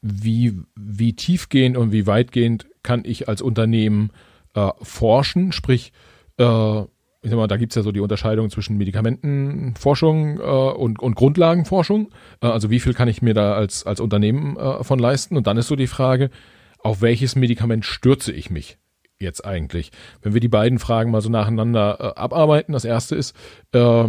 wie, 0.03 0.59
wie 0.77 1.15
tiefgehend 1.15 1.77
und 1.77 1.93
wie 1.93 2.07
weitgehend 2.07 2.67
kann 2.83 3.03
ich 3.05 3.29
als 3.29 3.43
Unternehmen 3.43 4.11
äh, 4.55 4.71
forschen, 4.83 5.53
sprich, 5.53 5.93
äh, 6.39 6.83
ich 7.23 7.31
sag 7.31 7.37
mal, 7.37 7.47
da 7.47 7.57
gibt's 7.57 7.75
ja 7.77 7.83
so 7.83 7.93
die 7.93 8.01
Unterscheidung 8.01 8.51
zwischen 8.51 8.79
Medikamentenforschung 8.79 10.39
äh, 10.39 10.43
und, 10.43 11.01
und 11.01 11.15
Grundlagenforschung. 11.15 12.11
Äh, 12.43 12.47
also 12.47 12.71
wie 12.71 12.81
viel 12.81 12.95
kann 12.95 13.09
ich 13.09 13.21
mir 13.23 13.35
da 13.35 13.55
als, 13.55 13.85
als 13.85 14.01
Unternehmen 14.01 14.57
äh, 14.57 14.83
von 14.85 14.99
leisten? 14.99 15.37
Und 15.37 15.47
dann 15.47 15.57
ist 15.57 15.69
so 15.69 15.77
die 15.77 15.87
Frage, 15.87 16.31
auf 16.79 17.03
welches 17.03 17.37
Medikament 17.37 17.85
stürze 17.85 18.33
ich 18.33 18.51
mich? 18.51 18.79
jetzt 19.21 19.45
eigentlich? 19.45 19.91
Wenn 20.23 20.35
wir 20.35 20.41
die 20.41 20.49
beiden 20.49 20.79
Fragen 20.79 21.11
mal 21.11 21.21
so 21.21 21.29
nacheinander 21.29 21.99
äh, 22.01 22.19
abarbeiten. 22.19 22.73
Das 22.73 22.85
erste 22.85 23.15
ist, 23.15 23.37
äh, 23.73 24.05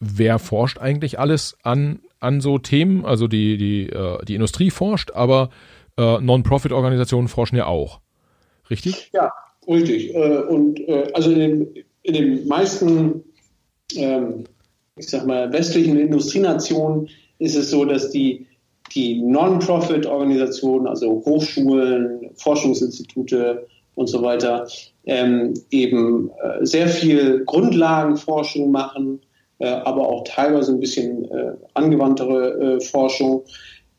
wer 0.00 0.38
forscht 0.38 0.78
eigentlich 0.78 1.18
alles 1.18 1.56
an, 1.62 2.00
an 2.20 2.40
so 2.40 2.58
Themen? 2.58 3.04
Also 3.04 3.28
die, 3.28 3.56
die, 3.56 3.88
äh, 3.88 4.24
die 4.24 4.34
Industrie 4.34 4.70
forscht, 4.70 5.10
aber 5.12 5.50
äh, 5.98 6.20
Non-Profit-Organisationen 6.20 7.28
forschen 7.28 7.56
ja 7.56 7.66
auch. 7.66 8.00
Richtig? 8.70 9.10
Ja, 9.12 9.32
richtig. 9.68 10.14
Äh, 10.14 10.38
und 10.38 10.80
äh, 10.88 11.12
also 11.14 11.30
in 12.04 12.14
den 12.14 12.46
meisten, 12.46 13.24
ähm, 13.96 14.44
ich 14.96 15.08
sag 15.08 15.26
mal, 15.26 15.52
westlichen 15.52 15.98
Industrienationen 15.98 17.08
ist 17.38 17.56
es 17.56 17.70
so, 17.70 17.84
dass 17.84 18.10
die 18.10 18.46
die 18.94 19.20
Non-Profit-Organisationen, 19.22 20.86
also 20.86 21.22
Hochschulen, 21.24 22.30
Forschungsinstitute, 22.36 23.66
und 23.94 24.08
so 24.08 24.22
weiter, 24.22 24.66
ähm, 25.04 25.54
eben 25.70 26.30
äh, 26.42 26.64
sehr 26.64 26.88
viel 26.88 27.44
Grundlagenforschung 27.44 28.70
machen, 28.70 29.20
äh, 29.58 29.68
aber 29.68 30.08
auch 30.08 30.24
teilweise 30.24 30.72
ein 30.72 30.80
bisschen 30.80 31.24
äh, 31.30 31.52
angewandtere 31.74 32.76
äh, 32.76 32.80
Forschung. 32.80 33.44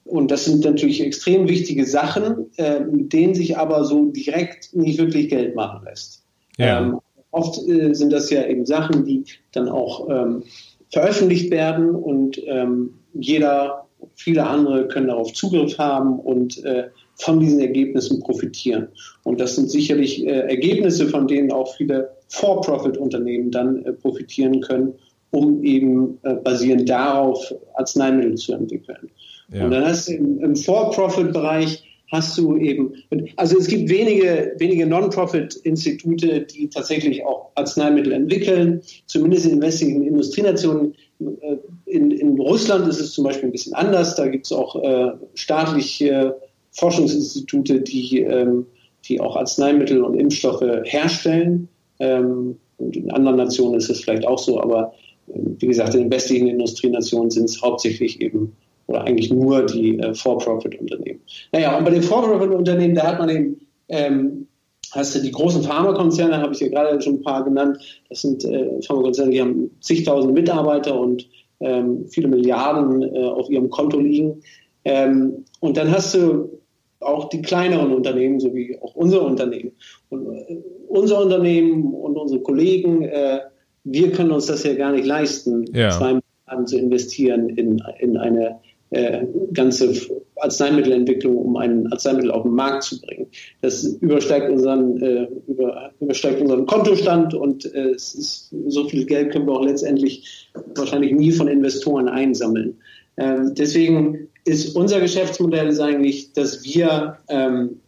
Und 0.03 0.29
das 0.31 0.45
sind 0.45 0.63
natürlich 0.63 1.01
extrem 1.01 1.47
wichtige 1.47 1.85
Sachen, 1.85 2.51
äh, 2.57 2.81
mit 2.81 3.13
denen 3.13 3.33
sich 3.33 3.57
aber 3.57 3.85
so 3.85 4.11
direkt 4.11 4.75
nicht 4.75 4.99
wirklich 4.99 5.29
Geld 5.29 5.55
machen 5.55 5.85
lässt. 5.85 6.23
Ja. 6.57 6.81
Ähm, 6.81 6.99
oft 7.35 7.67
äh, 7.67 7.93
sind 7.93 8.11
das 8.11 8.29
ja 8.29 8.45
eben 8.47 8.65
Sachen, 8.65 9.05
die 9.05 9.25
dann 9.51 9.69
auch 9.69 10.09
ähm, 10.09 10.43
veröffentlicht 10.91 11.51
werden 11.51 11.91
und 11.91 12.41
ähm, 12.47 12.91
jeder, 13.13 13.85
viele 14.15 14.45
andere 14.45 14.87
können 14.87 15.07
darauf 15.07 15.33
Zugriff 15.33 15.77
haben 15.77 16.19
und 16.19 16.63
äh, 16.63 16.85
von 17.15 17.39
diesen 17.39 17.59
Ergebnissen 17.59 18.21
profitieren. 18.21 18.87
Und 19.23 19.39
das 19.39 19.55
sind 19.55 19.69
sicherlich 19.69 20.25
äh, 20.25 20.39
Ergebnisse, 20.49 21.07
von 21.07 21.27
denen 21.27 21.51
auch 21.51 21.75
viele 21.75 22.09
For-Profit-Unternehmen 22.29 23.51
dann 23.51 23.83
äh, 23.85 23.93
profitieren 23.93 24.61
können, 24.61 24.93
um 25.31 25.63
eben 25.63 26.17
äh, 26.23 26.35
basierend 26.35 26.89
darauf 26.89 27.53
Arzneimittel 27.75 28.35
zu 28.35 28.53
entwickeln. 28.53 29.09
Ja. 29.53 29.65
Und 29.65 29.71
dann 29.71 29.85
hast 29.85 30.07
du 30.07 30.13
im, 30.13 30.39
im 30.39 30.55
For-Profit-Bereich 30.55 31.83
hast 32.11 32.37
du 32.37 32.55
eben, 32.57 32.93
also 33.35 33.57
es 33.57 33.67
gibt 33.67 33.89
wenige, 33.89 34.53
wenige 34.57 34.85
Non-Profit-Institute, 34.85 36.41
die 36.41 36.69
tatsächlich 36.69 37.25
auch 37.25 37.51
Arzneimittel 37.55 38.13
entwickeln, 38.13 38.81
zumindest 39.07 39.47
in 39.47 39.61
westlichen 39.61 40.03
Industrienationen. 40.03 40.93
Äh, 41.19 41.57
in, 41.85 42.11
in 42.11 42.39
Russland 42.39 42.87
ist 42.87 42.99
es 42.99 43.13
zum 43.13 43.23
Beispiel 43.23 43.49
ein 43.49 43.51
bisschen 43.51 43.73
anders, 43.73 44.15
da 44.15 44.27
gibt 44.27 44.45
es 44.45 44.51
auch 44.51 44.75
äh, 44.83 45.11
staatlich 45.33 46.01
äh, 46.01 46.31
Forschungsinstitute, 46.71 47.81
die, 47.81 48.21
ähm, 48.21 48.65
die 49.05 49.19
auch 49.19 49.35
Arzneimittel 49.35 50.03
und 50.03 50.15
Impfstoffe 50.15 50.65
herstellen. 50.83 51.69
Ähm, 51.99 52.57
und 52.77 52.97
in 52.97 53.11
anderen 53.11 53.37
Nationen 53.37 53.75
ist 53.75 53.89
es 53.89 54.01
vielleicht 54.01 54.27
auch 54.27 54.39
so, 54.39 54.61
aber 54.61 54.93
äh, 55.27 55.39
wie 55.59 55.67
gesagt, 55.67 55.95
in 55.95 56.01
den 56.01 56.11
westlichen 56.11 56.47
Industrienationen 56.47 57.31
sind 57.31 57.45
es 57.45 57.61
hauptsächlich 57.61 58.21
eben 58.21 58.55
oder 58.87 59.03
eigentlich 59.03 59.31
nur 59.31 59.65
die 59.65 59.99
äh, 59.99 60.13
For-Profit-Unternehmen. 60.13 61.21
Naja, 61.51 61.77
und 61.77 61.85
bei 61.85 61.91
den 61.91 62.03
For-Profit-Unternehmen, 62.03 62.95
da 62.95 63.07
hat 63.07 63.19
man 63.19 63.29
eben, 63.29 63.67
ähm, 63.89 64.47
hast 64.91 65.15
du 65.15 65.19
die 65.19 65.31
großen 65.31 65.63
Pharmakonzerne, 65.63 66.37
habe 66.37 66.53
ich 66.53 66.59
ja 66.59 66.67
gerade 66.67 67.01
schon 67.01 67.15
ein 67.15 67.23
paar 67.23 67.43
genannt. 67.43 67.79
Das 68.09 68.21
sind 68.21 68.45
äh, 68.45 68.81
Pharmakonzerne, 68.81 69.31
die 69.31 69.41
haben 69.41 69.71
zigtausend 69.81 70.33
Mitarbeiter 70.33 70.99
und 70.99 71.27
ähm, 71.59 72.05
viele 72.09 72.27
Milliarden 72.27 73.01
äh, 73.03 73.23
auf 73.23 73.49
ihrem 73.49 73.69
Konto 73.69 73.99
liegen. 73.99 74.41
Ähm, 74.83 75.45
und 75.59 75.77
dann 75.77 75.91
hast 75.91 76.13
du 76.13 76.59
auch 76.99 77.29
die 77.29 77.41
kleineren 77.41 77.93
Unternehmen, 77.93 78.39
so 78.39 78.53
wie 78.53 78.77
auch 78.81 78.95
unser 78.95 79.25
Unternehmen. 79.25 79.71
Und 80.09 80.27
äh, 80.27 80.57
unser 80.87 81.21
Unternehmen 81.21 81.93
und 81.93 82.17
unsere 82.17 82.41
Kollegen, 82.41 83.03
äh, 83.03 83.39
wir 83.83 84.11
können 84.11 84.31
uns 84.31 84.47
das 84.47 84.63
ja 84.63 84.73
gar 84.73 84.91
nicht 84.91 85.05
leisten, 85.05 85.65
ja. 85.73 85.91
zwei 85.91 86.19
Milliarden 86.19 86.67
zu 86.67 86.77
investieren 86.77 87.49
in, 87.49 87.81
in 87.99 88.17
eine 88.17 88.59
äh, 88.95 89.25
ganze 89.53 89.93
Arzneimittelentwicklung, 90.37 91.35
um 91.35 91.57
ein 91.57 91.91
Arzneimittel 91.91 92.31
auf 92.31 92.43
den 92.43 92.53
Markt 92.53 92.83
zu 92.83 93.01
bringen. 93.01 93.27
Das 93.61 93.83
übersteigt 93.83 94.49
unseren, 94.49 95.01
äh, 95.01 95.27
über, 95.47 95.91
übersteigt 95.99 96.39
unseren 96.41 96.65
Kontostand 96.65 97.33
und 97.33 97.65
äh, 97.73 97.89
es 97.89 98.15
ist, 98.15 98.55
so 98.67 98.87
viel 98.87 99.05
Geld 99.05 99.31
können 99.31 99.47
wir 99.47 99.53
auch 99.53 99.65
letztendlich 99.65 100.49
wahrscheinlich 100.75 101.11
nie 101.11 101.31
von 101.31 101.49
Investoren 101.49 102.07
einsammeln. 102.07 102.77
Ähm, 103.17 103.53
deswegen 103.53 104.29
ist 104.45 104.75
unser 104.77 105.01
Geschäftsmodell 105.01 105.79
eigentlich, 105.81 106.31
dass 106.31 106.63
wir 106.63 107.17
ähm, 107.27 107.81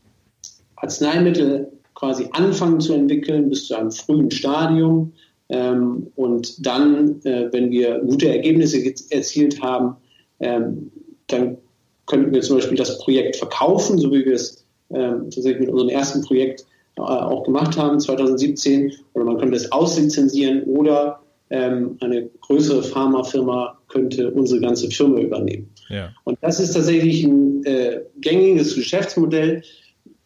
Arzneimittel 0.75 1.71
quasi 1.95 2.27
anfangen 2.33 2.81
zu 2.81 2.93
entwickeln 2.93 3.49
bis 3.49 3.67
zu 3.67 3.75
einem 3.75 3.91
frühen 3.91 4.29
Stadium 4.31 5.13
Ähm, 5.49 6.07
und 6.17 6.65
dann, 6.65 7.21
äh, 7.23 7.47
wenn 7.53 7.71
wir 7.71 7.99
gute 7.99 8.27
Ergebnisse 8.27 8.79
erzielt 9.09 9.61
haben, 9.61 9.95
ähm, 10.39 10.91
dann 11.27 11.57
könnten 12.05 12.33
wir 12.33 12.41
zum 12.41 12.57
Beispiel 12.57 12.77
das 12.77 12.97
Projekt 12.99 13.35
verkaufen, 13.35 13.97
so 13.97 14.11
wie 14.11 14.25
wir 14.25 14.33
es 14.33 14.65
ähm, 14.89 15.29
tatsächlich 15.29 15.59
mit 15.59 15.69
unserem 15.69 15.89
ersten 15.89 16.21
Projekt 16.21 16.65
äh, 16.95 17.01
auch 17.01 17.43
gemacht 17.43 17.77
haben, 17.77 17.99
2017. 17.99 18.93
Oder 19.13 19.25
man 19.25 19.37
könnte 19.37 19.55
es 19.55 19.71
auslizenzieren 19.71 20.63
oder 20.63 21.19
ähm, 21.49 21.97
eine 22.01 22.29
größere 22.41 22.83
Pharmafirma 22.83 23.77
könnte 23.87 24.31
unsere 24.31 24.61
ganze 24.61 24.89
Firma 24.89 25.19
übernehmen. 25.19 25.69
Ja. 25.89 26.09
Und 26.23 26.37
das 26.41 26.59
ist 26.59 26.73
tatsächlich 26.73 27.23
ein 27.23 27.63
äh, 27.65 28.01
gängiges 28.19 28.75
Geschäftsmodell. 28.75 29.63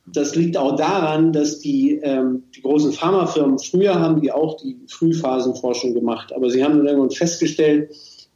Das 0.08 0.36
liegt 0.36 0.58
auch 0.58 0.76
daran, 0.76 1.32
dass 1.32 1.60
die, 1.60 2.00
ähm, 2.04 2.44
die 2.56 2.62
großen 2.62 2.92
Pharmafirmen 2.92 3.60
früher 3.60 4.00
haben 4.00 4.20
die 4.22 4.32
auch 4.32 4.58
die 4.58 4.78
Frühphasenforschung 4.88 5.94
gemacht, 5.94 6.34
aber 6.34 6.50
sie 6.50 6.64
haben 6.64 6.78
dann 6.78 6.88
irgendwann 6.88 7.12
festgestellt, 7.12 7.92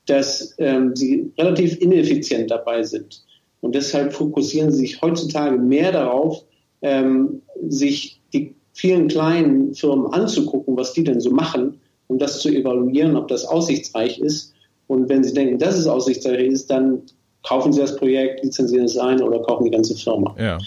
dass 0.05 0.55
ähm, 0.57 0.95
sie 0.95 1.31
relativ 1.37 1.79
ineffizient 1.81 2.51
dabei 2.51 2.83
sind. 2.83 3.23
Und 3.61 3.73
deshalb 3.73 4.13
fokussieren 4.13 4.71
sie 4.71 4.79
sich 4.79 5.01
heutzutage 5.01 5.57
mehr 5.57 5.91
darauf, 5.91 6.43
ähm, 6.81 7.41
sich 7.67 8.21
die 8.33 8.55
vielen 8.73 9.07
kleinen 9.07 9.73
Firmen 9.73 10.13
anzugucken, 10.13 10.77
was 10.77 10.93
die 10.93 11.03
denn 11.03 11.19
so 11.19 11.31
machen, 11.31 11.79
um 12.07 12.19
das 12.19 12.39
zu 12.39 12.49
evaluieren, 12.49 13.15
ob 13.15 13.27
das 13.27 13.45
aussichtsreich 13.45 14.19
ist. 14.19 14.53
Und 14.87 15.09
wenn 15.09 15.23
sie 15.23 15.33
denken, 15.33 15.57
dass 15.57 15.77
es 15.77 15.87
aussichtsreich 15.87 16.45
ist, 16.45 16.69
dann 16.69 17.01
kaufen 17.41 17.73
sie 17.73 17.79
das 17.79 17.95
Projekt, 17.95 18.43
lizenzieren 18.43 18.85
es 18.85 18.97
ein 18.97 19.21
oder 19.21 19.41
kaufen 19.41 19.65
die 19.65 19.71
ganze 19.71 19.95
Firma. 19.95 20.35
Ja, 20.37 20.57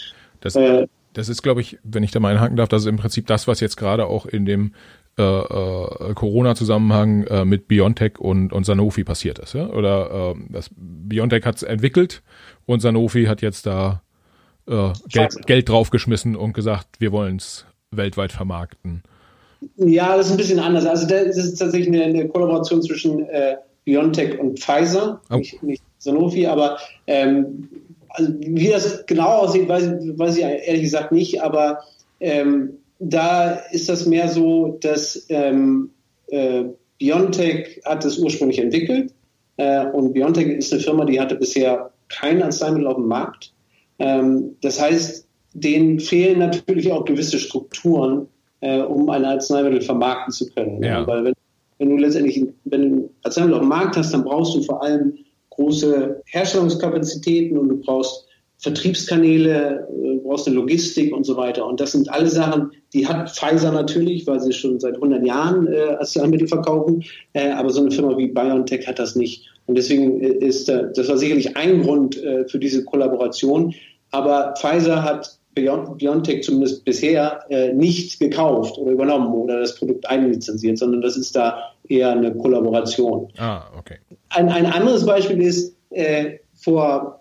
das, 0.41 0.57
äh, 0.57 0.87
das 1.13 1.29
ist, 1.29 1.43
glaube 1.43 1.61
ich, 1.61 1.79
wenn 1.85 2.03
ich 2.03 2.11
da 2.11 2.21
mal 2.21 2.33
einhaken 2.33 2.57
darf, 2.57 2.69
das 2.69 2.83
ist 2.83 2.89
im 2.89 2.97
Prinzip 2.97 3.27
das, 3.27 3.47
was 3.47 3.61
jetzt 3.61 3.77
gerade 3.77 4.07
auch 4.07 4.27
in 4.27 4.45
dem 4.47 4.73
äh, 5.19 5.23
äh, 5.23 6.15
Corona-Zusammenhang 6.15 7.25
äh, 7.25 7.45
mit 7.45 7.67
BioNTech 7.69 8.19
und, 8.19 8.53
und 8.53 8.65
Sanofi 8.65 9.05
passiert 9.05 9.39
ist. 9.39 9.55
Ja? 9.55 9.69
Oder 9.69 10.35
äh, 10.37 10.41
das 10.51 10.71
BioNTech 10.77 11.45
hat 11.45 11.57
es 11.57 11.63
entwickelt 11.63 12.23
und 12.67 12.81
Sanofi 12.81 13.25
hat 13.25 13.43
jetzt 13.43 13.67
da 13.67 14.03
äh, 14.69 14.93
Geld, 15.09 15.47
Geld 15.47 15.69
draufgeschmissen 15.69 16.37
und 16.37 16.53
gesagt, 16.53 17.01
wir 17.01 17.13
wollen 17.13 17.37
es 17.37 17.67
weltweit 17.91 18.33
vermarkten. 18.33 19.03
Ja, 19.77 20.17
das 20.17 20.27
ist 20.27 20.33
ein 20.33 20.39
bisschen 20.39 20.61
anders. 20.61 20.87
Also 20.87 21.09
das 21.09 21.37
ist 21.37 21.57
tatsächlich 21.57 21.89
eine, 21.89 22.05
eine 22.05 22.29
Kollaboration 22.29 22.81
zwischen 22.83 23.29
äh, 23.29 23.57
BioNTech 23.85 24.39
und 24.39 24.61
Pfizer, 24.61 25.21
oh. 25.31 25.37
nicht, 25.37 25.63
nicht, 25.63 25.83
Sanofi, 25.99 26.47
aber 26.47 26.79
ähm, 27.09 27.69
also 28.11 28.33
wie 28.39 28.69
das 28.69 29.05
genau 29.07 29.29
aussieht, 29.39 29.69
weiß, 29.69 29.91
weiß 30.17 30.37
ich 30.37 30.45
ehrlich 30.45 30.83
gesagt 30.83 31.11
nicht, 31.11 31.43
aber 31.43 31.81
ähm, 32.21 32.75
da 32.99 33.53
ist 33.71 33.89
das 33.89 34.07
mehr 34.07 34.29
so, 34.29 34.79
dass 34.81 35.27
ähm, 35.29 35.91
äh, 36.29 36.65
BioNTech 36.99 37.83
hat 37.85 38.05
es 38.05 38.19
ursprünglich 38.19 38.59
entwickelt 38.59 39.15
äh, 39.57 39.87
und 39.87 40.13
BioNTech 40.13 40.49
ist 40.49 40.73
eine 40.73 40.83
Firma, 40.83 41.05
die 41.05 41.21
hatte 41.21 41.37
bisher 41.37 41.93
kein 42.09 42.43
Arzneimittel 42.43 42.87
auf 42.87 42.97
dem 42.97 43.07
Markt. 43.07 43.53
Ähm, 43.99 44.57
das 44.61 44.81
heißt, 44.81 45.27
denen 45.53 46.01
fehlen 46.01 46.39
natürlich 46.39 46.91
auch 46.93 47.05
gewisse 47.05 47.39
Strukturen, 47.39 48.29
äh, 48.61 48.81
um 48.81 49.09
ein 49.11 49.25
Arzneimittel 49.25 49.81
vermarkten 49.81 50.33
zu 50.33 50.51
können. 50.51 50.83
Ja. 50.83 51.07
Weil 51.07 51.25
wenn, 51.25 51.35
wenn, 51.79 51.91
du 51.91 51.97
letztendlich 51.97 52.45
wenn 52.65 52.83
du 52.83 52.89
ein 52.89 53.11
Arzneimittel 53.23 53.55
auf 53.55 53.63
dem 53.63 53.69
Markt 53.69 53.97
hast, 53.97 54.13
dann 54.13 54.25
brauchst 54.25 54.55
du 54.55 54.63
vor 54.63 54.83
allem 54.83 55.19
große 55.51 56.23
Herstellungskapazitäten 56.27 57.59
und 57.59 57.69
du 57.69 57.77
brauchst 57.81 58.28
Vertriebskanäle, 58.61 59.87
äh, 59.89 60.17
brauchst 60.17 60.49
eine 60.49 60.57
Logistik 60.57 61.15
und 61.15 61.25
so 61.25 61.37
weiter. 61.37 61.65
Und 61.65 61.81
das 61.81 61.93
sind 61.93 62.11
alle 62.11 62.29
Sachen, 62.29 62.73
die 62.93 63.07
hat 63.07 63.31
Pfizer 63.31 63.71
natürlich, 63.71 64.27
weil 64.27 64.41
sie 64.41 64.53
schon 64.53 64.81
seit 64.81 64.97
100 64.97 65.25
Jahren 65.25 65.69
äh, 65.69 65.97
Arzneimittel 65.99 66.49
verkaufen. 66.49 67.05
Äh, 67.35 67.51
aber 67.51 67.71
so 67.71 67.81
eine 67.81 67.93
Firma 67.93 68.17
wie 68.19 68.27
BioNTech 68.27 68.87
hat 68.89 68.99
das 68.99 69.15
nicht. 69.15 69.47
Und 69.67 69.79
deswegen 69.79 70.21
äh, 70.21 70.29
ist 70.45 70.69
äh, 70.69 70.91
das 70.93 71.09
war 71.09 71.17
sicherlich 71.17 71.57
ein 71.57 71.83
Grund 71.83 72.23
äh, 72.23 72.49
für 72.49 72.59
diese 72.59 72.85
Kollaboration. 72.85 73.75
Aber 74.11 74.55
Pfizer 74.59 75.05
hat 75.05 75.39
BioNTech 75.55 76.43
zumindest 76.43 76.85
bisher 76.85 77.41
äh, 77.51 77.73
nicht 77.73 78.19
gekauft 78.19 78.79
oder 78.79 78.93
übernommen 78.93 79.33
oder 79.35 79.61
das 79.61 79.77
Produkt 79.77 80.09
einlizenziert, 80.09 80.79
sondern 80.79 81.01
das 81.01 81.17
ist 81.17 81.35
da 81.37 81.73
eher 81.89 82.11
eine 82.11 82.35
Kollaboration. 82.35 83.29
Ah, 83.39 83.63
okay. 83.79 83.97
Ein, 84.31 84.49
ein 84.49 84.67
anderes 84.67 85.05
Beispiel 85.05 85.41
ist, 85.43 85.75
äh, 85.91 86.39
vor 86.55 87.18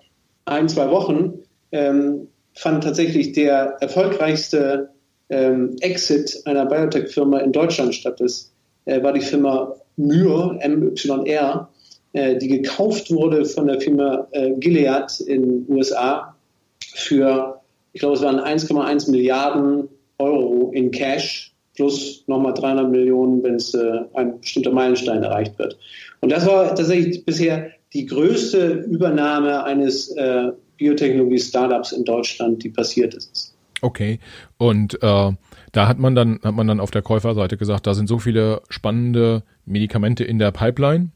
ein, 0.47 0.69
zwei 0.69 0.89
Wochen 0.89 1.33
ähm, 1.71 2.27
fand 2.53 2.83
tatsächlich 2.83 3.33
der 3.33 3.77
erfolgreichste 3.81 4.89
ähm, 5.29 5.75
Exit 5.81 6.41
einer 6.45 6.65
Biotech-Firma 6.65 7.39
in 7.39 7.51
Deutschland 7.51 7.93
statt. 7.93 8.19
Das 8.19 8.51
äh, 8.85 9.03
war 9.03 9.13
die 9.13 9.21
Firma 9.21 9.75
Myr, 9.97 10.57
MYR, 10.63 11.69
äh, 12.13 12.37
die 12.37 12.47
gekauft 12.47 13.11
wurde 13.11 13.45
von 13.45 13.67
der 13.67 13.81
Firma 13.81 14.27
äh, 14.31 14.51
Gilead 14.51 15.19
in 15.21 15.65
USA 15.69 16.35
für 16.95 17.57
ich 17.97 18.01
glaube, 18.01 18.15
es 18.15 18.21
waren 18.21 18.39
1,1 18.39 19.09
Milliarden 19.09 19.89
Euro 20.19 20.71
in 20.71 20.91
Cash 20.91 21.51
plus 21.75 22.23
nochmal 22.27 22.53
300 22.53 22.91
Millionen, 22.91 23.41
wenn 23.41 23.55
es 23.55 23.73
äh, 23.73 24.01
ein 24.13 24.39
bestimmter 24.39 24.71
Meilenstein 24.71 25.23
erreicht 25.23 25.57
wird. 25.57 25.77
Und 26.21 26.31
das 26.31 26.45
war 26.45 26.75
tatsächlich 26.75 27.25
bisher 27.25 27.71
die 27.93 28.05
größte 28.05 28.85
Übernahme 28.89 29.63
eines 29.63 30.09
äh, 30.15 30.51
Biotechnologie-Startups 30.77 31.91
in 31.91 32.03
Deutschland, 32.03 32.63
die 32.63 32.69
passiert 32.69 33.13
ist. 33.13 33.55
Okay. 33.81 34.19
Und 34.57 35.01
äh, 35.01 35.31
da 35.71 35.87
hat 35.87 35.99
man 35.99 36.15
dann 36.15 36.39
hat 36.43 36.55
man 36.55 36.67
dann 36.67 36.79
auf 36.79 36.91
der 36.91 37.01
Käuferseite 37.01 37.57
gesagt, 37.57 37.87
da 37.87 37.93
sind 37.93 38.07
so 38.07 38.19
viele 38.19 38.61
spannende 38.69 39.43
Medikamente 39.65 40.23
in 40.23 40.39
der 40.39 40.51
Pipeline. 40.51 41.11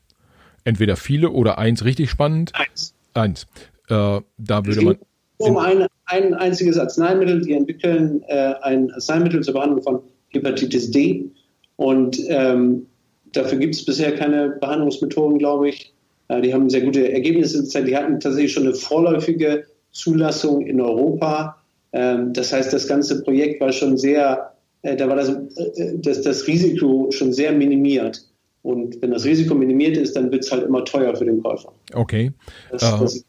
Entweder 0.63 0.95
viele 0.95 1.31
oder 1.31 1.57
eins 1.57 1.83
richtig 1.85 2.09
spannend. 2.09 2.51
Eins. 2.53 2.93
Eins. 3.13 3.47
Äh, 3.89 4.21
da 4.37 4.65
würde 4.65 4.81
man 4.81 4.97
um 5.37 5.57
ein, 5.57 5.87
ein 6.05 6.33
einziges 6.35 6.77
Arzneimittel. 6.77 7.41
Die 7.41 7.53
entwickeln 7.53 8.23
äh, 8.27 8.53
ein 8.61 8.91
Arzneimittel 8.91 9.41
zur 9.41 9.55
Behandlung 9.55 9.81
von 9.81 10.01
Hepatitis 10.29 10.91
D. 10.91 11.31
Und 11.77 12.19
ähm, 12.27 12.85
dafür 13.33 13.57
gibt 13.57 13.75
es 13.75 13.83
bisher 13.83 14.15
keine 14.15 14.49
Behandlungsmethoden, 14.61 15.39
glaube 15.39 15.69
ich. 15.69 15.90
Äh, 16.31 16.41
die 16.41 16.53
haben 16.53 16.69
sehr 16.69 16.81
gute 16.81 17.11
Ergebnisse. 17.11 17.83
Die 17.83 17.95
hatten 17.95 18.19
tatsächlich 18.19 18.53
schon 18.53 18.63
eine 18.63 18.73
vorläufige 18.73 19.65
Zulassung 19.91 20.65
in 20.65 20.79
Europa. 20.79 21.57
Ähm, 21.91 22.31
das 22.33 22.53
heißt, 22.53 22.71
das 22.71 22.87
ganze 22.87 23.21
Projekt 23.23 23.59
war 23.59 23.73
schon 23.73 23.97
sehr, 23.97 24.53
äh, 24.81 24.95
da 24.95 25.09
war 25.09 25.17
das, 25.17 25.29
äh, 25.29 25.97
das, 25.97 26.21
das 26.21 26.47
Risiko 26.47 27.09
schon 27.11 27.33
sehr 27.33 27.51
minimiert. 27.51 28.23
Und 28.63 29.01
wenn 29.01 29.11
das 29.11 29.25
Risiko 29.25 29.55
minimiert 29.55 29.97
ist, 29.97 30.15
dann 30.15 30.31
wird 30.31 30.45
es 30.45 30.51
halt 30.51 30.63
immer 30.63 30.85
teuer 30.85 31.15
für 31.15 31.25
den 31.25 31.41
Käufer. 31.41 31.73
Okay. 31.93 32.31
Das, 32.71 32.81
das 32.81 33.25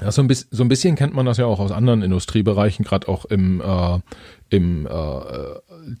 ja, 0.00 0.12
so 0.12 0.22
ein, 0.22 0.28
bisschen, 0.28 0.48
so 0.50 0.62
ein 0.62 0.68
bisschen 0.68 0.94
kennt 0.96 1.14
man 1.14 1.26
das 1.26 1.36
ja 1.38 1.46
auch 1.46 1.60
aus 1.60 1.72
anderen 1.72 2.02
Industriebereichen, 2.02 2.84
gerade 2.84 3.08
auch 3.08 3.24
im, 3.26 3.60
äh, 3.60 3.98
im 4.48 4.86
äh, 4.86 5.20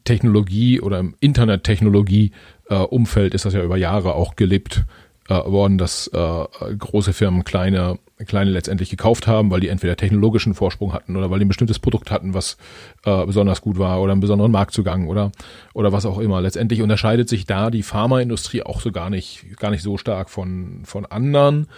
Technologie- 0.04 0.80
oder 0.80 1.00
im 1.00 1.16
Internettechnologie-Umfeld 1.20 3.34
ist 3.34 3.44
das 3.44 3.52
ja 3.54 3.62
über 3.62 3.76
Jahre 3.76 4.14
auch 4.14 4.36
gelebt 4.36 4.84
äh, 5.28 5.34
worden, 5.34 5.78
dass 5.78 6.08
äh, 6.08 6.44
große 6.78 7.12
Firmen 7.12 7.44
kleine, 7.44 7.98
kleine 8.26 8.50
letztendlich 8.50 8.90
gekauft 8.90 9.26
haben, 9.26 9.50
weil 9.50 9.60
die 9.60 9.68
entweder 9.68 9.96
technologischen 9.96 10.54
Vorsprung 10.54 10.92
hatten 10.92 11.16
oder 11.16 11.30
weil 11.30 11.38
die 11.38 11.44
ein 11.44 11.48
bestimmtes 11.48 11.78
Produkt 11.78 12.10
hatten, 12.10 12.34
was 12.34 12.56
äh, 13.04 13.26
besonders 13.26 13.60
gut 13.60 13.78
war 13.78 14.00
oder 14.00 14.12
einen 14.12 14.20
besonderen 14.20 14.52
Marktzugang 14.52 15.06
oder, 15.06 15.32
oder 15.74 15.92
was 15.92 16.06
auch 16.06 16.18
immer. 16.18 16.40
Letztendlich 16.40 16.82
unterscheidet 16.82 17.28
sich 17.28 17.46
da 17.46 17.70
die 17.70 17.82
Pharmaindustrie 17.82 18.62
auch 18.62 18.80
so 18.80 18.90
gar 18.90 19.10
nicht, 19.10 19.44
gar 19.58 19.70
nicht 19.70 19.82
so 19.82 19.98
stark 19.98 20.30
von, 20.30 20.82
von 20.84 21.06
anderen. 21.06 21.68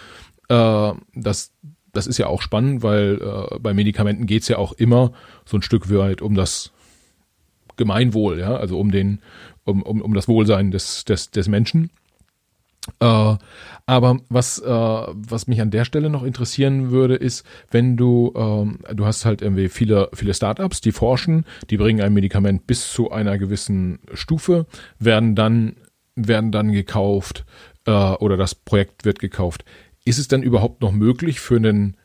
Äh, 0.49 0.93
das 1.13 1.51
das 1.93 2.07
ist 2.07 2.17
ja 2.17 2.27
auch 2.27 2.41
spannend, 2.41 2.83
weil 2.83 3.19
äh, 3.21 3.59
bei 3.59 3.73
Medikamenten 3.73 4.25
geht's 4.25 4.47
ja 4.47 4.57
auch 4.57 4.71
immer 4.71 5.11
so 5.45 5.57
ein 5.57 5.61
Stück 5.61 5.93
weit 5.93 6.21
um 6.21 6.35
das 6.35 6.71
Gemeinwohl, 7.75 8.39
ja, 8.39 8.55
also 8.55 8.79
um 8.79 8.91
den, 8.91 9.21
um, 9.65 9.81
um, 9.81 10.01
um 10.01 10.13
das 10.13 10.27
Wohlsein 10.27 10.71
des, 10.71 11.03
des, 11.05 11.31
des 11.31 11.47
Menschen. 11.47 11.89
Äh, 12.99 13.35
aber 13.85 14.17
was, 14.29 14.59
äh, 14.59 14.67
was 14.67 15.47
mich 15.47 15.61
an 15.61 15.71
der 15.71 15.85
Stelle 15.85 16.09
noch 16.09 16.23
interessieren 16.23 16.91
würde, 16.91 17.15
ist, 17.15 17.45
wenn 17.69 17.97
du, 17.97 18.33
äh, 18.35 18.93
du 18.93 19.05
hast 19.05 19.25
halt 19.25 19.41
irgendwie 19.41 19.69
viele, 19.69 20.09
viele 20.13 20.33
Startups, 20.33 20.81
die 20.81 20.91
forschen, 20.91 21.45
die 21.69 21.77
bringen 21.77 22.01
ein 22.01 22.13
Medikament 22.13 22.65
bis 22.67 22.91
zu 22.91 23.11
einer 23.11 23.37
gewissen 23.37 23.99
Stufe, 24.13 24.65
werden 24.99 25.35
dann, 25.35 25.75
werden 26.15 26.51
dann 26.51 26.71
gekauft 26.71 27.45
äh, 27.85 27.91
oder 27.91 28.37
das 28.37 28.55
Projekt 28.55 29.05
wird 29.05 29.19
gekauft. 29.19 29.63
Ist 30.03 30.17
es 30.17 30.27
denn 30.27 30.41
überhaupt 30.41 30.81
noch 30.81 30.91
möglich 30.91 31.39
für 31.39 31.57
einen, 31.57 31.97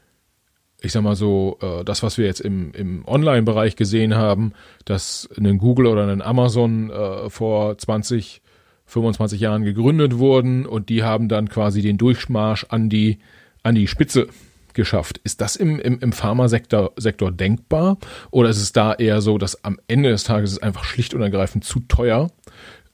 ich 0.82 0.92
sag 0.92 1.02
mal 1.02 1.16
so, 1.16 1.58
äh, 1.62 1.84
das, 1.84 2.02
was 2.02 2.18
wir 2.18 2.26
jetzt 2.26 2.40
im, 2.40 2.72
im 2.72 3.06
Online-Bereich 3.06 3.76
gesehen 3.76 4.14
haben, 4.14 4.52
dass 4.84 5.28
ein 5.38 5.58
Google 5.58 5.86
oder 5.86 6.06
ein 6.06 6.20
Amazon 6.20 6.90
äh, 6.90 7.30
vor 7.30 7.78
20, 7.78 8.42
25 8.86 9.40
Jahren 9.40 9.64
gegründet 9.64 10.18
wurden 10.18 10.64
und 10.66 10.88
die 10.88 11.02
haben 11.02 11.28
dann 11.28 11.48
quasi 11.48 11.82
den 11.82 11.98
Durchmarsch 11.98 12.66
an 12.68 12.88
die, 12.88 13.18
an 13.62 13.74
die 13.74 13.88
Spitze 13.88 14.28
geschafft. 14.74 15.20
Ist 15.24 15.40
das 15.40 15.56
im, 15.56 15.80
im, 15.80 15.98
im 15.98 16.12
Pharmasektor 16.12 16.92
Sektor 16.96 17.32
denkbar? 17.32 17.98
Oder 18.30 18.50
ist 18.50 18.62
es 18.62 18.72
da 18.72 18.94
eher 18.94 19.20
so, 19.20 19.38
dass 19.38 19.64
am 19.64 19.80
Ende 19.88 20.10
des 20.10 20.24
Tages 20.24 20.52
es 20.52 20.62
einfach 20.62 20.84
schlicht 20.84 21.14
und 21.14 21.22
ergreifend 21.22 21.64
zu 21.64 21.80
teuer 21.80 22.30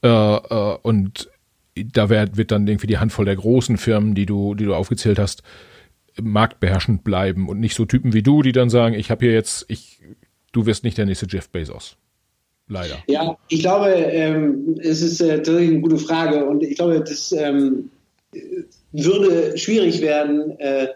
Äh, 0.03 0.09
äh, 0.09 0.79
und 0.83 1.31
da 1.75 2.09
wird, 2.09 2.37
wird 2.37 2.51
dann 2.51 2.67
irgendwie 2.67 2.87
die 2.87 2.99
Handvoll 2.99 3.25
der 3.25 3.37
großen 3.37 3.77
Firmen, 3.77 4.15
die 4.15 4.27
du, 4.27 4.55
die 4.55 4.65
du 4.65 4.75
aufgezählt 4.75 5.19
hast, 5.19 5.43
marktbeherrschend 6.21 7.05
bleiben 7.05 7.49
und 7.49 7.61
nicht 7.61 7.75
so 7.75 7.85
Typen 7.85 8.13
wie 8.13 8.23
du, 8.23 8.43
die 8.43 8.53
dann 8.53 8.69
sagen, 8.69 8.95
ich 8.95 9.11
habe 9.11 9.25
hier 9.25 9.35
jetzt, 9.35 9.65
ich, 9.69 10.01
du 10.53 10.67
wirst 10.67 10.85
nicht 10.85 10.99
der 10.99 11.07
nächste 11.07 11.27
Jeff 11.27 11.49
Bezos. 11.49 11.97
Leider. 12.69 12.99
Ja, 13.07 13.37
ich 13.49 13.61
glaube, 13.61 13.91
ähm, 13.91 14.79
es 14.81 15.03
ist 15.03 15.21
äh, 15.21 15.37
tatsächlich 15.37 15.71
eine 15.71 15.81
gute 15.81 15.99
Frage 15.99 16.47
und 16.47 16.63
ich 16.63 16.77
glaube, 16.77 17.01
das 17.01 17.33
ähm, 17.33 17.91
würde 18.93 19.59
schwierig 19.59 20.01
werden, 20.01 20.59
äh, 20.59 20.89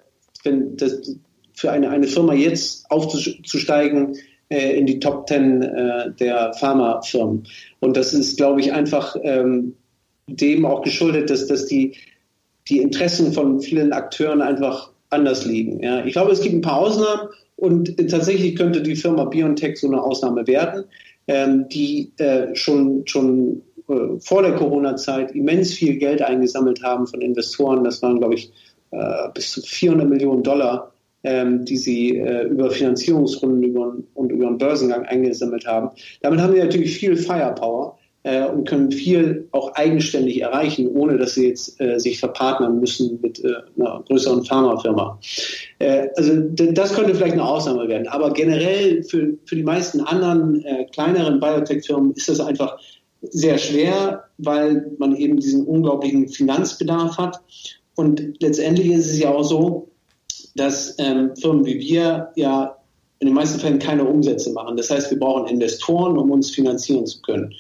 wenn 0.45 0.77
das 0.77 1.17
für 1.55 1.71
eine, 1.71 1.91
eine 1.91 2.07
Firma 2.07 2.35
jetzt 2.35 2.91
aufzusteigen 2.91 4.17
äh, 4.49 4.79
in 4.79 4.87
die 4.87 5.01
Top 5.01 5.27
Ten 5.27 5.63
äh, 5.63 6.13
der 6.13 6.53
Pharmafirmen. 6.55 7.45
Und 7.81 7.97
das 7.97 8.15
ist, 8.15 8.37
glaube 8.37 8.61
ich, 8.61 8.73
einfach 8.73 9.17
ähm, 9.23 9.75
dem 10.29 10.65
auch 10.67 10.83
geschuldet, 10.83 11.31
dass, 11.31 11.47
dass 11.47 11.67
die, 11.67 11.97
die 12.69 12.79
Interessen 12.79 13.33
von 13.33 13.61
vielen 13.61 13.93
Akteuren 13.93 14.43
einfach 14.43 14.91
anders 15.11 15.47
liegen. 15.47 15.83
Ja. 15.83 16.05
Ich 16.05 16.13
glaube, 16.13 16.33
es 16.33 16.41
gibt 16.41 16.55
ein 16.55 16.61
paar 16.61 16.79
Ausnahmen 16.79 17.29
und 17.57 17.97
tatsächlich 18.11 18.57
könnte 18.57 18.83
die 18.83 18.97
Firma 18.97 19.25
BioNTech 19.25 19.79
so 19.79 19.87
eine 19.87 20.03
Ausnahme 20.03 20.47
werden, 20.47 20.85
ähm, 21.27 21.69
die 21.69 22.13
äh, 22.19 22.55
schon, 22.55 23.07
schon 23.07 23.63
äh, 23.89 24.19
vor 24.21 24.43
der 24.43 24.55
Corona-Zeit 24.55 25.33
immens 25.33 25.73
viel 25.75 25.97
Geld 25.97 26.23
eingesammelt 26.23 26.83
haben 26.83 27.07
von 27.07 27.21
Investoren. 27.21 27.85
Das 27.85 28.03
waren, 28.03 28.19
glaube 28.19 28.35
ich, 28.35 28.53
äh, 28.91 29.29
bis 29.35 29.53
zu 29.53 29.63
400 29.63 30.09
Millionen 30.09 30.43
Dollar, 30.43 30.93
ähm, 31.25 31.65
die 31.65 31.77
sie 31.77 32.19
äh, 32.19 32.45
über 32.45 32.71
Finanzierungsrunden 32.71 33.63
über, 33.63 33.97
und 34.15 34.31
über 34.31 34.47
einen 34.47 34.59
Börsengang 34.59 35.05
eingesammelt 35.05 35.67
haben. 35.67 35.91
Damit 36.23 36.41
haben 36.41 36.55
sie 36.55 36.61
natürlich 36.61 36.97
viel 36.97 37.17
Firepower 37.17 37.99
äh, 38.27 38.45
und 38.45 38.67
können 38.67 38.91
viel 38.91 39.47
auch 39.53 39.75
eigenständig 39.75 40.43
erreichen, 40.43 40.89
ohne 40.89 41.17
dass 41.17 41.35
sie 41.35 41.47
jetzt 41.47 41.81
äh, 41.81 42.01
sich 42.01 42.19
verpartnern 42.19 42.81
müssen 42.81 43.21
mit 43.23 43.43
äh, 43.45 43.53
einer 43.79 44.03
größeren 44.09 44.45
Pharmafirma. 44.45 45.21
Äh, 45.79 46.09
also 46.17 46.35
das 46.51 46.95
könnte 46.95 47.15
vielleicht 47.15 47.35
eine 47.35 47.45
Ausnahme 47.45 47.87
werden. 47.87 48.09
Aber 48.09 48.33
generell 48.33 49.05
für, 49.05 49.35
für 49.45 49.55
die 49.55 49.63
meisten 49.63 50.01
anderen 50.01 50.65
äh, 50.65 50.87
kleineren 50.87 51.39
Biotech-Firmen 51.39 52.15
ist 52.15 52.29
das 52.29 52.41
einfach 52.41 52.77
sehr 53.23 53.59
schwer, 53.59 54.25
weil 54.39 54.91
man 54.99 55.15
eben 55.15 55.39
diesen 55.39 55.65
unglaublichen 55.65 56.29
Finanzbedarf 56.29 57.17
hat. 57.19 57.41
Und 57.95 58.43
letztendlich 58.43 58.89
ist 58.89 59.07
es 59.07 59.21
ja 59.21 59.31
auch 59.31 59.45
so, 59.45 59.89
dass 60.57 60.97
ähm, 60.99 61.37
Firmen 61.37 61.65
wie 61.65 61.79
wir 61.79 62.33
ja 62.35 62.77
in 63.21 63.29
den 63.29 63.35
meisten 63.35 63.61
Fällen 63.61 63.79
keine 63.79 64.05
Umsätze 64.05 64.51
machen. 64.53 64.77
Das 64.77 64.91
heißt, 64.91 65.11
wir 65.11 65.19
brauchen 65.19 65.47
Investoren, 65.47 66.19
um 66.19 66.33
uns 66.33 66.51
finanzieren 66.51 67.07
zu 67.07 67.23
können. 67.23 67.55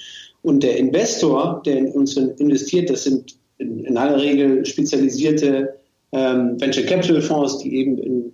Und 0.46 0.62
der 0.62 0.76
Investor, 0.76 1.60
der 1.66 1.76
in 1.76 1.88
uns 1.88 2.16
investiert, 2.16 2.88
das 2.88 3.02
sind 3.02 3.36
in, 3.58 3.84
in 3.84 3.96
aller 3.96 4.22
Regel 4.22 4.64
spezialisierte 4.64 5.74
ähm, 6.12 6.60
Venture 6.60 6.84
Capital 6.84 7.20
Fonds, 7.20 7.58
die 7.58 7.74
eben 7.74 7.98
in 7.98 8.32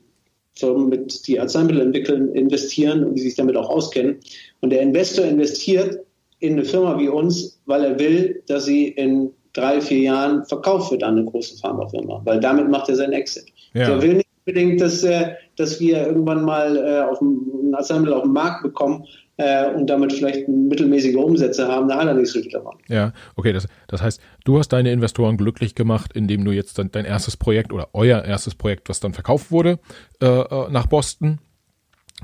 Firmen, 0.55 0.91
mit, 0.91 1.27
die 1.27 1.41
Arzneimittel 1.41 1.81
entwickeln, 1.81 2.35
investieren 2.35 3.03
und 3.03 3.15
die 3.15 3.23
sich 3.23 3.35
damit 3.37 3.57
auch 3.57 3.71
auskennen. 3.71 4.19
Und 4.61 4.69
der 4.69 4.83
Investor 4.83 5.25
investiert 5.25 6.01
in 6.41 6.53
eine 6.53 6.67
Firma 6.67 6.99
wie 6.99 7.09
uns, 7.09 7.59
weil 7.65 7.83
er 7.83 7.99
will, 7.99 8.43
dass 8.47 8.67
sie 8.67 8.89
in 8.89 9.31
drei, 9.55 9.81
vier 9.81 10.01
Jahren 10.01 10.45
verkauft 10.45 10.91
wird 10.91 11.03
an 11.03 11.17
eine 11.17 11.25
große 11.25 11.57
Pharmafirma, 11.61 12.21
weil 12.27 12.41
damit 12.41 12.69
macht 12.69 12.91
er 12.91 12.97
seinen 12.97 13.15
Exit. 13.15 13.47
Ja. 13.73 13.87
Der 13.87 14.03
will 14.03 14.15
nicht 14.17 14.29
unbedingt, 14.45 14.83
dass, 14.83 15.03
äh, 15.03 15.31
dass 15.57 15.81
wir 15.81 16.07
irgendwann 16.09 16.45
mal 16.45 16.77
äh, 16.77 17.11
auf 17.11 17.23
ein 17.23 17.75
Arzneimittel 17.75 18.13
auf 18.13 18.25
den 18.25 18.33
Markt 18.33 18.63
bekommen 18.63 19.07
äh, 19.37 19.71
und 19.71 19.89
damit 19.89 20.13
vielleicht 20.13 20.49
mittelmäßige 20.49 21.17
Umsätze 21.17 21.69
haben, 21.69 21.89
da 21.89 21.97
hat 21.97 22.07
er 22.07 22.15
nicht 22.15 22.31
so 22.31 22.41
viel 22.41 22.51
davon. 22.51 22.77
Ja, 22.89 23.13
okay, 23.37 23.53
das, 23.53 23.67
das 23.89 24.03
heißt, 24.03 24.21
du 24.45 24.59
hast 24.59 24.69
deine 24.69 24.93
Investoren 24.93 25.37
glücklich 25.37 25.75
gemacht, 25.75 26.13
indem 26.15 26.45
du 26.45 26.53
jetzt 26.53 26.79
dann 26.79 26.91
dein 26.91 27.05
erstes 27.05 27.37
Projekt 27.37 27.73
oder 27.73 27.89
euer 27.93 28.25
erstes 28.25 28.55
Projekt, 28.55 28.89
was 28.89 29.01
dann 29.01 29.15
verkauft 29.15 29.51
wurde, 29.51 29.79
äh, 30.21 30.27
äh, 30.27 30.71
nach 30.71 30.87
Boston 30.87 31.39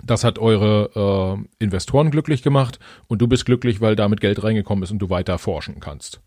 das 0.07 0.23
hat 0.23 0.38
eure 0.38 1.38
äh, 1.59 1.64
Investoren 1.64 2.12
glücklich 2.12 2.44
gemacht 2.44 2.79
und 3.09 3.21
du 3.21 3.27
bist 3.27 3.47
glücklich, 3.47 3.81
weil 3.81 3.97
damit 3.97 4.21
Geld 4.21 4.44
reingekommen 4.44 4.85
ist 4.85 4.92
und 4.92 5.01
du 5.01 5.11
weiter 5.11 5.38
forschen 5.38 5.81
kannst. 5.81 6.21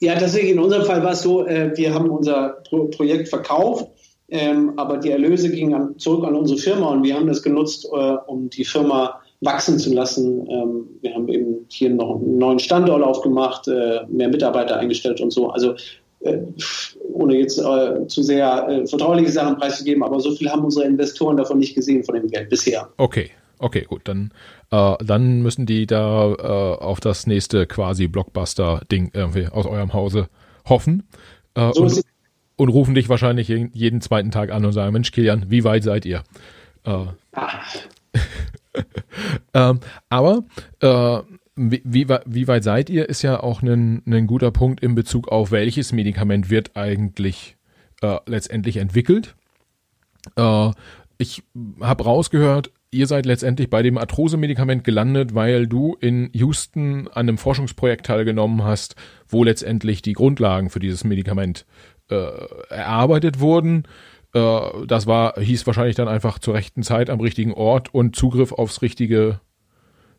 Ja, 0.00 0.16
tatsächlich 0.16 0.50
in 0.50 0.58
unserem 0.58 0.84
Fall 0.84 1.04
war 1.04 1.12
es 1.12 1.22
so, 1.22 1.46
äh, 1.46 1.70
wir 1.76 1.94
haben 1.94 2.10
unser 2.10 2.60
Pro 2.64 2.86
Projekt 2.86 3.28
verkauft 3.28 3.92
ähm, 4.32 4.72
aber 4.78 4.96
die 4.96 5.10
Erlöse 5.10 5.50
gingen 5.50 5.74
an, 5.74 5.98
zurück 5.98 6.24
an 6.24 6.34
unsere 6.34 6.58
Firma 6.58 6.88
und 6.88 7.02
wir 7.02 7.16
haben 7.16 7.26
das 7.26 7.42
genutzt, 7.42 7.86
äh, 7.92 8.14
um 8.26 8.48
die 8.48 8.64
Firma 8.64 9.20
wachsen 9.42 9.78
zu 9.78 9.92
lassen. 9.92 10.48
Ähm, 10.48 10.86
wir 11.00 11.14
haben 11.14 11.28
eben 11.28 11.66
hier 11.68 11.90
noch 11.90 12.16
einen 12.16 12.38
neuen 12.38 12.58
Standort 12.58 13.02
aufgemacht, 13.02 13.68
äh, 13.68 14.00
mehr 14.08 14.28
Mitarbeiter 14.28 14.78
eingestellt 14.78 15.20
und 15.20 15.32
so. 15.32 15.50
Also 15.50 15.74
äh, 16.20 16.38
ohne 17.12 17.36
jetzt 17.36 17.58
äh, 17.58 18.06
zu 18.06 18.22
sehr 18.22 18.68
äh, 18.68 18.86
vertrauliche 18.86 19.30
Sachen 19.30 19.56
preiszugeben, 19.58 20.02
aber 20.02 20.20
so 20.20 20.32
viel 20.32 20.48
haben 20.48 20.64
unsere 20.64 20.86
Investoren 20.86 21.36
davon 21.36 21.58
nicht 21.58 21.74
gesehen 21.74 22.04
von 22.04 22.14
dem 22.14 22.28
Geld 22.28 22.48
bisher. 22.48 22.88
Okay. 22.96 23.30
Okay, 23.58 23.84
gut, 23.88 24.02
dann, 24.04 24.32
äh, 24.72 24.94
dann 25.04 25.40
müssen 25.42 25.66
die 25.66 25.86
da 25.86 26.32
äh, 26.32 26.82
auf 26.82 26.98
das 26.98 27.28
nächste 27.28 27.68
quasi 27.68 28.08
Blockbuster-Ding 28.08 29.12
irgendwie 29.14 29.46
aus 29.46 29.66
eurem 29.66 29.92
Hause 29.92 30.28
hoffen. 30.68 31.04
So 31.54 31.82
und, 31.82 32.02
und 32.56 32.68
rufen 32.70 32.96
dich 32.96 33.08
wahrscheinlich 33.08 33.46
jeden 33.48 34.00
zweiten 34.00 34.32
Tag 34.32 34.50
an 34.50 34.64
und 34.64 34.72
sagen, 34.72 34.92
Mensch, 34.92 35.12
Kilian, 35.12 35.44
wie 35.48 35.62
weit 35.62 35.84
seid 35.84 36.04
ihr? 36.06 36.24
Äh, 36.84 37.04
ähm, 39.54 39.80
aber 40.08 40.44
äh, 40.80 41.20
wie, 41.54 41.82
wie, 41.84 42.08
wie, 42.24 42.48
weit 42.48 42.64
seid 42.64 42.90
ihr, 42.90 43.08
ist 43.08 43.22
ja 43.22 43.40
auch 43.40 43.62
ein, 43.62 44.02
ein 44.06 44.26
guter 44.26 44.50
Punkt 44.50 44.82
in 44.82 44.94
Bezug 44.94 45.28
auf 45.28 45.50
welches 45.50 45.92
Medikament 45.92 46.50
wird 46.50 46.76
eigentlich 46.76 47.56
äh, 48.00 48.18
letztendlich 48.26 48.78
entwickelt. 48.78 49.34
Äh, 50.36 50.70
ich 51.18 51.42
habe 51.80 52.04
rausgehört, 52.04 52.72
ihr 52.90 53.06
seid 53.06 53.26
letztendlich 53.26 53.70
bei 53.70 53.82
dem 53.82 53.98
Arthrose-Medikament 53.98 54.84
gelandet, 54.84 55.34
weil 55.34 55.66
du 55.66 55.96
in 56.00 56.30
Houston 56.32 57.08
an 57.08 57.28
einem 57.28 57.38
Forschungsprojekt 57.38 58.06
teilgenommen 58.06 58.64
hast, 58.64 58.96
wo 59.28 59.44
letztendlich 59.44 60.02
die 60.02 60.12
Grundlagen 60.12 60.70
für 60.70 60.80
dieses 60.80 61.04
Medikament 61.04 61.64
äh, 62.10 62.28
erarbeitet 62.68 63.40
wurden. 63.40 63.84
Äh, 64.34 64.86
das 64.86 65.06
war, 65.06 65.38
hieß 65.38 65.66
wahrscheinlich 65.66 65.96
dann 65.96 66.08
einfach 66.08 66.38
zur 66.38 66.54
rechten 66.54 66.82
Zeit 66.82 67.10
am 67.10 67.20
richtigen 67.20 67.52
Ort 67.52 67.94
und 67.94 68.16
Zugriff 68.16 68.52
aufs 68.52 68.82
richtige, 68.82 69.40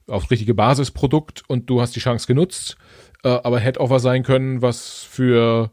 aufs 0.07 0.31
richtige 0.31 0.53
Basisprodukt 0.53 1.43
und 1.47 1.69
du 1.69 1.81
hast 1.81 1.95
die 1.95 1.99
Chance 1.99 2.27
genutzt. 2.27 2.77
Äh, 3.23 3.29
aber 3.29 3.59
hätte 3.59 3.79
auch 3.79 3.89
was 3.89 4.01
sein 4.01 4.23
können, 4.23 4.61
was 4.61 5.03
für, 5.03 5.71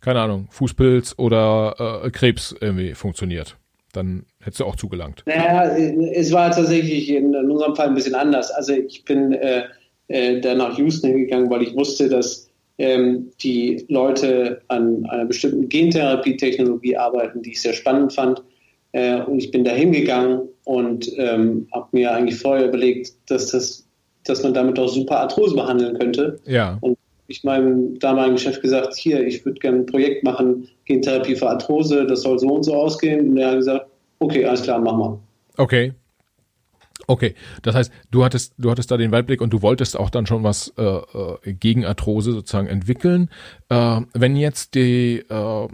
keine 0.00 0.20
Ahnung, 0.20 0.48
Fußpilz 0.50 1.14
oder 1.18 2.02
äh, 2.04 2.10
Krebs 2.10 2.54
irgendwie 2.58 2.94
funktioniert. 2.94 3.56
Dann 3.92 4.26
hättest 4.40 4.60
du 4.60 4.64
auch 4.64 4.76
zugelangt. 4.76 5.22
Naja, 5.26 5.76
es 6.12 6.32
war 6.32 6.50
tatsächlich 6.50 7.08
in, 7.10 7.32
in 7.32 7.50
unserem 7.50 7.74
Fall 7.74 7.88
ein 7.88 7.94
bisschen 7.94 8.14
anders. 8.14 8.50
Also 8.50 8.72
ich 8.72 9.04
bin 9.04 9.32
äh, 9.32 9.64
äh, 10.08 10.40
da 10.40 10.54
nach 10.54 10.76
Houston 10.78 11.16
gegangen, 11.16 11.50
weil 11.50 11.62
ich 11.62 11.74
wusste, 11.74 12.08
dass 12.08 12.47
ähm, 12.78 13.30
die 13.42 13.84
Leute 13.88 14.62
an 14.68 15.04
einer 15.06 15.26
bestimmten 15.26 15.68
Gentherapie-Technologie 15.68 16.96
arbeiten, 16.96 17.42
die 17.42 17.50
ich 17.50 17.60
sehr 17.60 17.72
spannend 17.72 18.12
fand. 18.12 18.42
Äh, 18.92 19.20
und 19.22 19.38
ich 19.38 19.50
bin 19.50 19.64
da 19.64 19.72
hingegangen 19.72 20.48
und 20.64 21.10
ähm, 21.16 21.66
habe 21.72 21.88
mir 21.92 22.12
eigentlich 22.12 22.40
vorher 22.40 22.68
überlegt, 22.68 23.12
dass, 23.26 23.50
das, 23.50 23.86
dass 24.24 24.42
man 24.42 24.54
damit 24.54 24.78
auch 24.78 24.88
super 24.88 25.20
Arthrose 25.20 25.54
behandeln 25.54 25.98
könnte. 25.98 26.38
Ja. 26.46 26.78
Und 26.80 26.96
ich 27.26 27.44
meinem 27.44 27.98
damaligen 27.98 28.38
Chef 28.38 28.60
gesagt, 28.62 28.94
hier, 28.96 29.26
ich 29.26 29.44
würde 29.44 29.60
gerne 29.60 29.78
ein 29.78 29.86
Projekt 29.86 30.24
machen, 30.24 30.68
Gentherapie 30.86 31.36
für 31.36 31.48
Arthrose, 31.48 32.06
das 32.06 32.22
soll 32.22 32.38
so 32.38 32.48
und 32.48 32.62
so 32.62 32.74
ausgehen. 32.74 33.30
Und 33.30 33.36
er 33.36 33.50
hat 33.50 33.56
gesagt, 33.58 33.86
okay, 34.20 34.44
alles 34.46 34.62
klar, 34.62 34.78
machen 34.80 34.98
wir. 34.98 35.20
Okay. 35.58 35.92
Okay, 37.10 37.34
das 37.62 37.74
heißt, 37.74 37.90
du 38.10 38.22
hattest, 38.22 38.52
du 38.58 38.70
hattest 38.70 38.90
da 38.90 38.98
den 38.98 39.12
Weitblick 39.12 39.40
und 39.40 39.50
du 39.50 39.62
wolltest 39.62 39.98
auch 39.98 40.10
dann 40.10 40.26
schon 40.26 40.44
was 40.44 40.74
äh, 40.76 40.82
äh, 40.82 41.54
gegen 41.54 41.86
Arthrose 41.86 42.32
sozusagen 42.32 42.68
entwickeln. 42.68 43.30
Äh, 43.70 44.02
wenn 44.12 44.36
jetzt 44.36 44.74
die 44.74 45.24
äh, 45.26 45.68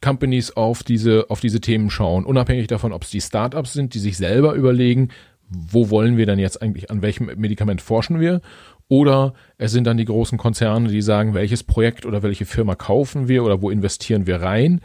Companies 0.00 0.50
auf 0.56 0.82
diese, 0.82 1.26
auf 1.30 1.38
diese 1.38 1.60
Themen 1.60 1.90
schauen, 1.90 2.24
unabhängig 2.24 2.66
davon, 2.66 2.92
ob 2.92 3.04
es 3.04 3.10
die 3.10 3.20
Startups 3.20 3.72
sind, 3.72 3.94
die 3.94 4.00
sich 4.00 4.16
selber 4.16 4.54
überlegen, 4.54 5.10
wo 5.48 5.90
wollen 5.90 6.16
wir 6.16 6.26
denn 6.26 6.40
jetzt 6.40 6.60
eigentlich, 6.60 6.90
an 6.90 7.02
welchem 7.02 7.26
Medikament 7.36 7.80
forschen 7.80 8.18
wir? 8.18 8.40
Oder 8.88 9.34
es 9.58 9.70
sind 9.70 9.86
dann 9.86 9.96
die 9.96 10.06
großen 10.06 10.38
Konzerne, 10.38 10.88
die 10.88 11.02
sagen, 11.02 11.34
welches 11.34 11.62
Projekt 11.62 12.04
oder 12.04 12.24
welche 12.24 12.46
Firma 12.46 12.74
kaufen 12.74 13.28
wir 13.28 13.44
oder 13.44 13.62
wo 13.62 13.70
investieren 13.70 14.26
wir 14.26 14.42
rein. 14.42 14.80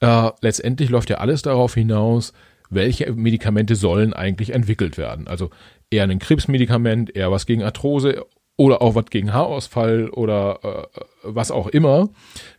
Äh, 0.00 0.30
letztendlich 0.40 0.88
läuft 0.88 1.10
ja 1.10 1.18
alles 1.18 1.42
darauf 1.42 1.74
hinaus, 1.74 2.32
welche 2.70 3.12
Medikamente 3.12 3.74
sollen 3.74 4.12
eigentlich 4.12 4.50
entwickelt 4.50 4.98
werden. 4.98 5.28
Also 5.28 5.50
eher 5.90 6.04
ein 6.04 6.18
Krebsmedikament, 6.18 7.14
eher 7.14 7.30
was 7.30 7.46
gegen 7.46 7.62
Arthrose 7.62 8.24
oder 8.56 8.82
auch 8.82 8.94
was 8.94 9.06
gegen 9.06 9.32
Haarausfall 9.32 10.10
oder 10.10 10.88
äh, 10.94 11.00
was 11.22 11.50
auch 11.50 11.68
immer. 11.68 12.10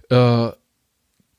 Äh, 0.10 0.49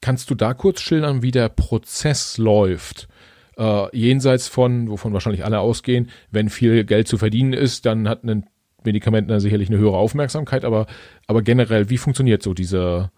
kannst 0.00 0.30
du 0.30 0.34
da 0.34 0.54
kurz 0.54 0.80
schildern, 0.80 1.22
wie 1.22 1.30
der 1.30 1.48
Prozess 1.48 2.38
läuft? 2.38 3.08
Äh, 3.56 3.96
jenseits 3.96 4.48
von, 4.48 4.88
wovon 4.88 5.12
wahrscheinlich 5.12 5.44
alle 5.44 5.60
ausgehen, 5.60 6.10
wenn 6.30 6.48
viel 6.48 6.84
Geld 6.84 7.08
zu 7.08 7.18
verdienen 7.18 7.52
ist, 7.52 7.86
dann 7.86 8.08
hat 8.08 8.24
ein 8.24 8.46
Medikamenten 8.84 9.38
sicherlich 9.40 9.68
eine 9.68 9.78
höhere 9.78 9.96
Aufmerksamkeit, 9.96 10.64
aber, 10.64 10.86
aber 11.26 11.42
generell, 11.42 11.90
wie 11.90 11.98
funktioniert 11.98 12.42
so 12.42 12.54
dieser, 12.54 13.12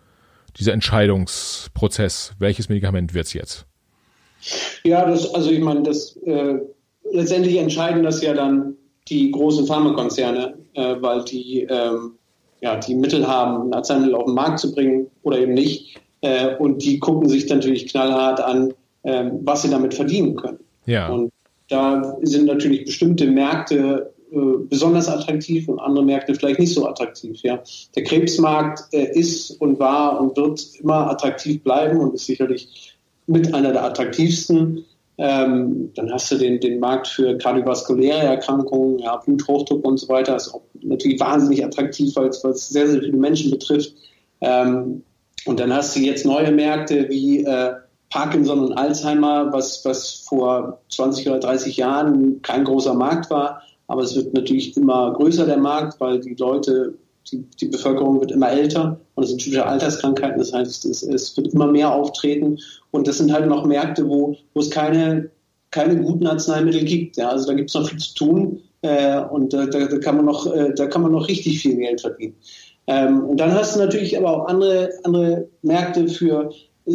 dieser 0.57 0.72
Entscheidungsprozess? 0.72 2.34
Welches 2.38 2.68
Medikament 2.68 3.14
wird's 3.14 3.32
jetzt? 3.32 3.66
Ja, 4.84 5.07
das, 5.07 5.32
also 5.34 5.51
ich 5.51 5.61
meine, 5.61 5.82
das 5.82 6.16
äh, 6.24 6.59
letztendlich 7.11 7.57
entscheiden 7.57 8.03
das 8.03 8.22
ja 8.22 8.34
dann 8.34 8.76
die 9.09 9.30
großen 9.30 9.66
Pharmakonzerne, 9.66 10.55
äh, 10.74 10.97
weil 11.01 11.24
die 11.24 11.62
ähm, 11.62 12.12
ja 12.61 12.76
die 12.76 12.95
Mittel 12.95 13.26
haben, 13.26 13.68
ein 13.68 13.74
Arzneimittel 13.74 14.14
auf 14.14 14.26
den 14.26 14.34
Markt 14.34 14.61
zu 14.61 14.72
bringen 14.72 15.09
oder 15.22 15.38
eben 15.38 15.55
nicht. 15.55 16.01
Äh, 16.20 16.57
und 16.57 16.84
die 16.84 16.99
gucken 16.99 17.28
sich 17.28 17.49
natürlich 17.49 17.88
knallhart 17.88 18.40
an, 18.40 18.72
äh, 19.03 19.24
was 19.43 19.62
sie 19.62 19.70
damit 19.70 19.95
verdienen 19.95 20.36
können. 20.36 20.61
Ja. 20.86 21.09
Und 21.09 21.32
da 21.68 22.16
sind 22.22 22.47
natürlich 22.47 22.84
bestimmte 22.84 23.26
Märkte 23.26 24.12
äh, 24.32 24.36
besonders 24.68 25.09
attraktiv 25.09 25.68
und 25.68 25.78
andere 25.78 26.05
Märkte 26.05 26.34
vielleicht 26.34 26.61
nicht 26.61 26.74
so 26.74 26.86
attraktiv. 26.86 27.40
Ja. 27.43 27.62
Der 27.97 28.05
Krebsmarkt 28.05 28.82
äh, 28.93 29.18
ist 29.18 29.51
und 29.61 29.78
war 29.78 30.20
und 30.20 30.36
wird 30.36 30.64
immer 30.80 31.11
attraktiv 31.11 31.62
bleiben 31.62 31.99
und 31.99 32.14
ist 32.14 32.26
sicherlich 32.26 32.91
mit 33.26 33.52
einer 33.54 33.72
der 33.72 33.84
attraktivsten. 33.84 34.84
Ähm, 35.18 35.90
dann 35.94 36.10
hast 36.10 36.30
du 36.30 36.36
den, 36.36 36.58
den 36.60 36.80
Markt 36.80 37.06
für 37.06 37.36
kardiovaskuläre 37.36 38.26
Erkrankungen, 38.26 38.98
ja, 38.98 39.16
Bluthochdruck 39.16 39.84
und 39.84 39.98
so 39.98 40.08
weiter. 40.08 40.36
Ist 40.36 40.54
auch 40.54 40.62
natürlich 40.80 41.20
wahnsinnig 41.20 41.64
attraktiv, 41.64 42.16
weil 42.16 42.28
es 42.28 42.68
sehr, 42.68 42.88
sehr 42.88 43.00
viele 43.00 43.16
Menschen 43.16 43.50
betrifft. 43.50 43.94
Ähm, 44.40 45.02
und 45.44 45.60
dann 45.60 45.72
hast 45.72 45.94
du 45.96 46.00
jetzt 46.00 46.24
neue 46.24 46.50
Märkte 46.50 47.08
wie 47.08 47.44
äh, 47.44 47.74
Parkinson 48.10 48.60
und 48.60 48.72
Alzheimer, 48.74 49.52
was, 49.52 49.84
was 49.84 50.24
vor 50.28 50.80
20 50.90 51.28
oder 51.28 51.40
30 51.40 51.76
Jahren 51.76 52.42
kein 52.42 52.64
großer 52.64 52.94
Markt 52.94 53.30
war. 53.30 53.62
Aber 53.86 54.02
es 54.02 54.14
wird 54.14 54.34
natürlich 54.34 54.76
immer 54.76 55.12
größer, 55.12 55.46
der 55.46 55.56
Markt, 55.56 56.00
weil 56.00 56.20
die 56.20 56.34
Leute, 56.34 56.94
die, 57.30 57.42
die 57.60 57.66
Bevölkerung 57.66 58.20
wird 58.20 58.32
immer 58.32 58.50
älter 58.50 59.00
und 59.14 59.24
es 59.24 59.30
sind 59.30 59.40
typische 59.40 59.66
Alterskrankheiten. 59.66 60.38
Das 60.38 60.52
heißt, 60.52 60.84
es, 60.84 61.02
es 61.02 61.36
wird 61.36 61.54
immer 61.54 61.66
mehr 61.66 61.92
auftreten. 61.92 62.58
Und 62.90 63.06
das 63.06 63.18
sind 63.18 63.32
halt 63.32 63.46
noch 63.46 63.64
Märkte, 63.64 64.08
wo, 64.08 64.36
wo 64.54 64.60
es 64.60 64.70
keine, 64.70 65.30
keine 65.70 65.96
guten 66.00 66.26
Arzneimittel 66.26 66.84
gibt. 66.84 67.16
Ja, 67.16 67.30
also 67.30 67.46
da 67.46 67.54
gibt 67.54 67.70
es 67.70 67.74
noch 67.74 67.88
viel 67.88 67.98
zu 67.98 68.14
tun. 68.14 68.60
Äh, 68.82 69.20
und 69.20 69.52
da, 69.52 69.66
da, 69.66 69.98
kann 69.98 70.16
man 70.16 70.24
noch, 70.24 70.52
äh, 70.52 70.72
da 70.74 70.86
kann 70.86 71.02
man 71.02 71.12
noch 71.12 71.28
richtig 71.28 71.60
viel 71.60 71.76
Geld 71.76 72.00
verdienen. 72.00 72.34
Ähm, 72.86 73.24
und 73.24 73.38
dann 73.38 73.52
hast 73.52 73.76
du 73.76 73.80
natürlich 73.80 74.18
aber 74.18 74.36
auch 74.36 74.48
andere, 74.48 74.90
andere 75.04 75.48
Märkte 75.62 76.08
für 76.08 76.50
äh, 76.86 76.92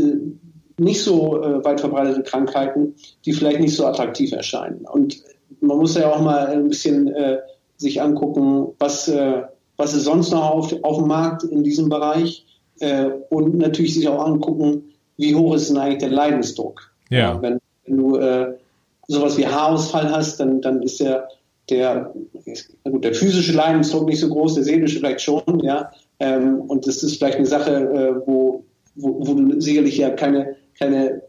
nicht 0.78 1.02
so 1.02 1.42
äh, 1.42 1.64
weit 1.64 1.80
verbreitete 1.80 2.24
Krankheiten, 2.24 2.96
die 3.26 3.34
vielleicht 3.34 3.62
nicht 3.62 3.76
so 3.76 3.86
attraktiv 3.86 4.32
erscheinen. 4.34 4.86
Und 4.86 5.24
man 5.62 5.78
muss 5.78 5.96
ja 5.96 6.12
auch 6.12 6.22
mal 6.22 6.48
ein 6.48 6.68
bisschen 6.68 7.08
äh, 7.08 7.38
sich 7.78 8.02
angucken, 8.02 8.68
was, 8.80 9.08
äh, 9.08 9.44
was 9.78 9.94
ist 9.94 10.04
sonst 10.04 10.32
noch 10.32 10.50
auf, 10.50 10.76
auf 10.84 10.98
dem 10.98 11.08
Markt 11.08 11.44
in 11.44 11.64
diesem 11.64 11.90
Bereich 11.90 12.46
äh, 12.80 13.10
und 13.30 13.58
natürlich 13.58 13.94
sich 13.94 14.08
auch 14.08 14.26
angucken, 14.26 14.84
wie 15.18 15.36
hoch 15.36 15.56
ist 15.56 15.70
denn 15.70 15.78
eigentlich 15.78 16.00
der 16.00 16.10
Leidensdruck. 16.10 16.92
Ja. 17.10 17.18
ja 17.18 17.42
wenn, 17.42 17.60
wenn, 17.86 17.98
du 17.98 18.18
äh, 18.18 18.54
sowas 19.08 19.38
wie 19.38 19.48
Haarausfall 19.48 20.12
hast, 20.12 20.40
dann, 20.40 20.62
dann 20.62 20.82
ist 20.82 21.00
der, 21.00 21.28
der, 21.70 22.14
gut, 22.84 23.04
der 23.04 23.14
physische 23.14 23.54
Leidensdruck 23.54 24.06
nicht 24.06 24.20
so 24.20 24.30
groß, 24.30 24.56
der 24.56 24.64
seelische 24.64 25.00
vielleicht 25.00 25.22
schon, 25.22 25.60
ja. 25.62 25.92
Ähm, 26.20 26.62
und 26.62 26.88
das 26.88 27.04
ist 27.04 27.18
vielleicht 27.18 27.38
eine 27.38 27.46
Sache, 27.46 27.72
äh, 27.72 28.28
wo, 28.28 28.64
wo, 28.96 29.28
wo 29.28 29.34
du 29.34 29.62
sicherlich 29.62 29.98
ja 29.98 30.10
keine, 30.10 30.56
keine 30.78 31.22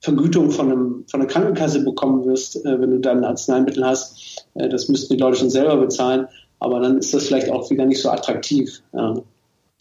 Vergütung 0.00 0.50
von, 0.50 0.70
einem, 0.70 1.04
von 1.08 1.20
einer 1.20 1.28
Krankenkasse 1.28 1.84
bekommen 1.84 2.24
wirst, 2.26 2.64
äh, 2.64 2.80
wenn 2.80 2.90
du 2.90 2.98
dann 3.00 3.24
Arzneimittel 3.24 3.84
hast. 3.84 4.46
Äh, 4.54 4.68
das 4.68 4.88
müssten 4.88 5.14
die 5.14 5.20
Leute 5.20 5.38
schon 5.38 5.50
selber 5.50 5.76
bezahlen, 5.76 6.28
aber 6.66 6.80
dann 6.80 6.98
ist 6.98 7.14
das 7.14 7.28
vielleicht 7.28 7.50
auch 7.50 7.70
wieder 7.70 7.86
nicht 7.86 8.00
so 8.00 8.10
attraktiv. 8.10 8.82
Ja. 8.92 9.14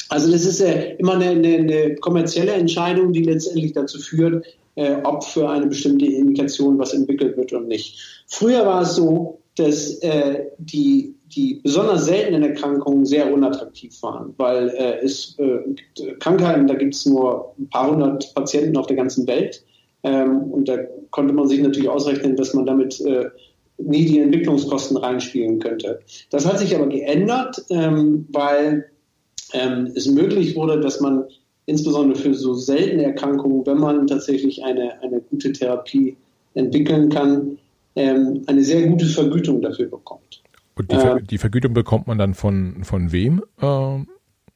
Also 0.10 0.32
das 0.32 0.46
ist 0.46 0.62
äh, 0.62 0.96
immer 0.98 1.14
eine, 1.14 1.30
eine, 1.32 1.56
eine, 1.56 1.96
kommerzielle 1.96 2.52
Entscheidung, 2.52 3.12
die 3.12 3.24
letztendlich 3.24 3.74
dazu 3.74 4.00
führt, 4.00 4.46
äh, 4.76 4.98
ob 5.04 5.24
für 5.24 5.50
eine 5.50 5.66
bestimmte 5.66 6.06
Indikation 6.06 6.78
was 6.78 6.94
entwickelt 6.94 7.38
wird 7.38 7.52
oder 7.54 7.66
nicht. 7.66 8.24
Früher 8.28 8.66
war 8.66 8.84
es 8.84 8.96
so, 8.96 9.40
dass 9.56 9.98
äh, 10.00 10.46
die, 10.60 11.16
die 11.36 11.60
besonders 11.64 12.06
seltenen 12.06 12.44
Erkrankungen 12.44 13.06
sehr 13.06 13.34
unattraktiv 13.34 14.02
waren, 14.04 14.34
weil 14.38 14.70
äh, 14.70 15.00
es 15.04 15.36
äh, 15.40 15.60
gibt 15.74 16.20
Krankheiten, 16.20 16.68
da 16.68 16.76
gibt 16.76 16.94
es 16.94 17.06
nur 17.06 17.56
ein 17.58 17.68
paar 17.70 17.90
hundert 17.90 18.32
Patienten 18.36 18.78
auf 18.78 18.86
der 18.88 18.98
ganzen 18.98 19.26
Welt. 19.26 19.64
Ähm, 20.04 20.52
und 20.52 20.70
da 20.70 20.78
konnte 21.10 21.34
man 21.34 21.48
sich 21.48 21.62
natürlich 21.62 21.90
ausrechnen, 21.90 22.36
dass 22.36 22.54
man 22.54 22.68
damit 22.68 23.02
äh, 23.02 23.26
nie 23.78 24.06
die 24.06 24.20
Entwicklungskosten 24.20 24.98
reinspielen 24.98 25.60
könnte. 25.60 26.00
Das 26.30 26.46
hat 26.46 26.60
sich 26.60 26.76
aber 26.76 26.88
geändert, 26.88 27.64
ähm, 27.70 28.28
weil 28.32 28.90
ähm, 29.54 29.92
es 29.96 30.08
möglich 30.08 30.56
wurde, 30.56 30.80
dass 30.80 31.02
man 31.02 31.26
insbesondere 31.66 32.20
für 32.20 32.34
so 32.34 32.54
seltene 32.54 33.04
Erkrankungen, 33.04 33.66
wenn 33.66 33.80
man 33.80 34.08
tatsächlich 34.08 34.64
eine, 34.64 35.02
eine 35.02 35.22
gute 35.22 35.52
Therapie 35.52 36.16
entwickeln 36.54 37.10
kann, 37.10 37.58
ähm, 37.96 38.44
eine 38.48 38.64
sehr 38.64 38.88
gute 38.88 39.06
Vergütung 39.06 39.62
dafür 39.62 39.88
bekommt. 39.88 40.42
Und 40.78 40.92
die, 40.92 40.96
Ver 40.96 41.18
äh, 41.18 41.24
die 41.24 41.38
Vergütung 41.38 41.74
bekommt 41.74 42.08
man 42.08 42.18
dann 42.18 42.34
von, 42.34 42.84
von 42.84 43.12
wem? 43.12 43.44
Ähm 43.62 44.08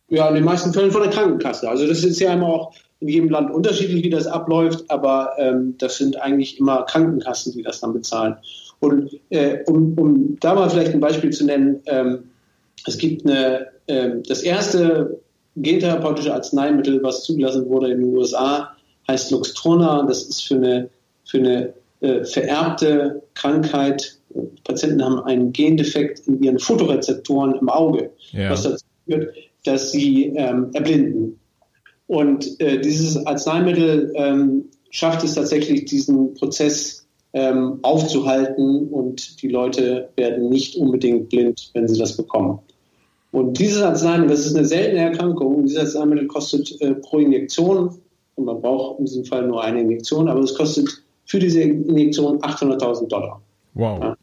ja, 0.10 0.28
in 0.28 0.36
den 0.36 0.44
meisten 0.44 0.74
Fällen 0.74 0.92
von 0.92 1.02
der 1.02 1.12
Krankenkasse. 1.12 1.70
Also 1.70 1.88
das 1.88 2.04
ist 2.04 2.20
ja 2.20 2.34
immer 2.34 2.48
auch 2.48 2.74
in 3.00 3.08
jedem 3.08 3.30
Land 3.30 3.52
unterschiedlich, 3.52 4.04
wie 4.04 4.10
das 4.10 4.28
abläuft, 4.28 4.90
aber 4.90 5.34
ähm, 5.38 5.76
das 5.78 5.98
sind 5.98 6.20
eigentlich 6.22 6.60
immer 6.60 6.84
Krankenkassen, 6.84 7.54
die 7.54 7.62
das 7.62 7.80
dann 7.80 7.94
bezahlen. 7.94 8.36
Und 8.80 9.20
äh, 9.30 9.60
um, 9.68 9.94
um 9.98 10.38
da 10.40 10.56
mal 10.56 10.70
vielleicht 10.70 10.94
ein 10.94 11.00
Beispiel 11.00 11.32
zu 11.32 11.46
nennen, 11.46 11.82
ähm, 11.86 12.30
es 12.88 12.98
gibt 12.98 13.26
eine, 13.26 13.68
äh, 13.88 14.12
das 14.28 14.42
erste 14.42 15.20
gentherapeutische 15.58 16.34
Arzneimittel, 16.34 17.04
was 17.04 17.24
zugelassen 17.24 17.68
wurde 17.68 17.92
in 17.92 18.00
den 18.00 18.16
USA, 18.16 18.76
heißt 19.08 19.32
Luxturna. 19.32 20.06
Das 20.08 20.24
ist 20.24 20.44
für 20.44 20.56
eine, 20.56 20.90
für 21.26 21.40
eine 21.40 21.74
äh, 22.02 22.24
vererbte 22.24 23.22
Krankheit. 23.34 24.18
Patienten 24.64 25.04
haben 25.04 25.20
einen 25.22 25.52
Gendefekt 25.52 26.28
in 26.28 26.42
ihren 26.42 26.60
Fotorezeptoren 26.60 27.56
im 27.56 27.70
Auge, 27.70 28.12
ja. 28.32 28.52
was 28.52 28.64
dazu 28.64 28.86
führt, 29.06 29.36
dass 29.66 29.92
sie 29.92 30.28
ähm, 30.36 30.70
erblinden. 30.74 31.40
Und 32.08 32.60
äh, 32.60 32.80
dieses 32.80 33.26
Arzneimittel 33.26 34.12
ähm, 34.16 34.66
schafft 34.92 35.24
es 35.24 35.36
tatsächlich, 35.36 35.86
diesen 35.86 36.34
Prozess 36.36 36.99
ähm, 37.34 37.80
aufzuhalten 37.84 38.88
und 38.88 39.42
die 39.42 39.50
Leute 39.50 40.10
werden 40.16 40.50
nicht 40.50 40.76
unbedingt 40.76 41.30
blind, 41.30 41.70
wenn 41.74 41.88
sie 41.88 42.00
das 42.00 42.18
bekommen. 42.18 42.60
Und 43.32 43.60
dieses 43.60 43.82
Arzneimittel, 43.82 44.36
das 44.36 44.46
ist 44.46 44.56
eine 44.56 44.66
seltene 44.66 45.02
Erkrankung, 45.02 45.64
dieses 45.64 45.96
Arzneimittel 45.96 46.28
kostet 46.28 46.82
äh, 46.82 46.96
pro 46.96 47.20
Injektion, 47.20 48.00
und 48.36 48.46
man 48.46 48.62
braucht 48.62 49.00
in 49.00 49.06
diesem 49.06 49.26
Fall 49.26 49.46
nur 49.48 49.62
eine 49.62 49.82
Injektion, 49.82 50.30
aber 50.30 50.40
es 50.40 50.56
kostet 50.56 51.04
für 51.26 51.40
diese 51.40 51.62
Injektion 51.62 52.40
800.000 52.40 53.08
Dollar. 53.08 53.42
Wow. 53.74 54.00
Ja. 54.02 54.18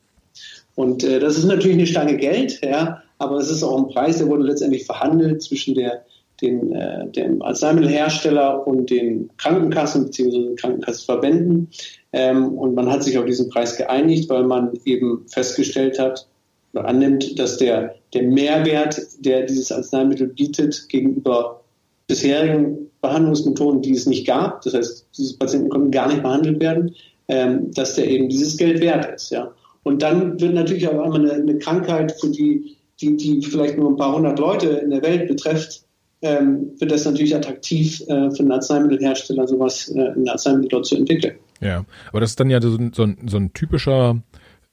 Und 0.74 1.04
äh, 1.04 1.20
das 1.20 1.38
ist 1.38 1.44
natürlich 1.44 1.76
eine 1.76 1.86
Stange 1.86 2.16
Geld, 2.16 2.61
ja, 2.64 3.02
aber 3.18 3.36
es 3.36 3.50
ist 3.50 3.62
auch 3.62 3.76
ein 3.76 3.88
Preis, 3.88 4.18
der 4.18 4.28
wurde 4.28 4.44
letztendlich 4.44 4.84
verhandelt 4.86 5.42
zwischen 5.42 5.74
der, 5.74 6.04
den, 6.43 6.72
äh, 6.72 7.09
dem 7.09 7.43
Arzneimittelhersteller 7.43 8.66
und 8.66 8.91
den 8.91 9.30
Krankenkassen 9.37 10.07
bzw. 10.07 10.55
Krankenkassenverbänden. 10.57 11.68
Ähm, 12.12 12.55
und 12.55 12.74
man 12.74 12.91
hat 12.91 13.03
sich 13.03 13.18
auf 13.18 13.24
diesen 13.24 13.49
Preis 13.49 13.76
geeinigt, 13.76 14.28
weil 14.28 14.45
man 14.45 14.78
eben 14.84 15.24
festgestellt 15.28 15.99
hat 15.99 16.26
oder 16.72 16.87
annimmt, 16.87 17.39
dass 17.39 17.57
der, 17.57 17.95
der 18.12 18.22
Mehrwert, 18.24 19.01
der 19.20 19.43
dieses 19.43 19.72
Arzneimittel 19.72 20.28
bietet, 20.28 20.89
gegenüber 20.89 21.62
bisherigen 22.07 22.91
Behandlungsmethoden, 23.01 23.82
die 23.82 23.93
es 23.93 24.07
nicht 24.07 24.26
gab, 24.26 24.62
das 24.62 24.74
heißt, 24.74 25.07
diese 25.16 25.37
Patienten 25.39 25.68
konnten 25.68 25.91
gar 25.91 26.09
nicht 26.09 26.22
behandelt 26.22 26.61
werden, 26.61 26.95
ähm, 27.28 27.70
dass 27.72 27.95
der 27.95 28.09
eben 28.09 28.28
dieses 28.28 28.57
Geld 28.57 28.80
wert 28.80 29.14
ist. 29.14 29.30
Ja. 29.30 29.53
Und 29.82 30.03
dann 30.03 30.41
wird 30.41 30.55
natürlich 30.55 30.89
auch 30.89 31.01
einmal 31.01 31.20
eine, 31.20 31.32
eine 31.32 31.59
Krankheit, 31.59 32.12
für 32.20 32.30
die, 32.30 32.76
die, 33.01 33.16
die 33.16 33.43
vielleicht 33.43 33.78
nur 33.78 33.91
ein 33.91 33.97
paar 33.97 34.14
hundert 34.14 34.39
Leute 34.39 34.68
in 34.68 34.91
der 34.91 35.03
Welt 35.03 35.28
betrifft, 35.28 35.86
ähm, 36.27 36.72
wird 36.79 36.91
das 36.91 37.05
natürlich 37.05 37.35
attraktiv 37.35 38.01
äh, 38.03 38.31
für 38.31 38.41
einen 38.41 38.53
Arzneimittelhersteller, 38.53 39.47
sowas, 39.47 39.89
äh, 39.89 40.01
ein 40.01 40.29
Arzneimittel 40.29 40.68
dort 40.70 40.87
zu 40.87 40.97
entwickeln. 40.97 41.37
Ja, 41.61 41.85
aber 42.11 42.20
das 42.20 42.31
ist 42.31 42.41
dann 42.41 42.51
ja 42.51 42.61
so, 42.61 42.77
so, 42.93 43.05
ein, 43.05 43.16
so 43.27 43.37
ein 43.37 43.53
typischer 43.53 44.20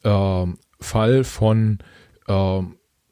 äh, 0.03 0.45
Fall 0.79 1.23
von 1.23 1.79
äh, 2.27 2.59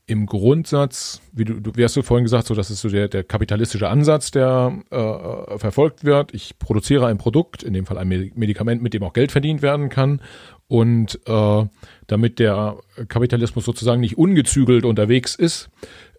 im 0.08 0.26
Grundsatz, 0.26 1.22
wie 1.32 1.46
du, 1.46 1.62
du 1.62 1.72
wie 1.76 1.86
hast 1.86 1.96
du 1.96 2.02
vorhin 2.02 2.26
gesagt, 2.26 2.48
so 2.48 2.54
das 2.54 2.70
ist 2.70 2.82
so 2.82 2.90
der, 2.90 3.08
der 3.08 3.24
kapitalistische 3.24 3.88
Ansatz, 3.88 4.30
der 4.32 4.80
äh, 4.90 5.58
verfolgt 5.58 6.04
wird. 6.04 6.34
Ich 6.34 6.60
produziere 6.60 7.08
ein 7.08 7.18
Produkt, 7.18 7.64
in 7.64 7.74
dem 7.74 7.86
Fall 7.86 7.98
ein 7.98 8.10
Medikament, 8.10 8.82
mit 8.82 8.94
dem 8.94 9.04
auch 9.04 9.14
Geld 9.14 9.32
verdient 9.32 9.62
werden 9.62 9.88
kann. 9.88 10.22
Und 10.68 11.20
äh, 11.28 11.66
damit 12.08 12.40
der 12.40 12.78
Kapitalismus 13.08 13.64
sozusagen 13.64 14.02
nicht 14.02 14.18
ungezügelt 14.18 14.84
unterwegs 14.84 15.36
ist, 15.36 15.70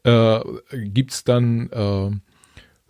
äh, 0.05 0.41
gibt's 0.73 1.25
dann 1.25 1.71
äh, 1.71 2.11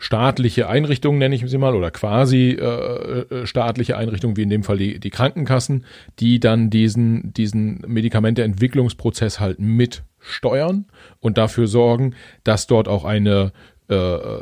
staatliche 0.03 0.69
Einrichtungen, 0.69 1.19
nenne 1.19 1.37
ich 1.37 1.49
sie 1.49 1.59
mal, 1.59 1.77
oder 1.77 1.93
quasi 1.93 2.51
äh, 2.51 3.21
äh, 3.21 3.47
staatliche 3.47 3.97
Einrichtungen, 3.97 4.37
wie 4.37 4.43
in 4.43 4.51
dem 4.51 4.65
Fall 4.65 4.77
die, 4.77 4.99
die 4.99 5.11
Krankenkassen, 5.11 5.85
die 6.19 6.41
dann 6.41 6.71
diesen, 6.71 7.33
diesen 7.33 7.85
Medikamenteentwicklungsprozess 7.87 9.39
halt 9.39 9.61
mitsteuern 9.61 10.87
und 11.21 11.39
dafür 11.39 11.69
sorgen, 11.69 12.15
dass 12.43 12.67
dort 12.67 12.89
auch 12.89 13.05
eine 13.05 13.53
äh, 13.89 14.39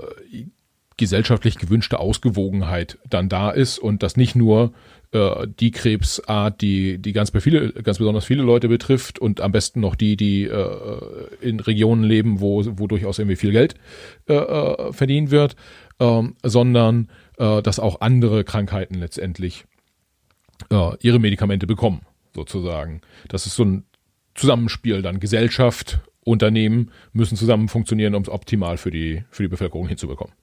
gesellschaftlich 0.97 1.59
gewünschte 1.59 1.99
Ausgewogenheit 1.99 2.99
dann 3.09 3.29
da 3.29 3.51
ist 3.51 3.79
und 3.79 4.03
dass 4.03 4.17
nicht 4.17 4.37
nur 4.37 4.73
äh, 5.13 5.47
die 5.49 5.71
Krebsart, 5.71 6.61
die, 6.61 6.99
die 6.99 7.13
ganz, 7.13 7.33
viele, 7.41 7.73
ganz 7.73 7.99
besonders 7.99 8.25
viele 8.25 8.43
Leute 8.43 8.69
betrifft 8.69 9.19
und 9.19 9.41
am 9.41 9.53
besten 9.53 9.81
noch 9.81 9.95
die, 9.95 10.17
die 10.17 10.45
äh, 10.45 11.01
in 11.41 11.61
Regionen 11.61 12.05
leben, 12.05 12.41
wo, 12.41 12.65
wo 12.79 12.87
durchaus 12.87 13.19
irgendwie 13.19 13.37
viel 13.37 13.53
Geld 13.53 13.75
äh, 14.29 14.35
äh, 14.35 14.93
verdient 14.93 15.31
wird, 15.31 15.57
ähm, 15.99 16.37
sondern 16.43 17.09
äh, 17.39 17.63
dass 17.63 17.81
auch 17.81 18.01
andere 18.01 18.45
Krankheiten 18.45 18.95
letztendlich 18.95 19.65
äh, 20.71 20.91
ihre 21.01 21.19
Medikamente 21.19 21.67
bekommen, 21.67 22.03
sozusagen. 22.35 23.01
Das 23.29 23.47
ist 23.47 23.57
so 23.57 23.65
ein 23.65 23.85
Zusammenspiel 24.35 25.03
dann 25.03 25.21
Gesellschaft, 25.21 26.01
Unternehmen 26.23 26.91
müssen 27.13 27.37
zusammen 27.37 27.69
funktionieren, 27.69 28.15
um 28.15 28.23
es 28.23 28.29
optimal 28.29 28.77
für 28.77 28.91
die, 28.91 29.25
für 29.31 29.43
die 29.43 29.49
Bevölkerung 29.49 29.89
hinzubekommen. 29.89 30.35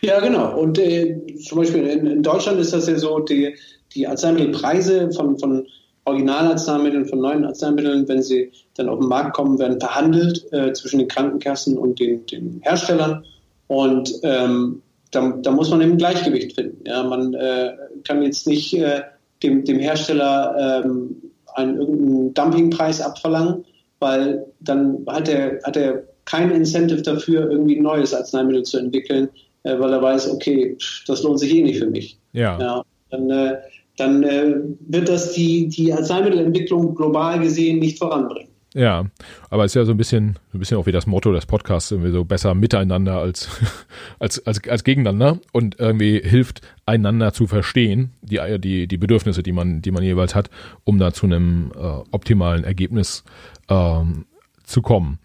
Ja, 0.00 0.20
genau. 0.20 0.58
Und 0.58 0.78
äh, 0.78 1.16
zum 1.36 1.58
Beispiel 1.58 1.84
in, 1.86 2.06
in, 2.06 2.22
Deutschland 2.22 2.60
ist 2.60 2.72
das 2.72 2.86
ja 2.86 2.96
so, 2.96 3.18
die, 3.18 3.54
die 3.94 4.06
Arzneimittelpreise 4.06 5.10
von, 5.12 5.38
von 5.38 5.66
Originalarzneimitteln, 6.04 7.06
von 7.06 7.20
neuen 7.20 7.44
Arzneimitteln, 7.44 8.06
wenn 8.08 8.22
sie 8.22 8.52
dann 8.76 8.88
auf 8.88 9.00
den 9.00 9.08
Markt 9.08 9.34
kommen, 9.34 9.58
werden 9.58 9.80
verhandelt 9.80 10.46
äh, 10.52 10.72
zwischen 10.72 10.98
den 10.98 11.08
Krankenkassen 11.08 11.78
und 11.78 11.98
den, 11.98 12.26
den 12.26 12.60
Herstellern. 12.62 13.24
Und 13.68 14.12
ähm, 14.22 14.82
da, 15.10 15.38
da, 15.42 15.50
muss 15.50 15.70
man 15.70 15.80
eben 15.80 15.92
ein 15.92 15.98
Gleichgewicht 15.98 16.54
finden. 16.54 16.84
Ja, 16.86 17.02
man 17.02 17.34
äh, 17.34 17.72
kann 18.04 18.22
jetzt 18.22 18.46
nicht 18.46 18.74
äh, 18.74 19.02
dem, 19.42 19.64
dem 19.64 19.78
Hersteller 19.78 20.82
ähm, 20.84 21.16
einen 21.54 21.78
irgendeinen 21.78 22.34
Dumpingpreis 22.34 23.00
abverlangen, 23.00 23.64
weil 24.00 24.44
dann 24.60 25.04
hat 25.06 25.28
er, 25.28 25.60
hat 25.62 25.76
er 25.76 26.04
kein 26.24 26.50
Incentive 26.50 27.02
dafür, 27.02 27.50
irgendwie 27.50 27.76
ein 27.76 27.82
neues 27.82 28.12
Arzneimittel 28.12 28.64
zu 28.64 28.78
entwickeln, 28.78 29.28
äh, 29.64 29.78
weil 29.78 29.92
er 29.92 30.00
weiß, 30.00 30.30
okay, 30.30 30.76
das 31.06 31.22
lohnt 31.22 31.40
sich 31.40 31.54
eh 31.54 31.62
nicht 31.62 31.78
für 31.78 31.90
mich. 31.90 32.18
Ja. 32.32 32.58
ja 32.58 32.84
dann 33.10 33.30
äh, 33.30 33.56
dann 33.96 34.22
äh, 34.24 34.54
wird 34.80 35.08
das 35.08 35.32
die, 35.32 35.68
die 35.68 35.92
Arzneimittelentwicklung 35.92 36.94
global 36.94 37.40
gesehen 37.40 37.78
nicht 37.78 37.98
voranbringen. 37.98 38.48
Ja, 38.74 39.04
aber 39.50 39.64
es 39.64 39.70
ist 39.70 39.76
ja 39.76 39.84
so 39.84 39.92
ein 39.92 39.96
bisschen, 39.96 40.36
ein 40.52 40.58
bisschen 40.58 40.78
auch 40.78 40.86
wie 40.86 40.92
das 40.92 41.06
Motto 41.06 41.32
des 41.32 41.46
Podcasts, 41.46 41.92
irgendwie 41.92 42.10
so 42.10 42.24
besser 42.24 42.54
miteinander 42.54 43.18
als, 43.18 43.48
als, 44.18 44.44
als, 44.44 44.68
als 44.68 44.82
gegeneinander 44.82 45.38
und 45.52 45.78
irgendwie 45.78 46.20
hilft, 46.20 46.60
einander 46.84 47.32
zu 47.32 47.46
verstehen, 47.46 48.10
die, 48.22 48.40
die, 48.58 48.88
die 48.88 48.96
Bedürfnisse, 48.96 49.44
die 49.44 49.52
man, 49.52 49.80
die 49.80 49.92
man 49.92 50.02
jeweils 50.02 50.34
hat, 50.34 50.50
um 50.82 50.98
da 50.98 51.12
zu 51.12 51.26
einem 51.26 51.70
äh, 51.76 51.78
optimalen 52.10 52.64
Ergebnis 52.64 53.22
ähm, 53.68 54.26
zu 54.64 54.82
kommen. 54.82 55.20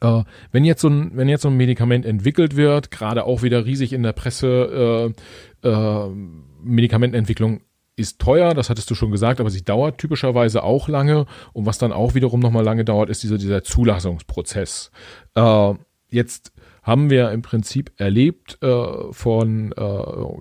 Äh, 0.00 0.22
wenn 0.52 0.64
jetzt 0.64 0.80
so 0.80 0.88
ein, 0.88 1.12
wenn 1.14 1.28
jetzt 1.28 1.42
so 1.42 1.48
ein 1.48 1.56
Medikament 1.56 2.04
entwickelt 2.04 2.56
wird, 2.56 2.90
gerade 2.90 3.24
auch 3.24 3.42
wieder 3.42 3.64
riesig 3.64 3.92
in 3.92 4.02
der 4.02 4.12
Presse, 4.12 5.14
äh, 5.62 5.68
äh, 5.68 6.10
Medikamentenentwicklung 6.62 7.60
ist 7.96 8.20
teuer, 8.20 8.52
das 8.52 8.68
hattest 8.68 8.90
du 8.90 8.94
schon 8.94 9.10
gesagt, 9.10 9.40
aber 9.40 9.50
sie 9.50 9.64
dauert 9.64 9.98
typischerweise 9.98 10.62
auch 10.62 10.88
lange. 10.88 11.26
Und 11.52 11.64
was 11.64 11.78
dann 11.78 11.92
auch 11.92 12.14
wiederum 12.14 12.40
nochmal 12.40 12.64
lange 12.64 12.84
dauert, 12.84 13.08
ist 13.08 13.22
dieser, 13.22 13.38
dieser 13.38 13.62
Zulassungsprozess. 13.62 14.90
Äh, 15.34 15.74
jetzt 16.10 16.52
haben 16.82 17.10
wir 17.10 17.32
im 17.32 17.42
Prinzip 17.42 17.92
erlebt 17.96 18.58
äh, 18.62 19.12
von 19.12 19.72
äh, 19.72 19.74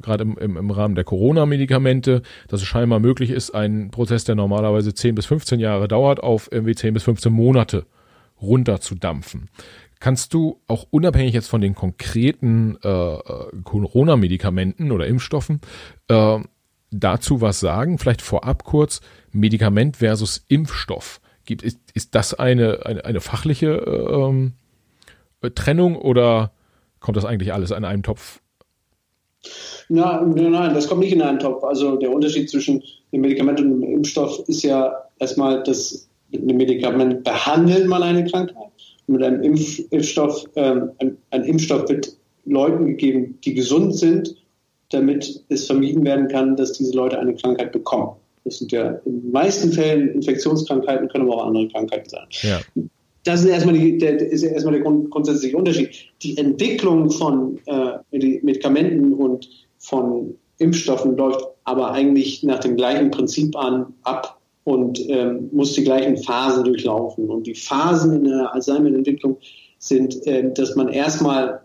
gerade 0.01 0.23
im, 0.23 0.37
im, 0.37 0.57
im 0.57 0.69
Rahmen 0.69 0.93
der 0.95 1.05
Corona-Medikamente, 1.05 2.21
dass 2.49 2.61
es 2.61 2.67
scheinbar 2.67 2.99
möglich 2.99 3.31
ist, 3.31 3.55
einen 3.55 3.89
Prozess, 3.89 4.25
der 4.25 4.35
normalerweise 4.35 4.93
10 4.93 5.15
bis 5.15 5.25
15 5.25 5.59
Jahre 5.59 5.87
dauert, 5.87 6.21
auf 6.21 6.49
irgendwie 6.51 6.75
10 6.75 6.93
bis 6.93 7.03
15 7.03 7.31
Monate 7.31 7.85
runterzudampfen. 8.41 9.49
Kannst 9.99 10.33
du 10.33 10.61
auch 10.67 10.85
unabhängig 10.91 11.33
jetzt 11.33 11.47
von 11.47 11.61
den 11.61 11.73
konkreten 11.73 12.77
äh, 12.83 12.89
äh, 12.89 13.21
Corona-Medikamenten 13.63 14.91
oder 14.91 15.07
Impfstoffen 15.07 15.61
äh, 16.09 16.39
dazu 16.91 17.41
was 17.41 17.59
sagen? 17.59 17.97
Vielleicht 17.97 18.21
vorab 18.21 18.63
kurz 18.65 19.01
Medikament 19.31 19.97
versus 19.97 20.45
Impfstoff. 20.47 21.21
Gibt, 21.45 21.63
ist, 21.63 21.79
ist 21.93 22.13
das 22.15 22.33
eine, 22.33 22.85
eine, 22.85 23.05
eine 23.05 23.21
fachliche 23.21 23.67
ähm, 23.67 24.53
Trennung 25.55 25.95
oder 25.95 26.51
kommt 26.99 27.17
das 27.17 27.25
eigentlich 27.25 27.53
alles 27.53 27.71
an 27.71 27.85
einem 27.85 28.03
Topf? 28.03 28.41
Na, 29.89 30.21
nein, 30.21 30.73
das 30.73 30.87
kommt 30.87 31.01
nicht 31.01 31.13
in 31.13 31.21
einen 31.21 31.39
Topf. 31.39 31.63
Also 31.63 31.97
der 31.97 32.11
Unterschied 32.11 32.49
zwischen 32.49 32.83
dem 33.11 33.21
Medikament 33.21 33.59
und 33.59 33.81
dem 33.81 33.83
Impfstoff 33.83 34.39
ist 34.47 34.63
ja 34.63 34.93
erstmal, 35.19 35.63
dass 35.63 36.09
mit 36.39 36.49
einem 36.49 36.57
Medikament 36.57 37.23
behandelt 37.23 37.87
man 37.87 38.03
eine 38.03 38.25
Krankheit. 38.25 38.71
Und 39.07 39.15
mit 39.15 39.23
einem 39.23 39.43
Impf 39.43 39.79
Impfstoff, 39.91 40.45
ähm, 40.55 40.91
ein, 40.99 41.17
ein 41.31 41.43
Impfstoff 41.43 41.89
wird 41.89 42.15
Leuten 42.45 42.85
gegeben, 42.85 43.37
die 43.43 43.53
gesund 43.53 43.95
sind, 43.95 44.35
damit 44.89 45.43
es 45.49 45.65
vermieden 45.67 46.05
werden 46.05 46.27
kann, 46.27 46.55
dass 46.55 46.73
diese 46.73 46.95
Leute 46.95 47.19
eine 47.19 47.35
Krankheit 47.35 47.71
bekommen. 47.71 48.15
Das 48.43 48.59
sind 48.59 48.71
ja 48.71 48.99
in 49.05 49.21
den 49.21 49.31
meisten 49.31 49.71
Fällen 49.71 50.09
Infektionskrankheiten, 50.09 51.09
können 51.09 51.25
aber 51.25 51.41
auch 51.41 51.47
andere 51.47 51.67
Krankheiten 51.69 52.09
sein. 52.09 52.27
Ja. 52.41 52.61
Das 53.23 53.41
ist 53.41 53.47
erstmal, 53.47 53.73
die, 53.73 53.97
der, 53.97 54.19
ist 54.19 54.43
erstmal 54.43 54.75
der 54.75 54.83
grund, 54.83 55.09
grundsätzliche 55.09 55.57
Unterschied. 55.57 55.89
Die 56.21 56.37
Entwicklung 56.37 57.09
von 57.09 57.59
äh, 57.65 57.97
Medikamenten 58.11 59.13
und 59.13 59.49
von 59.79 60.35
Impfstoffen 60.59 61.17
läuft 61.17 61.43
aber 61.63 61.91
eigentlich 61.91 62.43
nach 62.43 62.59
dem 62.59 62.75
gleichen 62.77 63.09
Prinzip 63.09 63.55
an, 63.55 63.93
ab 64.03 64.39
und 64.65 64.99
ähm, 65.09 65.49
muss 65.53 65.73
die 65.73 65.83
gleichen 65.83 66.17
Phasen 66.17 66.63
durchlaufen. 66.63 67.29
Und 67.29 67.47
die 67.47 67.55
Phasen 67.55 68.13
in 68.13 68.23
der 68.25 68.53
Alzheimer-Entwicklung 68.53 69.37
sind, 69.77 70.25
äh, 70.27 70.51
dass 70.51 70.75
man 70.75 70.89
erstmal 70.89 71.61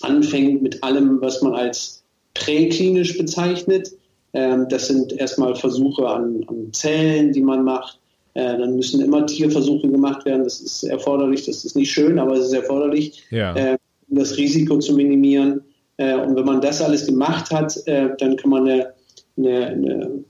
anfängt 0.00 0.62
mit 0.62 0.82
allem, 0.82 1.20
was 1.20 1.42
man 1.42 1.54
als 1.54 2.02
präklinisch 2.32 3.18
bezeichnet. 3.18 3.92
Ähm, 4.32 4.66
das 4.70 4.88
sind 4.88 5.12
erstmal 5.12 5.54
Versuche 5.54 6.08
an, 6.08 6.42
an 6.48 6.72
Zellen, 6.72 7.32
die 7.32 7.42
man 7.42 7.62
macht. 7.62 8.00
Äh, 8.32 8.56
dann 8.56 8.74
müssen 8.74 9.02
immer 9.02 9.26
Tierversuche 9.26 9.88
gemacht 9.88 10.24
werden. 10.24 10.44
Das 10.44 10.60
ist 10.60 10.84
erforderlich. 10.84 11.44
Das 11.44 11.66
ist 11.66 11.76
nicht 11.76 11.90
schön, 11.90 12.18
aber 12.18 12.36
es 12.36 12.46
ist 12.46 12.54
erforderlich, 12.54 13.22
ja. 13.30 13.54
äh, 13.54 13.76
um 14.08 14.16
das 14.16 14.38
Risiko 14.38 14.78
zu 14.78 14.94
minimieren. 14.94 15.60
Äh, 15.98 16.14
und 16.16 16.36
wenn 16.36 16.46
man 16.46 16.62
das 16.62 16.80
alles 16.80 17.04
gemacht 17.04 17.50
hat, 17.50 17.86
äh, 17.86 18.16
dann 18.16 18.36
kann 18.36 18.50
man 18.50 18.66
eine, 18.66 18.94
eine, 19.36 19.66
eine 19.66 20.24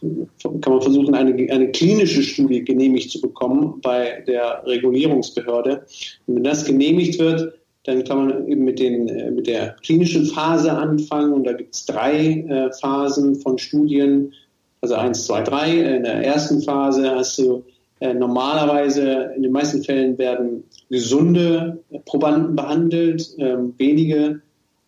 kann 0.00 0.72
man 0.72 0.82
versuchen, 0.82 1.14
eine, 1.14 1.52
eine 1.52 1.70
klinische 1.70 2.22
Studie 2.22 2.64
genehmigt 2.64 3.10
zu 3.10 3.20
bekommen 3.20 3.80
bei 3.82 4.22
der 4.26 4.62
Regulierungsbehörde. 4.66 5.84
Und 6.26 6.36
wenn 6.36 6.44
das 6.44 6.64
genehmigt 6.64 7.18
wird, 7.18 7.54
dann 7.84 8.04
kann 8.04 8.28
man 8.28 8.48
eben 8.48 8.64
mit, 8.64 8.78
den, 8.78 9.08
äh, 9.08 9.30
mit 9.30 9.46
der 9.46 9.76
klinischen 9.82 10.26
Phase 10.26 10.72
anfangen. 10.72 11.32
Und 11.32 11.44
da 11.44 11.52
gibt 11.52 11.74
es 11.74 11.84
drei 11.86 12.44
äh, 12.48 12.72
Phasen 12.80 13.36
von 13.36 13.58
Studien. 13.58 14.32
Also 14.80 14.94
eins, 14.94 15.26
zwei, 15.26 15.42
drei. 15.42 15.78
In 15.78 16.04
der 16.04 16.24
ersten 16.24 16.62
Phase 16.62 17.10
hast 17.10 17.38
du 17.38 17.64
äh, 18.00 18.14
normalerweise, 18.14 19.32
in 19.36 19.42
den 19.42 19.52
meisten 19.52 19.82
Fällen 19.82 20.18
werden 20.18 20.64
gesunde 20.90 21.82
Probanden 22.04 22.56
behandelt, 22.56 23.36
äh, 23.38 23.56
wenige, 23.78 24.40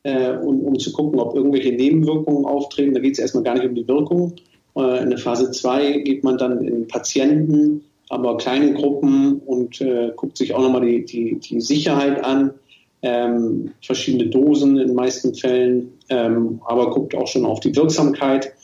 um, 0.07 0.61
um 0.61 0.79
zu 0.79 0.93
gucken, 0.93 1.19
ob 1.19 1.35
irgendwelche 1.35 1.73
Nebenwirkungen 1.73 2.45
auftreten. 2.45 2.93
Da 2.93 3.01
geht 3.01 3.15
es 3.15 3.19
erstmal 3.19 3.43
gar 3.43 3.55
nicht 3.55 3.65
um 3.65 3.75
die 3.75 3.89
Wirkung, 3.89 4.35
in 4.75 5.11
der 5.11 5.19
Phase 5.19 5.53
2 5.53 5.99
geht 5.99 6.25
man 6.25 6.37
dann 6.37 6.65
in 6.65 6.89
Patienten, 6.89 7.85
aber 8.09 8.37
kleine 8.37 8.75
Gruppen 8.75 9.39
und 9.39 9.81
äh, 9.81 10.13
guckt 10.17 10.37
sich 10.37 10.55
auch 10.55 10.63
nochmal 10.63 10.85
die, 10.85 11.05
die, 11.05 11.39
die 11.39 11.61
Sicherheit 11.61 12.25
an. 12.25 12.55
Ähm, 13.03 13.73
verschiedene 13.83 14.31
Dosen 14.31 14.79
in 14.79 14.89
den 14.89 14.97
meisten 14.97 15.35
Fällen, 15.35 15.93
ähm, 16.09 16.61
aber 16.65 16.91
guckt 16.91 17.15
auch 17.15 17.27
schon 17.27 17.45
auf 17.45 17.61
die 17.61 17.77
Wirksamkeit, 17.77 18.55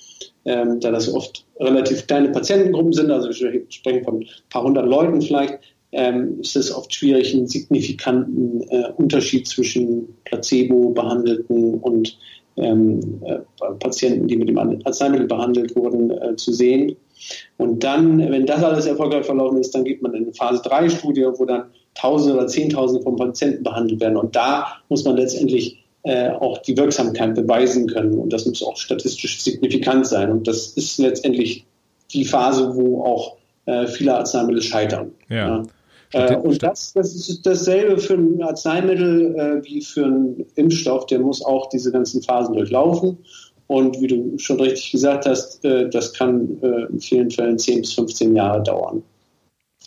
ähm, 0.47 0.81
da 0.81 0.91
das 0.91 1.13
oft 1.13 1.45
relativ 1.59 2.07
kleine 2.07 2.31
Patientengruppen 2.31 2.95
sind, 2.95 3.11
also 3.11 3.29
wir 3.29 3.63
sprechen 3.69 4.03
von 4.03 4.21
ein 4.21 4.27
paar 4.49 4.63
hundert 4.63 4.87
Leuten 4.87 5.21
vielleicht, 5.21 5.59
ähm, 5.93 6.41
ist 6.41 6.57
es 6.57 6.75
oft 6.75 6.95
schwierig, 6.95 7.35
einen 7.35 7.49
signifikanten 7.49 8.63
äh, 8.71 8.93
Unterschied 8.97 9.47
zwischen 9.47 10.09
Placebo-Behandelten 10.25 11.75
und 11.75 12.17
ähm, 12.57 13.21
äh, 13.25 13.39
Patienten, 13.79 14.29
die 14.29 14.37
mit 14.37 14.49
dem 14.49 14.59
Arzneimittel 14.59 15.27
behandelt 15.27 15.75
wurden, 15.77 16.11
äh, 16.11 16.37
zu 16.37 16.53
sehen. 16.53 16.97
Und 17.59 17.85
dann, 17.85 18.19
wenn 18.19 18.47
das 18.47 18.63
alles 18.63 18.87
erfolgreich 18.87 19.27
verlaufen 19.27 19.59
ist, 19.59 19.75
dann 19.75 19.85
geht 19.85 20.03
man 20.03 20.15
in 20.15 20.25
eine 20.25 20.33
Phase 20.33 20.63
3 20.63 20.89
Studie, 20.89 21.27
wo 21.37 21.45
dann 21.45 21.65
Tausende 21.95 22.37
oder 22.37 22.47
Zehntausende 22.47 23.03
von 23.03 23.17
Patienten 23.17 23.63
behandelt 23.63 24.01
werden. 24.01 24.17
Und 24.17 24.35
da 24.37 24.79
muss 24.89 25.05
man 25.05 25.17
letztendlich 25.17 25.85
äh, 26.03 26.31
auch 26.31 26.59
die 26.59 26.77
Wirksamkeit 26.77 27.35
beweisen 27.35 27.89
können. 27.89 28.19
Und 28.19 28.33
das 28.33 28.47
muss 28.47 28.63
auch 28.63 28.77
statistisch 28.77 29.43
signifikant 29.43 30.07
sein. 30.07 30.31
Und 30.31 30.49
das 30.49 30.69
ist 30.69 30.99
letztendlich 30.99 31.67
die 32.13 32.25
Phase, 32.25 32.75
wo 32.75 33.05
auch 33.05 33.37
äh, 33.67 33.87
viele 33.87 34.17
Arzneimittel 34.17 34.63
scheitern. 34.63 35.13
Ja. 35.29 35.37
ja. 35.37 35.63
Äh, 36.13 36.37
und 36.37 36.63
das, 36.63 36.93
das 36.93 37.15
ist 37.15 37.47
dasselbe 37.47 37.99
für 37.99 38.15
ein 38.15 38.43
Arzneimittel 38.43 39.35
äh, 39.37 39.65
wie 39.65 39.81
für 39.81 40.05
einen 40.05 40.47
Impfstoff. 40.57 41.07
Der 41.07 41.21
muss 41.21 41.45
auch 41.45 41.69
diese 41.69 41.93
ganzen 41.93 42.23
Phasen 42.23 42.55
durchlaufen. 42.55 43.19
Und 43.71 44.01
wie 44.01 44.09
du 44.09 44.37
schon 44.39 44.61
richtig 44.61 44.91
gesagt 44.91 45.27
hast, 45.27 45.65
äh, 45.65 45.89
das 45.89 46.13
kann 46.13 46.59
äh, 46.61 46.87
in 46.91 47.01
vielen 47.01 47.31
Fällen 47.31 47.57
10 47.57 47.83
bis 47.83 47.93
15 47.93 48.35
Jahre 48.35 48.63
dauern. 48.65 49.05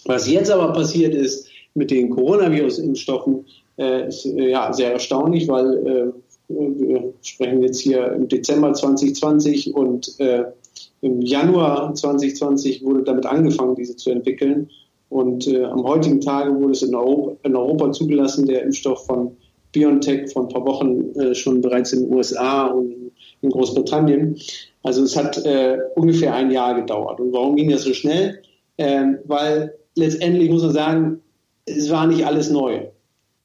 Was 0.06 0.30
jetzt 0.30 0.50
aber 0.50 0.72
passiert 0.72 1.14
ist 1.14 1.50
mit 1.74 1.92
den 1.92 2.10
Coronavirus-Impfstoffen, 2.10 3.46
äh, 3.78 4.08
ist 4.08 4.26
äh, 4.26 4.52
ja 4.52 4.72
sehr 4.72 4.94
erstaunlich, 4.94 5.50
weil 5.50 6.14
wir 6.48 7.14
sprechen 7.24 7.64
jetzt 7.64 7.80
hier 7.80 8.12
im 8.14 8.28
Dezember 8.28 8.74
2020 8.74 9.74
und 9.74 10.18
im 11.02 11.22
Januar 11.22 11.96
2020 11.96 12.84
wurde 12.84 13.04
damit 13.04 13.26
angefangen, 13.26 13.76
diese 13.76 13.96
zu 13.96 14.12
entwickeln. 14.12 14.70
Und 15.14 15.48
äh, 15.48 15.64
am 15.66 15.84
heutigen 15.84 16.22
Tage 16.22 16.60
wurde 16.60 16.72
es 16.72 16.82
in 16.82 16.96
Europa, 16.96 17.38
in 17.44 17.56
Europa, 17.56 17.92
zugelassen, 17.92 18.48
der 18.48 18.64
Impfstoff 18.64 19.06
von 19.06 19.38
BioNTech 19.72 20.34
vor 20.34 20.42
ein 20.42 20.50
paar 20.50 20.66
Wochen 20.66 21.12
äh, 21.20 21.36
schon 21.36 21.62
bereits 21.62 21.94
in 21.94 22.02
den 22.02 22.14
USA 22.16 22.66
und 22.66 23.12
in 23.42 23.52
Großbritannien. 23.52 24.36
Also 24.82 25.04
es 25.04 25.16
hat 25.16 25.38
äh, 25.46 25.78
ungefähr 25.94 26.34
ein 26.34 26.50
Jahr 26.50 26.74
gedauert. 26.74 27.20
Und 27.20 27.32
warum 27.32 27.56
ging 27.56 27.70
das 27.70 27.84
so 27.84 27.94
schnell? 27.94 28.42
Ähm, 28.80 29.20
weil 29.26 29.76
letztendlich 29.94 30.50
muss 30.50 30.64
man 30.64 30.74
sagen, 30.74 31.22
es 31.68 31.92
war 31.92 32.08
nicht 32.08 32.26
alles 32.26 32.50
neu. 32.50 32.88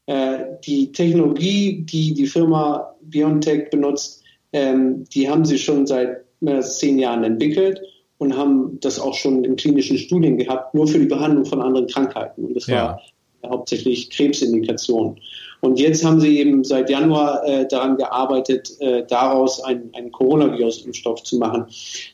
Äh, 0.06 0.38
die 0.64 0.90
Technologie, 0.92 1.82
die 1.82 2.14
die 2.14 2.26
Firma 2.26 2.94
BioNTech 3.02 3.68
benutzt, 3.68 4.22
ähm, 4.54 5.04
die 5.12 5.28
haben 5.28 5.44
sie 5.44 5.58
schon 5.58 5.86
seit 5.86 6.24
mehr 6.40 6.56
als 6.56 6.78
zehn 6.78 6.98
Jahren 6.98 7.24
entwickelt 7.24 7.78
und 8.18 8.36
haben 8.36 8.78
das 8.80 8.98
auch 8.98 9.14
schon 9.14 9.44
in 9.44 9.56
klinischen 9.56 9.96
Studien 9.96 10.36
gehabt, 10.36 10.74
nur 10.74 10.86
für 10.86 10.98
die 10.98 11.06
Behandlung 11.06 11.44
von 11.44 11.62
anderen 11.62 11.86
Krankheiten. 11.86 12.44
Und 12.44 12.54
das 12.54 12.66
ja. 12.66 12.98
war 13.42 13.50
hauptsächlich 13.50 14.10
Krebsindikationen. 14.10 15.16
Und 15.60 15.80
jetzt 15.80 16.04
haben 16.04 16.20
sie 16.20 16.38
eben 16.38 16.62
seit 16.62 16.88
Januar 16.88 17.44
äh, 17.44 17.66
daran 17.66 17.96
gearbeitet, 17.96 18.70
äh, 18.80 19.04
daraus 19.08 19.62
einen, 19.64 19.90
einen 19.94 20.12
Coronavirus-Impfstoff 20.12 21.22
zu 21.24 21.38
machen. 21.38 21.66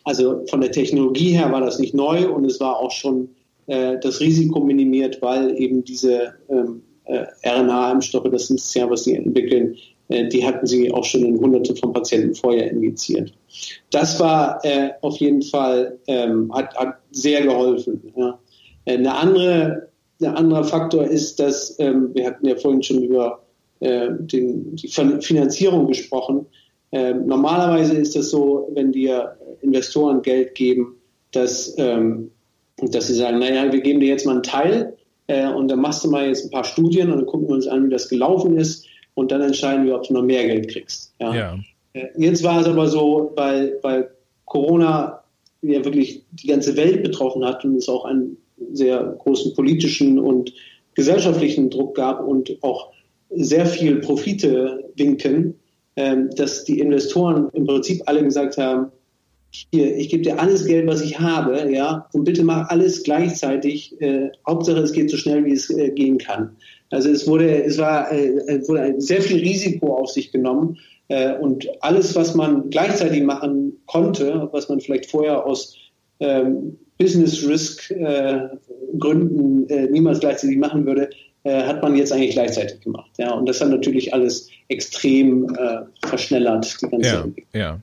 Also 0.05 0.45
von 0.49 0.61
der 0.61 0.73
Technologie 0.73 1.31
her 1.31 1.53
war 1.53 1.61
das 1.61 1.79
nicht 1.79 1.95
neu 1.95 2.29
und 2.29 2.47
es 2.47 2.59
war 2.61 2.79
auch 2.79 2.91
schon 2.91 3.29
äh, 3.67 3.99
das 4.01 4.21
Risiko 4.21 4.61
minimiert, 4.61 5.21
weil 5.21 5.61
eben 5.61 5.85
diese 5.85 6.35
ähm, 6.49 6.83
äh, 7.05 7.27
RNA-Impfstoffe, 7.47 8.31
das 8.31 8.51
ist 8.51 8.75
ja, 8.75 8.89
was 8.89 9.05
sie 9.05 9.15
entwickeln, 9.15 9.77
die 10.09 10.45
hatten 10.45 10.67
sie 10.67 10.93
auch 10.93 11.05
schon 11.05 11.25
in 11.25 11.41
hunderte 11.41 11.75
von 11.77 11.93
Patienten 11.93 12.35
vorher 12.35 12.71
injiziert. 12.71 13.33
Das 13.91 14.21
war 14.21 14.65
äh, 14.65 14.91
auf 15.01 15.17
jeden 15.19 15.43
Fall, 15.43 15.99
ähm, 16.07 16.53
hat, 16.55 16.75
hat 16.77 16.97
sehr 17.11 17.43
geholfen. 17.43 18.13
Ja. 18.17 18.39
Äh, 18.85 18.99
eine 18.99 19.15
andere, 19.15 19.89
ein 20.21 20.37
anderer 20.37 20.65
Faktor 20.65 21.05
ist, 21.05 21.41
dass 21.41 21.79
ähm, 21.79 22.11
wir 22.15 22.27
hatten 22.27 22.47
ja 22.47 22.57
vorhin 22.57 22.83
schon 22.83 23.03
über 23.03 23.43
äh, 23.81 24.09
den, 24.19 24.77
die 24.77 24.89
Finanzierung 24.89 25.87
gesprochen. 25.87 26.47
Ähm, 26.93 27.27
normalerweise 27.27 27.95
ist 27.95 28.15
das 28.15 28.31
so, 28.31 28.69
wenn 28.75 28.93
dir 28.93 29.37
Investoren 29.63 30.23
Geld 30.23 30.55
geben, 30.55 30.97
dass, 31.33 31.75
ähm, 31.79 32.31
dass 32.77 33.09
sie 33.09 33.15
sagen, 33.15 33.39
naja, 33.39 33.73
wir 33.73 33.81
geben 33.81 34.01
dir 34.01 34.09
jetzt 34.09 34.27
mal 34.27 34.33
einen 34.33 34.43
Teil 34.43 34.97
äh, 35.27 35.49
und 35.49 35.69
dann 35.69 35.81
machst 35.81 36.05
du 36.05 36.11
mal 36.11 36.27
jetzt 36.29 36.45
ein 36.45 36.51
paar 36.51 36.65
Studien 36.65 37.11
und 37.11 37.19
dann 37.19 37.27
gucken 37.27 37.49
wir 37.49 37.55
uns 37.55 37.67
an, 37.67 37.87
wie 37.87 37.91
das 37.91 38.09
gelaufen 38.09 38.57
ist 38.57 38.84
und 39.15 39.31
dann 39.33 39.43
entscheiden 39.43 39.87
wir, 39.87 39.97
ob 39.97 40.07
du 40.07 40.15
noch 40.15 40.23
mehr 40.23 40.47
Geld 40.47 40.69
kriegst. 40.69 41.15
Ja. 41.21 41.35
ja. 41.35 41.59
Äh, 41.93 42.09
jetzt 42.17 42.43
war 42.43 42.61
es 42.61 42.67
aber 42.67 42.89
so, 42.89 43.33
weil, 43.37 43.79
weil 43.83 44.11
Corona 44.45 45.23
ja 45.63 45.85
wirklich 45.85 46.23
die 46.33 46.49
ganze 46.49 46.77
Welt 46.77 47.03
betroffen 47.03 47.45
hat 47.45 47.65
und 47.65 47.77
es 47.77 47.89
auch 47.89 48.05
einen 48.05 48.37
sehr 48.73 49.17
großen 49.19 49.55
politischen 49.55 50.19
und 50.19 50.53
gesellschaftlichen 50.95 51.71
Druck 51.71 51.97
gab 51.97 52.27
und 52.27 52.57
auch 52.63 52.93
sehr 53.31 53.67
viel 53.67 53.97
Profite 53.97 54.91
winken, 54.97 55.59
ähm, 55.97 56.31
dass 56.37 56.65
die 56.65 56.79
Investoren 56.79 57.49
im 57.53 57.67
Prinzip 57.67 58.03
alle 58.07 58.23
gesagt 58.23 58.59
haben, 58.59 58.93
hier, 59.71 59.97
ich 59.97 60.09
gebe 60.09 60.23
dir 60.23 60.41
alles 60.41 60.67
Geld, 60.67 60.87
was 60.87 61.01
ich 61.01 61.19
habe, 61.21 61.71
ja, 61.73 62.09
und 62.13 62.25
bitte 62.25 62.43
mach 62.43 62.69
alles 62.69 63.03
gleichzeitig. 63.03 64.01
Äh, 64.01 64.31
Hauptsache, 64.47 64.81
es 64.81 64.93
geht 64.93 65.11
so 65.11 65.17
schnell, 65.17 65.45
wie 65.45 65.53
es 65.53 65.71
äh, 65.71 65.91
gehen 65.91 66.19
kann. 66.19 66.57
Also 66.91 67.11
es 67.11 67.27
wurde, 67.27 67.65
es 67.65 67.79
war, 67.79 68.11
äh, 68.13 68.67
wurde 68.69 68.95
sehr 69.01 69.23
viel 69.23 69.39
Risiko 69.39 69.97
auf 69.97 70.11
sich 70.11 70.33
genommen 70.33 70.79
äh, 71.09 71.35
und 71.35 71.69
alles, 71.83 72.15
was 72.15 72.35
man 72.35 72.71
gleichzeitig 72.71 73.23
machen 73.23 73.73
konnte, 73.87 74.49
was 74.53 74.69
man 74.69 74.81
vielleicht 74.81 75.11
vorher 75.11 75.47
aus 75.47 75.77
ähm, 76.21 76.77
Business 76.99 77.47
Risk 77.47 77.91
äh, 77.91 78.49
Gründen 78.99 79.69
äh, 79.69 79.87
niemals 79.91 80.21
gleichzeitig 80.21 80.57
machen 80.59 80.87
würde, 80.87 81.11
äh, 81.45 81.63
hat 81.63 81.83
man 81.83 81.97
jetzt 81.97 82.13
eigentlich 82.13 82.33
gleichzeitig 82.33 82.81
gemacht. 82.81 83.11
Ja, 83.19 83.33
und 83.33 83.49
das 83.49 83.61
hat 83.61 83.69
natürlich 83.69 84.15
alles 84.15 84.49
extrem 84.69 85.55
äh, 85.57 86.07
verschnellert, 86.07 86.77
die 86.81 86.89
ganze 86.89 87.09
ja, 87.09 87.23
Entwicklung. 87.23 87.61
Ja. 87.61 87.81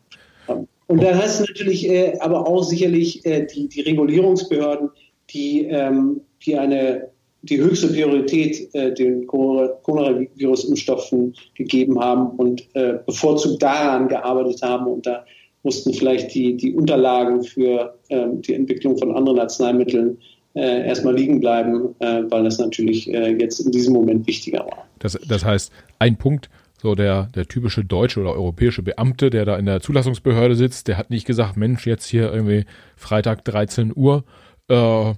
Und 0.92 1.02
dann 1.02 1.18
hast 1.18 1.39
du 1.39 1.46
natürlich 1.46 1.89
äh, 1.89 2.18
aber 2.20 2.46
auch 2.46 2.64
sicherlich 2.64 3.26
äh, 3.26 3.46
die, 3.46 3.70
die 3.70 3.82
Regulierungsbehörden, 3.82 4.89
die, 5.30 5.66
ähm, 5.66 6.22
die 6.46 6.58
eine 6.58 7.10
die 7.44 7.60
höchste 7.60 7.88
Priorität 7.88 8.70
äh, 8.76 8.94
den 8.94 9.26
Coronavirus-Impfstoffen 9.26 11.34
gegeben 11.56 12.00
haben 12.00 12.30
und 12.32 12.68
äh, 12.76 13.00
bevorzugt 13.06 13.64
daran 13.64 14.10
gearbeitet 14.10 14.62
haben. 14.62 14.88
Und 14.88 15.08
da 15.08 15.26
mussten 15.64 15.94
vielleicht 15.94 16.36
die, 16.36 16.58
die 16.58 16.76
Unterlagen 16.76 17.44
für 17.44 17.98
ähm, 18.10 18.42
die 18.42 18.54
Entwicklung 18.54 18.98
von 18.98 19.16
anderen 19.16 19.39
Arzneimitteln 19.39 20.18
äh, 20.56 20.86
erstmal 20.86 21.16
liegen 21.16 21.39
bleiben, 21.39 21.96
äh, 22.00 22.24
weil 22.30 22.44
das 22.44 22.60
natürlich 22.60 23.10
äh, 23.12 23.38
jetzt 23.38 23.60
in 23.60 23.72
diesem 23.72 23.94
Moment 23.94 24.28
wichtiger 24.28 24.60
war. 24.60 24.86
Das, 25.00 25.18
das 25.28 25.46
heißt, 25.46 25.72
ein 26.00 26.18
Punkt, 26.18 26.50
so 26.82 26.96
der, 26.96 27.28
der 27.36 27.48
typische 27.48 27.86
deutsche 27.86 28.20
oder 28.20 28.34
europäische 28.34 28.82
Beamte, 28.82 29.30
der 29.30 29.46
da 29.46 29.56
in 29.58 29.66
der 29.66 29.82
Zulassungsbehörde 29.82 30.56
sitzt, 30.56 30.88
der 30.88 30.98
hat 30.98 31.10
nicht 31.12 31.28
gesagt, 31.28 31.56
Mensch, 31.56 31.86
jetzt 31.86 32.06
hier 32.06 32.34
irgendwie 32.34 32.66
Freitag 32.96 33.46
13 33.46 33.94
Uhr, 33.96 34.24
äh, 34.68 35.14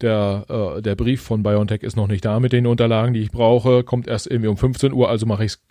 der, 0.00 0.76
äh, 0.76 0.82
der 0.82 0.94
Brief 0.94 1.22
von 1.22 1.42
BioNTech 1.42 1.82
ist 1.82 1.96
noch 1.96 2.08
nicht 2.08 2.24
da 2.24 2.40
mit 2.40 2.52
den 2.52 2.66
Unterlagen, 2.66 3.14
die 3.14 3.20
ich 3.20 3.30
brauche, 3.30 3.84
kommt 3.84 4.06
erst 4.06 4.30
irgendwie 4.30 4.48
um 4.48 4.56
15 4.56 4.92
Uhr, 4.92 5.08
also 5.08 5.26
mache 5.26 5.44
ich 5.44 5.52
es 5.52 5.62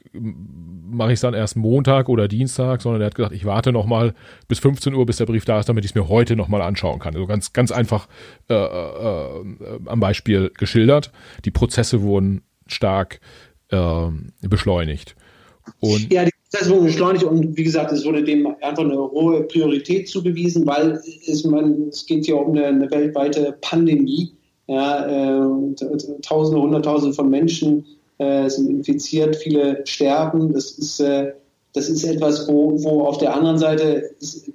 mache 0.90 1.14
ich 1.14 1.20
dann 1.20 1.34
erst 1.34 1.58
Montag 1.58 2.10
oder 2.10 2.28
Dienstag, 2.28 2.82
sondern 2.82 3.02
er 3.02 3.08
hat 3.08 3.16
gesagt, 3.16 3.36
ich 3.36 3.46
warte 3.46 3.72
noch 3.72 3.86
mal 3.86 4.14
bis 4.48 4.60
15 4.60 4.94
Uhr, 4.94 5.06
bis 5.06 5.18
der 5.18 5.26
Brief 5.26 5.46
da 5.46 5.60
ist, 5.60 5.68
damit 5.68 5.84
ich 5.84 5.92
es 5.92 5.96
mir 5.96 6.08
heute 6.08 6.36
noch 6.36 6.48
mal 6.48 6.62
anschauen 6.62 7.00
kann. 7.00 7.14
Also 7.14 7.28
ganz, 7.28 7.52
ganz 7.54 7.72
einfach 7.72 8.08
äh, 8.50 8.54
äh, 8.54 9.44
am 9.86 10.00
Beispiel 10.00 10.52
geschildert. 10.58 11.12
Die 11.44 11.52
Prozesse 11.52 12.02
wurden 12.02 12.42
stark 12.68 13.20
äh, 13.70 14.08
beschleunigt. 14.42 15.16
Und 15.80 16.11
ja, 16.11 16.26
die 16.26 16.32
Prozesse 16.49 16.72
wurden 16.72 16.86
beschleunigt 16.86 17.24
und 17.24 17.57
wie 17.57 17.63
gesagt, 17.63 17.91
es 17.91 18.05
wurde 18.05 18.24
dem 18.24 18.47
einfach 18.61 18.84
eine 18.84 18.97
hohe 18.97 19.43
Priorität 19.43 20.07
zugewiesen, 20.07 20.65
weil 20.65 20.99
es, 21.28 21.43
man, 21.43 21.89
es 21.89 22.05
geht 22.05 22.26
hier 22.26 22.38
um 22.38 22.55
eine, 22.55 22.65
eine 22.65 22.91
weltweite 22.91 23.57
Pandemie. 23.61 24.34
Ja, 24.68 25.05
äh, 25.05 25.76
Tausende, 26.22 26.61
Hunderttausende 26.61 27.13
von 27.13 27.30
Menschen 27.30 27.86
äh, 28.18 28.49
sind 28.49 28.70
infiziert, 28.70 29.36
viele 29.38 29.82
sterben. 29.86 30.53
Das 30.53 30.72
ist, 30.72 30.99
äh, 30.99 31.32
das 31.74 31.89
ist 31.89 32.03
etwas, 32.03 32.47
wo, 32.47 32.84
wo 32.84 33.03
auf 33.03 33.18
der 33.20 33.34
anderen 33.34 33.57
Seite 33.57 34.09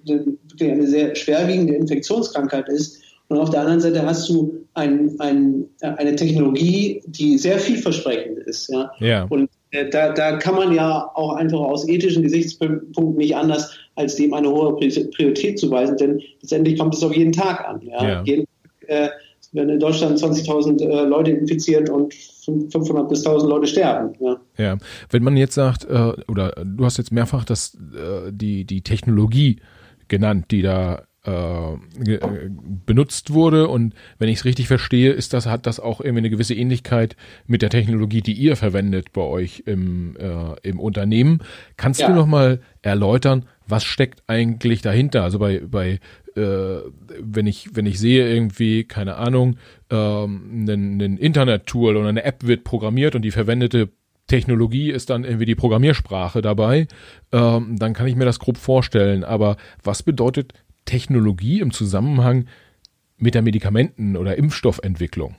wirklich 0.04 0.70
eine 0.72 0.86
sehr 0.86 1.14
schwerwiegende 1.14 1.74
Infektionskrankheit 1.74 2.68
ist. 2.68 3.00
Und 3.28 3.38
auf 3.38 3.50
der 3.50 3.60
anderen 3.60 3.80
Seite 3.80 4.04
hast 4.04 4.28
du 4.28 4.62
ein, 4.74 5.18
ein, 5.18 5.64
eine 5.80 6.16
Technologie, 6.16 7.02
die 7.06 7.38
sehr 7.38 7.58
vielversprechend 7.58 8.38
ist. 8.40 8.68
Ja? 8.68 8.90
ja. 8.98 9.26
Und 9.30 9.48
da, 9.90 10.12
da 10.12 10.36
kann 10.36 10.54
man 10.54 10.72
ja 10.72 11.10
auch 11.14 11.34
einfach 11.34 11.58
aus 11.58 11.88
ethischen 11.88 12.22
Gesichtspunkten 12.22 13.16
nicht 13.16 13.34
anders, 13.34 13.74
als 13.94 14.16
dem 14.16 14.34
eine 14.34 14.50
hohe 14.50 14.76
Priorität 14.76 15.58
zuweisen, 15.58 15.96
denn 15.96 16.20
letztendlich 16.40 16.78
kommt 16.78 16.94
es 16.94 17.02
auf 17.02 17.16
jeden 17.16 17.32
Tag 17.32 17.66
an. 17.66 17.80
Ja? 17.82 18.06
ja. 18.06 18.22
Jeden 18.24 18.46
Tag 18.86 18.88
äh, 18.88 19.08
werden 19.52 19.70
in 19.70 19.80
Deutschland 19.80 20.18
20.000 20.18 20.82
äh, 20.82 21.04
Leute 21.04 21.30
infiziert 21.30 21.90
und 21.90 22.14
500 22.14 23.08
bis 23.08 23.24
1000 23.24 23.50
Leute 23.50 23.66
sterben. 23.66 24.14
Ja. 24.20 24.40
ja, 24.58 24.78
wenn 25.10 25.22
man 25.22 25.36
jetzt 25.36 25.54
sagt, 25.54 25.84
äh, 25.84 26.12
oder 26.28 26.52
du 26.64 26.84
hast 26.84 26.98
jetzt 26.98 27.12
mehrfach 27.12 27.44
das, 27.44 27.74
äh, 27.74 28.30
die, 28.32 28.64
die 28.64 28.82
Technologie 28.82 29.60
genannt, 30.08 30.46
die 30.50 30.62
da 30.62 31.04
äh, 31.24 32.18
benutzt 32.84 33.32
wurde 33.32 33.68
und 33.68 33.94
wenn 34.18 34.28
ich 34.28 34.38
es 34.38 34.44
richtig 34.44 34.66
verstehe, 34.66 35.12
ist 35.12 35.32
das 35.32 35.46
hat 35.46 35.66
das 35.66 35.78
auch 35.78 36.00
irgendwie 36.00 36.18
eine 36.18 36.30
gewisse 36.30 36.54
Ähnlichkeit 36.54 37.16
mit 37.46 37.62
der 37.62 37.70
Technologie, 37.70 38.22
die 38.22 38.32
ihr 38.32 38.56
verwendet 38.56 39.12
bei 39.12 39.22
euch 39.22 39.62
im, 39.66 40.16
äh, 40.16 40.68
im 40.68 40.80
Unternehmen. 40.80 41.40
Kannst 41.76 42.00
ja. 42.00 42.08
du 42.08 42.14
noch 42.14 42.26
mal 42.26 42.60
erläutern, 42.82 43.46
was 43.66 43.84
steckt 43.84 44.24
eigentlich 44.26 44.82
dahinter? 44.82 45.22
Also 45.22 45.38
bei 45.38 45.60
bei 45.60 46.00
äh, 46.34 46.78
wenn 47.20 47.46
ich 47.46 47.70
wenn 47.74 47.86
ich 47.86 48.00
sehe 48.00 48.28
irgendwie 48.28 48.84
keine 48.84 49.16
Ahnung 49.16 49.58
ähm, 49.90 50.64
ein, 50.66 51.00
ein 51.00 51.16
Internet-Tool 51.18 51.96
oder 51.96 52.08
eine 52.08 52.24
App 52.24 52.44
wird 52.46 52.64
programmiert 52.64 53.14
und 53.14 53.22
die 53.22 53.30
verwendete 53.30 53.90
Technologie 54.26 54.90
ist 54.90 55.10
dann 55.10 55.24
irgendwie 55.24 55.46
die 55.46 55.54
Programmiersprache 55.54 56.42
dabei, 56.42 56.86
ähm, 57.32 57.76
dann 57.78 57.92
kann 57.92 58.06
ich 58.06 58.16
mir 58.16 58.24
das 58.24 58.38
grob 58.38 58.56
vorstellen. 58.56 59.24
Aber 59.24 59.56
was 59.82 60.02
bedeutet 60.02 60.54
Technologie 60.84 61.60
im 61.60 61.72
Zusammenhang 61.72 62.46
mit 63.18 63.34
der 63.34 63.42
Medikamenten- 63.42 64.16
oder 64.16 64.36
Impfstoffentwicklung? 64.36 65.36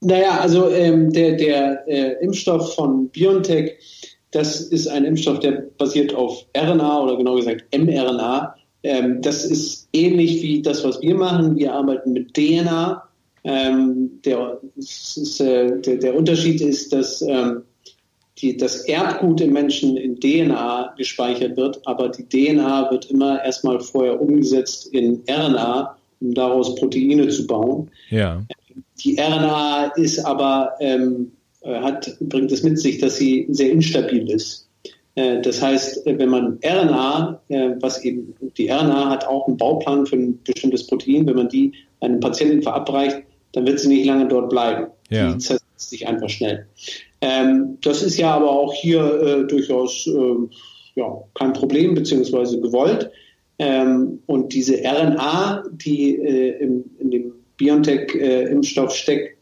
Naja, 0.00 0.40
also 0.40 0.68
ähm, 0.70 1.12
der, 1.12 1.36
der 1.36 1.86
äh, 1.86 2.24
Impfstoff 2.24 2.74
von 2.74 3.08
BioNTech, 3.10 3.78
das 4.32 4.60
ist 4.60 4.88
ein 4.88 5.04
Impfstoff, 5.04 5.38
der 5.40 5.64
basiert 5.78 6.14
auf 6.14 6.44
RNA 6.56 7.00
oder 7.02 7.16
genau 7.16 7.36
gesagt 7.36 7.64
mRNA. 7.76 8.56
Ähm, 8.82 9.22
das 9.22 9.44
ist 9.44 9.88
ähnlich 9.92 10.42
wie 10.42 10.60
das, 10.60 10.82
was 10.84 11.00
wir 11.00 11.14
machen. 11.14 11.56
Wir 11.56 11.72
arbeiten 11.72 12.12
mit 12.12 12.34
DNA. 12.34 13.08
Ähm, 13.44 14.20
der, 14.24 14.60
ist, 14.76 15.40
äh, 15.40 15.80
der, 15.80 15.96
der, 15.96 16.16
Unterschied 16.16 16.60
ist, 16.60 16.92
dass 16.92 17.22
ähm, 17.22 17.62
die, 18.42 18.56
das 18.56 18.80
Erbgut 18.88 19.40
im 19.40 19.52
Menschen 19.52 19.96
in 19.96 20.18
DNA 20.18 20.94
gespeichert 20.98 21.56
wird, 21.56 21.80
aber 21.86 22.08
die 22.08 22.24
DNA 22.28 22.90
wird 22.90 23.10
immer 23.10 23.42
erstmal 23.42 23.80
vorher 23.80 24.20
umgesetzt 24.20 24.92
in 24.92 25.22
RNA, 25.30 25.96
um 26.20 26.34
daraus 26.34 26.74
Proteine 26.74 27.28
zu 27.28 27.46
bauen. 27.46 27.90
Ja. 28.10 28.42
Die 29.04 29.16
RNA 29.18 29.92
ist 29.96 30.18
aber, 30.24 30.72
ähm, 30.80 31.32
hat, 31.64 32.16
bringt 32.20 32.50
es 32.50 32.62
mit 32.62 32.78
sich, 32.78 32.98
dass 32.98 33.16
sie 33.16 33.46
sehr 33.50 33.70
instabil 33.70 34.28
ist. 34.30 34.68
Äh, 35.14 35.40
das 35.42 35.62
heißt, 35.62 36.04
wenn 36.06 36.28
man 36.28 36.58
RNA, 36.64 37.40
äh, 37.48 37.70
was 37.80 38.04
eben 38.04 38.34
die 38.56 38.68
RNA 38.68 39.10
hat 39.10 39.26
auch 39.26 39.46
einen 39.46 39.56
Bauplan 39.56 40.06
für 40.06 40.16
ein 40.16 40.42
bestimmtes 40.42 40.86
Protein, 40.86 41.26
wenn 41.26 41.36
man 41.36 41.48
die 41.48 41.72
einem 42.00 42.20
Patienten 42.20 42.62
verabreicht, 42.62 43.22
dann 43.52 43.66
wird 43.66 43.78
sie 43.78 43.88
nicht 43.88 44.06
lange 44.06 44.26
dort 44.26 44.50
bleiben. 44.50 44.88
Ja. 45.10 45.32
Die 45.32 45.38
zersetzt 45.38 45.90
sich 45.90 46.08
einfach 46.08 46.28
schnell. 46.28 46.66
Ähm, 47.22 47.78
das 47.80 48.02
ist 48.02 48.18
ja 48.18 48.34
aber 48.34 48.50
auch 48.50 48.74
hier 48.74 49.00
äh, 49.00 49.46
durchaus 49.46 50.06
äh, 50.08 50.36
ja, 50.96 51.06
kein 51.34 51.52
Problem, 51.52 51.94
beziehungsweise 51.94 52.60
gewollt. 52.60 53.10
Ähm, 53.58 54.18
und 54.26 54.52
diese 54.52 54.78
RNA, 54.82 55.64
die 55.70 56.16
äh, 56.16 56.58
im, 56.58 56.84
in 56.98 57.10
dem 57.12 57.32
BioNTech-Impfstoff 57.56 58.94
steckt, 58.94 59.38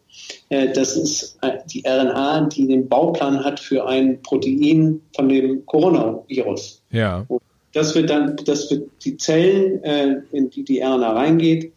äh, 0.51 0.73
das 0.73 0.97
ist 0.97 1.39
äh, 1.41 1.59
die 1.73 1.83
RNA, 1.87 2.49
die 2.49 2.67
den 2.67 2.87
Bauplan 2.89 3.43
hat 3.43 3.59
für 3.59 3.87
ein 3.87 4.21
Protein 4.23 5.01
von 5.17 5.31
dem 5.31 5.65
Coronavirus. 5.65 6.83
Ja. 6.91 7.25
Und 7.29 7.41
das 7.73 7.95
wird 7.95 8.11
dann, 8.11 8.37
das 8.45 8.71
wird 8.71 8.91
die 9.05 9.17
Zellen, 9.17 9.83
äh, 9.85 10.17
in 10.33 10.51
die 10.51 10.65
die 10.65 10.81
RNA 10.81 11.13
reingeht, 11.13 11.73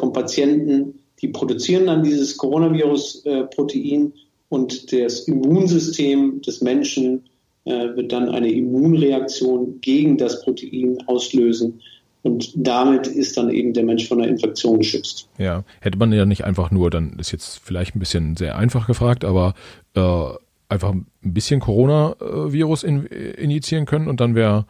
vom 0.00 0.12
Patienten, 0.12 0.98
die 1.22 1.28
produzieren 1.28 1.86
dann 1.86 2.02
dieses 2.02 2.36
Coronavirus-Protein 2.36 4.12
und 4.50 4.92
das 4.92 5.20
Immunsystem 5.20 6.42
des 6.42 6.60
Menschen 6.60 7.24
wird 7.64 8.12
dann 8.12 8.28
eine 8.28 8.50
Immunreaktion 8.50 9.80
gegen 9.80 10.18
das 10.18 10.42
Protein 10.42 10.98
auslösen 11.06 11.80
und 12.22 12.52
damit 12.54 13.06
ist 13.06 13.36
dann 13.36 13.50
eben 13.50 13.72
der 13.72 13.84
Mensch 13.84 14.06
von 14.06 14.18
der 14.18 14.28
Infektion 14.28 14.78
geschützt. 14.78 15.28
Ja, 15.38 15.64
hätte 15.80 15.98
man 15.98 16.12
ja 16.12 16.26
nicht 16.26 16.44
einfach 16.44 16.70
nur, 16.70 16.90
dann 16.90 17.18
ist 17.18 17.32
jetzt 17.32 17.58
vielleicht 17.58 17.96
ein 17.96 17.98
bisschen 17.98 18.36
sehr 18.36 18.56
einfach 18.56 18.86
gefragt, 18.86 19.24
aber 19.24 19.54
äh, 19.94 20.26
einfach 20.68 20.92
ein 20.92 21.06
bisschen 21.22 21.60
Coronavirus 21.60 22.82
in, 22.82 23.06
injizieren 23.06 23.86
können 23.86 24.08
und 24.08 24.20
dann 24.20 24.34
wäre 24.34 24.66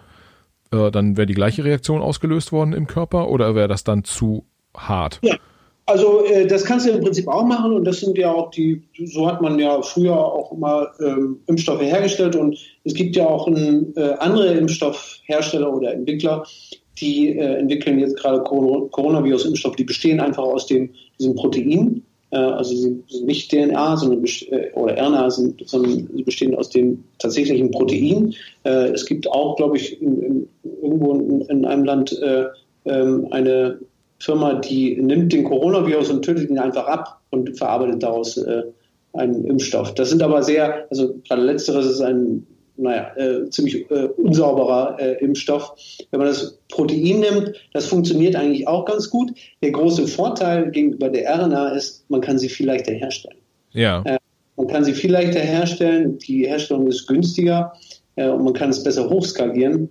äh, 0.72 0.90
dann 0.90 1.16
wäre 1.16 1.26
die 1.26 1.34
gleiche 1.34 1.64
Reaktion 1.64 2.00
ausgelöst 2.00 2.52
worden 2.52 2.72
im 2.72 2.86
Körper 2.86 3.28
oder 3.28 3.54
wäre 3.54 3.68
das 3.68 3.82
dann 3.82 4.04
zu 4.04 4.44
hart? 4.76 5.18
Ja. 5.22 5.36
Also 5.90 6.24
äh, 6.24 6.46
das 6.46 6.64
kannst 6.64 6.86
du 6.86 6.90
im 6.90 7.00
Prinzip 7.00 7.26
auch 7.26 7.44
machen 7.44 7.72
und 7.72 7.84
das 7.84 7.98
sind 7.98 8.16
ja 8.16 8.32
auch 8.32 8.52
die, 8.52 8.80
so 9.06 9.26
hat 9.26 9.42
man 9.42 9.58
ja 9.58 9.82
früher 9.82 10.16
auch 10.16 10.52
immer 10.52 10.88
ähm, 11.00 11.40
Impfstoffe 11.48 11.82
hergestellt 11.82 12.36
und 12.36 12.56
es 12.84 12.94
gibt 12.94 13.16
ja 13.16 13.26
auch 13.26 13.48
ein, 13.48 13.92
äh, 13.96 14.12
andere 14.20 14.54
Impfstoffhersteller 14.54 15.74
oder 15.74 15.92
Entwickler, 15.92 16.46
die 16.98 17.36
äh, 17.36 17.56
entwickeln 17.56 17.98
jetzt 17.98 18.18
gerade 18.18 18.40
Coronavirus-Impfstoffe, 18.44 19.74
die 19.74 19.84
bestehen 19.84 20.20
einfach 20.20 20.44
aus 20.44 20.66
dem, 20.66 20.90
diesem 21.18 21.34
Protein. 21.34 22.04
Äh, 22.30 22.36
also 22.36 22.70
sie 22.72 23.02
sind 23.08 23.26
nicht 23.26 23.50
DNA 23.50 23.96
sondern, 23.96 24.24
äh, 24.24 24.70
oder 24.74 24.96
RNA, 24.96 25.30
sind, 25.30 25.68
sondern 25.68 26.08
sie 26.14 26.22
bestehen 26.22 26.54
aus 26.54 26.70
dem 26.70 27.02
tatsächlichen 27.18 27.72
Protein. 27.72 28.32
Äh, 28.62 28.90
es 28.90 29.06
gibt 29.06 29.28
auch, 29.28 29.56
glaube 29.56 29.76
ich, 29.76 30.00
in, 30.00 30.22
in, 30.22 30.48
irgendwo 30.82 31.14
in, 31.14 31.40
in, 31.40 31.64
einem 31.64 31.84
Land 31.84 32.16
äh, 32.22 32.44
ähm, 32.84 33.26
eine 33.32 33.80
Firma, 34.20 34.54
die 34.54 35.00
nimmt 35.00 35.32
den 35.32 35.44
Coronavirus 35.44 36.10
und 36.10 36.24
tötet 36.24 36.50
ihn 36.50 36.58
einfach 36.58 36.86
ab 36.86 37.20
und 37.30 37.56
verarbeitet 37.56 38.02
daraus 38.02 38.36
äh, 38.36 38.62
einen 39.14 39.44
Impfstoff. 39.44 39.94
Das 39.94 40.10
sind 40.10 40.22
aber 40.22 40.42
sehr, 40.42 40.86
also 40.90 41.14
gerade 41.26 41.42
letzteres 41.42 41.86
ist 41.86 42.00
ein 42.00 42.46
naja, 42.80 43.14
äh, 43.16 43.48
ziemlich 43.50 43.90
äh, 43.90 44.08
unsauberer 44.16 44.96
äh, 44.98 45.22
Impfstoff. 45.22 45.74
Wenn 46.10 46.20
man 46.20 46.28
das 46.28 46.58
Protein 46.70 47.20
nimmt, 47.20 47.52
das 47.72 47.86
funktioniert 47.86 48.36
eigentlich 48.36 48.66
auch 48.66 48.84
ganz 48.86 49.10
gut. 49.10 49.32
Der 49.62 49.70
große 49.70 50.06
Vorteil 50.06 50.70
gegenüber 50.70 51.08
der 51.08 51.30
RNA 51.30 51.70
ist, 51.70 52.04
man 52.08 52.20
kann 52.20 52.38
sie 52.38 52.48
viel 52.48 52.66
leichter 52.66 52.92
herstellen. 52.92 53.36
Ja. 53.72 54.02
Äh, 54.04 54.18
man 54.56 54.66
kann 54.68 54.84
sie 54.84 54.94
viel 54.94 55.12
leichter 55.12 55.40
herstellen, 55.40 56.18
die 56.18 56.46
Herstellung 56.46 56.86
ist 56.86 57.06
günstiger 57.06 57.72
äh, 58.16 58.28
und 58.28 58.44
man 58.44 58.52
kann 58.52 58.70
es 58.70 58.82
besser 58.82 59.08
hochskalieren 59.08 59.90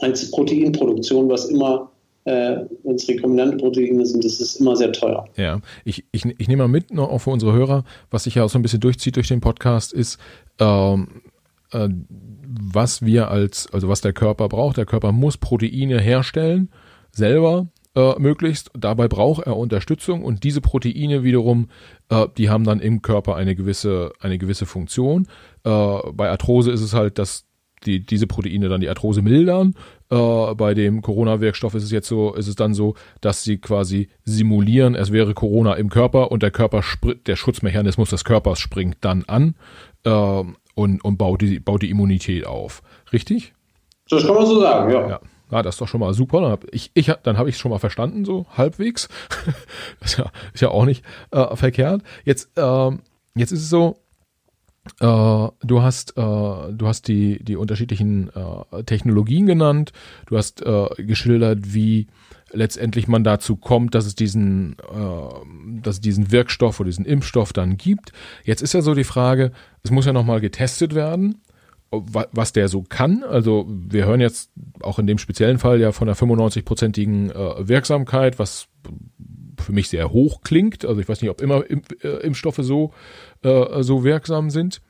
als 0.00 0.30
Proteinproduktion, 0.30 1.28
was 1.28 1.46
immer 1.46 1.90
äh, 2.24 2.56
wenn 2.82 2.94
es 2.94 3.08
rekombinante 3.08 3.56
Proteine 3.56 4.04
sind, 4.06 4.24
das 4.24 4.40
ist 4.40 4.56
immer 4.56 4.76
sehr 4.76 4.92
teuer. 4.92 5.26
Ja, 5.36 5.60
ich, 5.84 6.04
ich, 6.10 6.24
ich 6.24 6.48
nehme 6.48 6.62
mal 6.62 6.68
mit, 6.68 6.92
noch 6.92 7.10
auch 7.10 7.18
für 7.18 7.30
unsere 7.30 7.52
Hörer, 7.52 7.84
was 8.10 8.24
sich 8.24 8.36
ja 8.36 8.44
auch 8.44 8.48
so 8.48 8.58
ein 8.58 8.62
bisschen 8.62 8.80
durchzieht 8.80 9.16
durch 9.16 9.28
den 9.28 9.40
Podcast, 9.40 9.92
ist, 9.92 10.18
ähm, 10.58 11.22
äh, 11.72 11.88
was 12.72 13.04
wir 13.04 13.30
als, 13.30 13.68
also 13.72 13.88
was 13.88 14.00
der 14.00 14.12
Körper 14.12 14.48
braucht. 14.48 14.76
Der 14.76 14.86
Körper 14.86 15.12
muss 15.12 15.36
Proteine 15.36 16.00
herstellen, 16.00 16.70
selber 17.12 17.68
äh, 17.94 18.18
möglichst. 18.18 18.70
Dabei 18.74 19.08
braucht 19.08 19.46
er 19.46 19.56
Unterstützung 19.56 20.24
und 20.24 20.44
diese 20.44 20.60
Proteine 20.60 21.24
wiederum, 21.24 21.68
äh, 22.08 22.26
die 22.38 22.48
haben 22.48 22.64
dann 22.64 22.80
im 22.80 23.02
Körper 23.02 23.36
eine 23.36 23.54
gewisse, 23.54 24.12
eine 24.20 24.38
gewisse 24.38 24.66
Funktion. 24.66 25.26
Äh, 25.64 25.98
bei 26.12 26.30
Arthrose 26.30 26.70
ist 26.70 26.80
es 26.80 26.94
halt, 26.94 27.18
dass 27.18 27.46
die, 27.86 28.04
diese 28.04 28.26
Proteine 28.26 28.68
dann 28.68 28.80
die 28.80 28.88
Arthrose 28.88 29.22
mildern. 29.22 29.74
Äh, 30.14 30.54
bei 30.54 30.74
dem 30.74 31.02
Corona-Wirkstoff 31.02 31.74
ist 31.74 31.82
es 31.82 31.90
jetzt 31.90 32.06
so, 32.06 32.34
ist 32.34 32.46
es 32.46 32.54
dann 32.54 32.72
so, 32.72 32.94
dass 33.20 33.42
sie 33.42 33.58
quasi 33.58 34.08
simulieren, 34.24 34.94
es 34.94 35.10
wäre 35.10 35.34
Corona 35.34 35.74
im 35.74 35.90
Körper 35.90 36.30
und 36.30 36.42
der 36.44 36.52
Körper, 36.52 36.82
der 37.26 37.34
Schutzmechanismus 37.34 38.10
des 38.10 38.24
Körpers 38.24 38.60
springt 38.60 38.98
dann 39.00 39.24
an. 39.24 39.56
Äh, 40.04 40.44
und, 40.76 41.04
und 41.04 41.16
baut, 41.18 41.40
die, 41.40 41.60
baut 41.60 41.82
die 41.82 41.90
Immunität 41.90 42.46
auf. 42.46 42.82
Richtig? 43.12 43.54
Das 44.08 44.26
kann 44.26 44.34
man 44.34 44.46
so 44.46 44.60
sagen, 44.60 44.92
ja. 44.92 45.08
ja. 45.08 45.20
Ja, 45.50 45.62
das 45.62 45.76
ist 45.76 45.80
doch 45.80 45.88
schon 45.88 46.00
mal 46.00 46.14
super. 46.14 46.40
Dann 46.40 46.50
habe 46.50 46.66
ich, 46.72 46.90
ich, 46.94 47.12
dann 47.22 47.38
hab 47.38 47.46
ich 47.46 47.54
es 47.54 47.60
schon 47.60 47.70
mal 47.70 47.78
verstanden, 47.78 48.24
so 48.24 48.46
halbwegs. 48.56 49.08
ist, 50.00 50.18
ja, 50.18 50.32
ist 50.52 50.60
ja 50.60 50.68
auch 50.68 50.84
nicht 50.84 51.04
äh, 51.30 51.54
verkehrt. 51.54 52.02
Jetzt, 52.24 52.50
ähm, 52.56 53.00
jetzt 53.36 53.52
ist 53.52 53.60
es 53.60 53.70
so, 53.70 53.98
äh, 55.00 55.06
du 55.06 55.82
hast, 55.82 56.16
äh, 56.16 56.20
du 56.20 56.86
hast 56.86 57.08
die, 57.08 57.42
die 57.42 57.56
unterschiedlichen 57.56 58.30
äh, 58.34 58.82
Technologien 58.84 59.46
genannt. 59.46 59.92
Du 60.26 60.36
hast 60.36 60.64
geschildert, 60.96 61.74
wie 61.74 62.06
letztendlich 62.52 63.08
man 63.08 63.24
dazu 63.24 63.56
kommt, 63.56 63.94
dass 63.94 64.06
es 64.06 64.14
diesen, 64.14 64.76
dass 65.82 65.96
es 65.96 66.00
diesen 66.00 66.30
Wirkstoff 66.30 66.78
oder 66.78 66.88
diesen 66.88 67.04
Impfstoff 67.04 67.52
dann 67.52 67.76
gibt. 67.76 68.12
Jetzt 68.44 68.62
ist 68.62 68.74
ja 68.74 68.80
so 68.80 68.94
die 68.94 69.04
Frage, 69.04 69.50
es 69.82 69.90
muss 69.90 70.06
ja 70.06 70.12
nochmal 70.12 70.40
getestet 70.40 70.94
werden, 70.94 71.42
was 71.90 72.52
der 72.52 72.68
so 72.68 72.82
kann. 72.82 73.24
Also 73.24 73.66
wir 73.68 74.06
hören 74.06 74.20
jetzt 74.20 74.50
auch 74.80 74.98
in 74.98 75.06
dem 75.06 75.18
speziellen 75.18 75.58
Fall 75.58 75.80
ja 75.80 75.92
von 75.92 76.08
einer 76.08 76.16
95-prozentigen 76.16 77.30
äh, 77.30 77.68
Wirksamkeit, 77.68 78.38
was 78.38 78.68
für 79.60 79.72
mich 79.72 79.88
sehr 79.88 80.12
hoch 80.12 80.40
klingt. 80.42 80.84
Also 80.84 81.00
ich 81.00 81.08
weiß 81.08 81.22
nicht, 81.22 81.30
ob 81.30 81.40
immer 81.40 81.64
äh, 81.68 82.08
Impfstoffe 82.22 82.60
so, 82.60 82.92
äh, 83.42 83.82
so 83.82 84.04
wirksam 84.04 84.50
sind. 84.50 84.80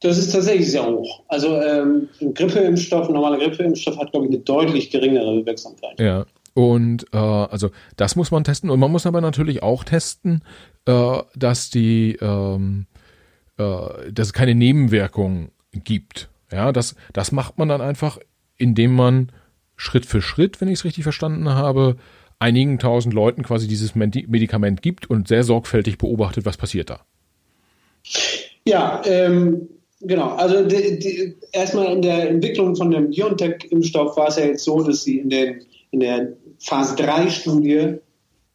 Das 0.00 0.18
ist 0.18 0.32
tatsächlich 0.32 0.70
sehr 0.70 0.84
hoch. 0.84 1.22
Also 1.28 1.60
ähm, 1.60 2.08
ein 2.20 2.34
Grippeimpfstoff, 2.34 3.08
ein 3.08 3.14
normaler 3.14 3.38
Grippeimpfstoff 3.38 3.98
hat, 3.98 4.10
glaube 4.10 4.26
ich, 4.26 4.32
eine 4.32 4.40
deutlich 4.40 4.90
geringere 4.90 5.46
Wirksamkeit. 5.46 6.00
Ja, 6.00 6.26
und 6.54 7.06
äh, 7.12 7.16
also 7.16 7.70
das 7.96 8.16
muss 8.16 8.30
man 8.30 8.44
testen. 8.44 8.70
Und 8.70 8.80
man 8.80 8.90
muss 8.90 9.06
aber 9.06 9.20
natürlich 9.20 9.62
auch 9.62 9.84
testen, 9.84 10.42
äh, 10.86 11.18
dass 11.36 11.70
die, 11.70 12.18
ähm, 12.20 12.86
äh, 13.58 14.10
dass 14.12 14.28
es 14.28 14.32
keine 14.32 14.54
Nebenwirkungen 14.54 15.52
gibt. 15.72 16.28
Ja, 16.50 16.72
das, 16.72 16.96
das 17.12 17.32
macht 17.32 17.58
man 17.58 17.68
dann 17.68 17.80
einfach, 17.80 18.18
indem 18.58 18.94
man 18.94 19.32
Schritt 19.76 20.04
für 20.04 20.20
Schritt, 20.20 20.60
wenn 20.60 20.68
ich 20.68 20.80
es 20.80 20.84
richtig 20.84 21.04
verstanden 21.04 21.48
habe, 21.48 21.96
einigen 22.42 22.78
tausend 22.78 23.14
Leuten 23.14 23.42
quasi 23.44 23.68
dieses 23.68 23.94
Medikament 23.94 24.82
gibt 24.82 25.08
und 25.08 25.28
sehr 25.28 25.44
sorgfältig 25.44 25.96
beobachtet, 25.96 26.44
was 26.44 26.56
passiert 26.56 26.90
da. 26.90 27.00
Ja, 28.66 29.00
ähm, 29.06 29.68
genau. 30.00 30.34
Also 30.34 30.64
die, 30.64 30.98
die, 30.98 31.36
erstmal 31.52 31.92
in 31.92 32.02
der 32.02 32.28
Entwicklung 32.28 32.74
von 32.74 32.90
dem 32.90 33.10
BioNTech-Impfstoff 33.10 34.16
war 34.16 34.28
es 34.28 34.36
ja 34.36 34.46
jetzt 34.46 34.64
so, 34.64 34.82
dass 34.82 35.04
sie 35.04 35.18
in 35.18 35.30
den 35.30 35.62
in 35.92 36.00
der 36.00 36.32
Phase 36.58 36.96
3 36.96 37.28
Studie 37.28 37.96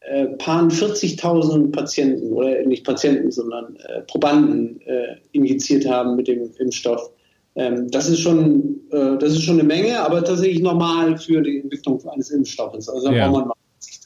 äh, 0.01 0.25
paaren 0.37 0.69
40.000 0.69 1.71
Patienten 1.71 2.33
oder 2.33 2.63
nicht 2.65 2.83
Patienten, 2.83 3.31
sondern 3.31 3.75
äh, 3.75 4.01
Probanden 4.01 4.81
äh, 4.81 5.17
injiziert 5.31 5.87
haben 5.87 6.15
mit 6.15 6.27
dem 6.27 6.49
Impfstoff. 6.57 7.11
Ähm, 7.55 7.89
das 7.91 8.09
ist 8.09 8.19
schon, 8.19 8.81
äh, 8.91 9.17
das 9.19 9.33
ist 9.33 9.43
schon 9.43 9.59
eine 9.59 9.67
Menge, 9.67 9.99
aber 9.99 10.23
tatsächlich 10.23 10.61
normal 10.61 11.17
für 11.17 11.41
die 11.41 11.59
Entwicklung 11.59 12.03
eines 12.09 12.31
Impfstoffes. 12.31 12.89
Also 12.89 13.07
da 13.07 13.13
ja. 13.13 13.27
braucht 13.27 13.39
man 13.39 13.47
mal 13.49 13.55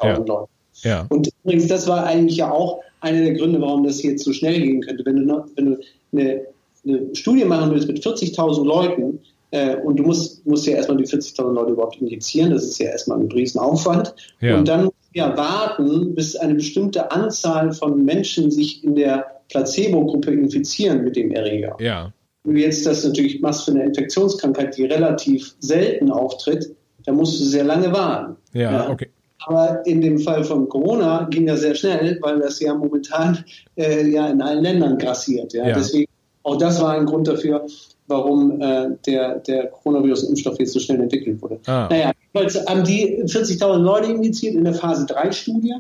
40.000 0.02 0.08
ja. 0.08 0.18
Leute. 0.18 0.50
Ja. 0.84 1.06
Und 1.10 1.30
übrigens, 1.44 1.68
das 1.68 1.88
war 1.88 2.06
eigentlich 2.06 2.38
ja 2.38 2.52
auch 2.52 2.82
einer 3.02 3.22
der 3.22 3.34
Gründe, 3.34 3.62
warum 3.62 3.84
das 3.84 4.02
jetzt 4.04 4.24
so 4.24 4.34
schnell 4.34 4.62
gehen 4.62 4.82
könnte. 4.82 5.06
Wenn 5.06 5.18
du, 5.18 5.24
noch, 5.24 5.46
wenn 5.56 5.66
du 5.66 5.80
eine, 6.14 6.42
eine 6.86 7.16
Studie 7.16 7.46
machen 7.46 7.72
willst 7.72 7.88
mit 7.88 8.00
40.000 8.04 8.66
Leuten, 8.66 9.20
äh, 9.52 9.76
und 9.76 9.98
du 9.98 10.04
musst, 10.04 10.46
musst 10.46 10.66
ja 10.66 10.76
erstmal 10.78 10.98
die 10.98 11.06
40.000 11.06 11.54
Leute 11.54 11.72
überhaupt 11.74 11.98
injizieren, 12.02 12.52
das 12.52 12.64
ist 12.64 12.80
ja 12.80 12.90
erstmal 12.90 13.20
ein 13.20 13.32
Riesenaufwand. 13.32 14.16
Ja. 14.40 14.58
Und 14.58 14.68
dann 14.68 14.90
ja 15.14 15.36
warten, 15.36 16.16
bis 16.16 16.36
eine 16.38 16.56
bestimmte 16.56 17.12
Anzahl 17.12 17.74
von 17.74 18.04
Menschen 18.04 18.50
sich 18.50 18.84
in 18.84 18.96
der 18.96 19.42
Placebo-Gruppe 19.50 20.32
infizieren 20.32 21.04
mit 21.04 21.18
dem 21.18 21.32
Erreger. 21.32 21.76
Ja. 21.80 22.14
Wenn 22.44 22.56
du 22.56 22.62
jetzt 22.62 22.86
das 22.86 23.04
natürlich 23.04 23.42
machst 23.42 23.66
für 23.66 23.72
eine 23.72 23.84
Infektionskrankheit, 23.84 24.78
die 24.78 24.86
relativ 24.86 25.54
selten 25.60 26.10
auftritt, 26.10 26.74
dann 27.06 27.16
musst 27.16 27.40
du 27.40 27.44
sehr 27.44 27.66
lange 27.66 27.92
warten. 27.92 28.38
Ja, 28.54 28.72
ja. 28.72 28.90
okay. 28.90 29.10
Aber 29.46 29.86
in 29.86 30.02
dem 30.02 30.20
Fall 30.20 30.44
von 30.44 30.70
Corona 30.70 31.28
ging 31.30 31.48
das 31.48 31.62
sehr 31.62 31.76
schnell, 31.76 32.20
weil 32.22 32.40
das 32.40 32.60
ja 32.60 32.74
momentan 32.74 33.44
äh, 33.76 34.08
ja 34.08 34.28
in 34.28 34.42
allen 34.42 34.64
Ländern 34.64 34.98
grassiert. 34.98 35.54
Ja? 35.54 35.68
ja. 35.68 35.76
Deswegen, 35.76 36.10
auch 36.44 36.58
das 36.58 36.82
war 36.82 36.94
ein 36.94 37.06
Grund 37.06 37.28
dafür, 37.28 37.66
warum 38.08 38.62
äh, 38.62 38.90
der, 39.06 39.40
der 39.40 39.72
Coronavirus-Impfstoff 39.72 40.60
jetzt 40.60 40.74
so 40.74 40.80
schnell 40.80 41.02
entwickelt 41.02 41.42
wurde. 41.42 41.60
Ah. 41.66 41.88
Naja, 41.90 42.12
jedenfalls 42.34 42.68
haben 42.68 42.84
die 42.84 43.24
40.000 43.24 43.78
Leute 43.78 44.12
injiziert 44.12 44.56
in 44.56 44.64
der 44.64 44.74
Phase 44.74 45.06
3-Studie 45.06 45.76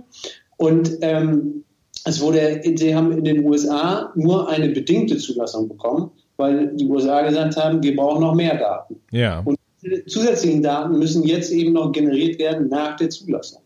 und 0.57 0.91
ähm, 1.01 1.63
es 2.05 2.19
wurde, 2.19 2.61
sie 2.75 2.95
haben 2.95 3.11
in 3.11 3.23
den 3.23 3.45
USA 3.45 4.11
nur 4.15 4.49
eine 4.49 4.69
bedingte 4.69 5.17
Zulassung 5.17 5.67
bekommen, 5.67 6.11
weil 6.37 6.75
die 6.75 6.87
USA 6.87 7.21
gesagt 7.21 7.57
haben, 7.57 7.83
wir 7.83 7.95
brauchen 7.95 8.21
noch 8.21 8.33
mehr 8.33 8.57
Daten. 8.57 8.95
Ja. 9.11 9.41
Und 9.45 9.59
zusätzlichen 10.07 10.61
Daten 10.61 10.97
müssen 10.99 11.23
jetzt 11.23 11.51
eben 11.51 11.73
noch 11.73 11.91
generiert 11.91 12.39
werden 12.39 12.69
nach 12.69 12.95
der 12.97 13.09
Zulassung. 13.09 13.61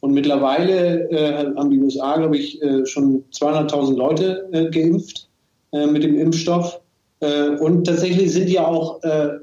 Und 0.00 0.14
mittlerweile 0.14 1.08
äh, 1.10 1.54
haben 1.56 1.70
die 1.70 1.78
USA, 1.78 2.16
glaube 2.16 2.36
ich, 2.36 2.60
äh, 2.60 2.84
schon 2.86 3.24
200.000 3.32 3.96
Leute 3.96 4.48
äh, 4.52 4.68
geimpft 4.68 5.28
äh, 5.70 5.86
mit 5.86 6.02
dem 6.02 6.18
Impfstoff. 6.18 6.80
Äh, 7.20 7.50
und 7.50 7.86
tatsächlich 7.86 8.32
sind 8.32 8.50
ja 8.50 8.66
auch 8.66 9.00
äh, 9.04 9.38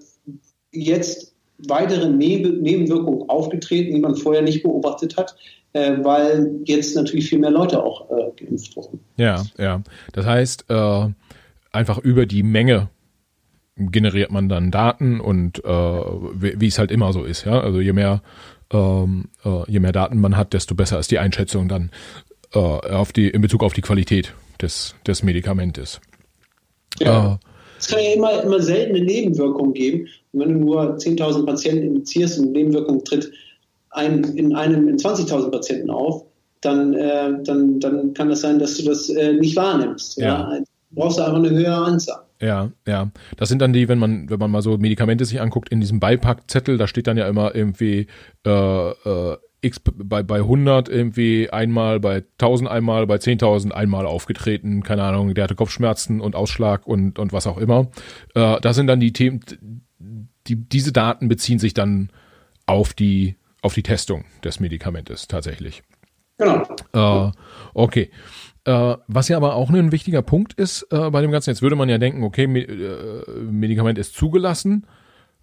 jetzt 0.71 1.33
weitere 1.59 2.09
Neb 2.09 2.61
Nebenwirkungen 2.61 3.29
aufgetreten, 3.29 3.95
die 3.95 4.01
man 4.01 4.15
vorher 4.15 4.41
nicht 4.41 4.63
beobachtet 4.63 5.17
hat, 5.17 5.35
weil 5.73 6.61
jetzt 6.63 6.95
natürlich 6.95 7.27
viel 7.27 7.39
mehr 7.39 7.51
Leute 7.51 7.83
auch 7.83 8.07
geimpft 8.37 8.77
wurden. 8.77 9.01
Ja, 9.17 9.43
ja. 9.57 9.81
Das 10.13 10.25
heißt, 10.25 10.65
einfach 10.69 11.97
über 11.97 12.25
die 12.25 12.43
Menge 12.43 12.89
generiert 13.79 14.31
man 14.31 14.49
dann 14.49 14.71
Daten 14.71 15.19
und 15.19 15.63
äh, 15.63 15.69
wie, 15.69 16.59
wie 16.59 16.67
es 16.67 16.77
halt 16.77 16.91
immer 16.91 17.13
so 17.13 17.23
ist, 17.23 17.45
ja. 17.45 17.59
Also 17.59 17.79
je 17.79 17.93
mehr 17.93 18.21
ähm, 18.71 19.29
äh, 19.43 19.71
je 19.71 19.79
mehr 19.79 19.91
Daten 19.91 20.19
man 20.19 20.37
hat, 20.37 20.53
desto 20.53 20.75
besser 20.75 20.99
ist 20.99 21.11
die 21.11 21.19
Einschätzung 21.19 21.67
dann 21.67 21.91
äh, 22.53 22.59
auf 22.59 23.11
die 23.11 23.29
in 23.29 23.41
Bezug 23.41 23.63
auf 23.63 23.73
die 23.73 23.81
Qualität 23.81 24.33
des 24.61 24.95
des 25.07 25.23
Medikamentes. 25.23 26.01
Ja. 26.99 27.33
Äh, 27.33 27.37
es 27.79 27.87
kann 27.87 28.03
ja 28.03 28.13
immer, 28.13 28.43
immer 28.43 28.61
seltene 28.61 29.01
Nebenwirkungen 29.01 29.73
geben. 29.73 30.07
Und 30.33 30.41
wenn 30.41 30.53
du 30.53 30.59
nur 30.65 30.97
10.000 30.97 31.45
Patienten 31.45 31.87
indizierst 31.87 32.37
und 32.39 32.51
Nebenwirkung 32.51 33.03
tritt 33.05 33.31
ein, 33.91 34.23
in 34.35 34.53
einem 34.55 34.89
in 34.89 34.97
20.000 34.97 35.49
Patienten 35.49 35.89
auf, 35.89 36.25
dann, 36.61 36.93
äh, 36.93 37.41
dann, 37.43 37.79
dann 37.79 38.13
kann 38.13 38.29
das 38.29 38.41
sein, 38.41 38.59
dass 38.59 38.77
du 38.77 38.83
das 38.83 39.09
äh, 39.09 39.33
nicht 39.33 39.55
wahrnimmst. 39.55 40.17
Ja. 40.17 40.53
ja. 40.53 40.59
Du 40.59 40.95
brauchst 40.95 41.19
einfach 41.19 41.37
eine 41.37 41.49
höhere 41.51 41.85
Anzahl. 41.85 42.23
Ja, 42.41 42.71
ja. 42.87 43.11
Das 43.37 43.49
sind 43.49 43.61
dann 43.61 43.73
die, 43.73 43.89
wenn 43.89 43.99
man, 43.99 44.29
wenn 44.29 44.39
man 44.39 44.51
mal 44.51 44.61
so 44.61 44.77
Medikamente 44.77 45.25
sich 45.25 45.41
anguckt, 45.41 45.69
in 45.69 45.81
diesem 45.81 45.99
Beipackzettel, 45.99 46.77
da 46.77 46.87
steht 46.87 47.07
dann 47.07 47.17
ja 47.17 47.27
immer 47.27 47.53
irgendwie 47.53 48.07
äh, 48.45 48.89
äh, 48.91 49.37
X 49.61 49.81
bei, 49.81 50.23
bei 50.23 50.37
100 50.37 50.87
irgendwie 50.87 51.49
einmal, 51.49 51.99
bei 51.99 52.23
1000 52.39 52.69
einmal, 52.69 53.07
bei 53.07 53.15
10.000 53.15 53.71
einmal 53.71 54.05
aufgetreten, 54.05 54.83
keine 54.83 55.03
Ahnung, 55.03 55.33
der 55.33 55.43
hatte 55.43 55.55
Kopfschmerzen 55.55 56.21
und 56.21 56.35
Ausschlag 56.35 56.87
und, 56.87 57.19
und 57.19 57.33
was 57.33 57.45
auch 57.45 57.57
immer. 57.57 57.87
Äh, 58.35 58.59
das 58.61 58.75
sind 58.77 58.87
dann 58.87 59.01
die 59.01 59.11
Themen, 59.11 59.41
die, 60.47 60.55
diese 60.55 60.93
Daten 60.93 61.27
beziehen 61.27 61.59
sich 61.59 61.73
dann 61.73 62.09
auf 62.65 62.93
die, 62.93 63.35
auf 63.61 63.73
die 63.73 63.83
Testung 63.83 64.23
des 64.43 64.61
Medikamentes 64.61 65.27
tatsächlich. 65.27 65.83
Genau. 66.37 66.63
Äh, 67.27 67.31
okay. 67.73 68.11
Äh, 68.65 68.95
was 69.07 69.27
ja 69.29 69.37
aber 69.37 69.55
auch 69.55 69.69
ein 69.69 69.91
wichtiger 69.91 70.21
Punkt 70.21 70.53
ist 70.53 70.87
äh, 70.91 71.09
bei 71.09 71.21
dem 71.21 71.31
Ganzen, 71.31 71.49
jetzt 71.49 71.61
würde 71.61 71.75
man 71.75 71.89
ja 71.89 71.97
denken, 71.97 72.23
okay, 72.23 72.47
Me 72.47 72.61
äh, 72.61 73.23
Medikament 73.49 73.97
ist 73.97 74.15
zugelassen, 74.15 74.85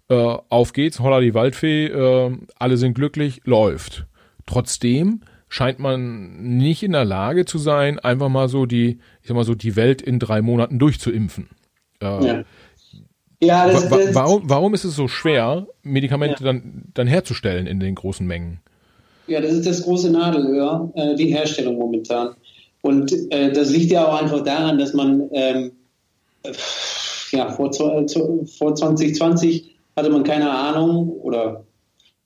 äh, 0.09 0.13
auf 0.49 0.73
geht's, 0.73 0.99
holla 0.99 1.19
die 1.19 1.33
Waldfee, 1.33 1.87
äh, 1.87 2.37
alle 2.57 2.77
sind 2.77 2.93
glücklich, 2.93 3.41
läuft. 3.43 4.05
Trotzdem 4.45 5.21
scheint 5.49 5.79
man 5.79 6.57
nicht 6.57 6.83
in 6.83 6.91
der 6.91 7.05
Lage 7.05 7.45
zu 7.45 7.57
sein, 7.57 7.99
einfach 7.99 8.29
mal 8.29 8.49
so 8.49 8.65
die, 8.65 8.99
ich 9.21 9.27
sag 9.27 9.35
mal 9.35 9.45
so, 9.45 9.55
die 9.55 9.75
Welt 9.75 10.01
in 10.01 10.19
drei 10.19 10.41
Monaten 10.41 10.79
durchzuimpfen. 10.79 11.49
ja. 12.01 12.43
Ja, 13.39 13.67
das, 13.67 13.87
das, 13.87 14.15
warum, 14.15 14.49
warum 14.49 14.73
ist 14.73 14.83
es 14.83 14.95
so 14.95 15.07
schwer, 15.07 15.67
Medikamente 15.83 16.43
ja. 16.43 16.51
dann, 16.51 16.85
dann 16.93 17.05
herzustellen 17.05 17.67
in 17.67 17.79
den 17.79 17.93
großen 17.93 18.25
Mengen? 18.25 18.61
Ja, 19.27 19.41
das 19.41 19.51
ist 19.51 19.67
das 19.67 19.83
große 19.83 20.11
Nadelöhr, 20.11 20.91
äh, 20.95 21.15
die 21.15 21.27
Herstellung 21.27 21.77
momentan. 21.77 22.35
Und 22.81 23.13
äh, 23.31 23.51
das 23.51 23.71
liegt 23.71 23.91
ja 23.91 24.07
auch 24.07 24.21
einfach 24.21 24.43
daran, 24.43 24.77
dass 24.77 24.93
man 24.93 25.29
ähm, 25.31 25.71
ja, 27.31 27.49
vor, 27.49 27.71
vor 27.73 28.75
2020 28.75 29.75
hatte 29.95 30.09
man 30.09 30.23
keine 30.23 30.49
Ahnung 30.49 31.09
oder 31.09 31.65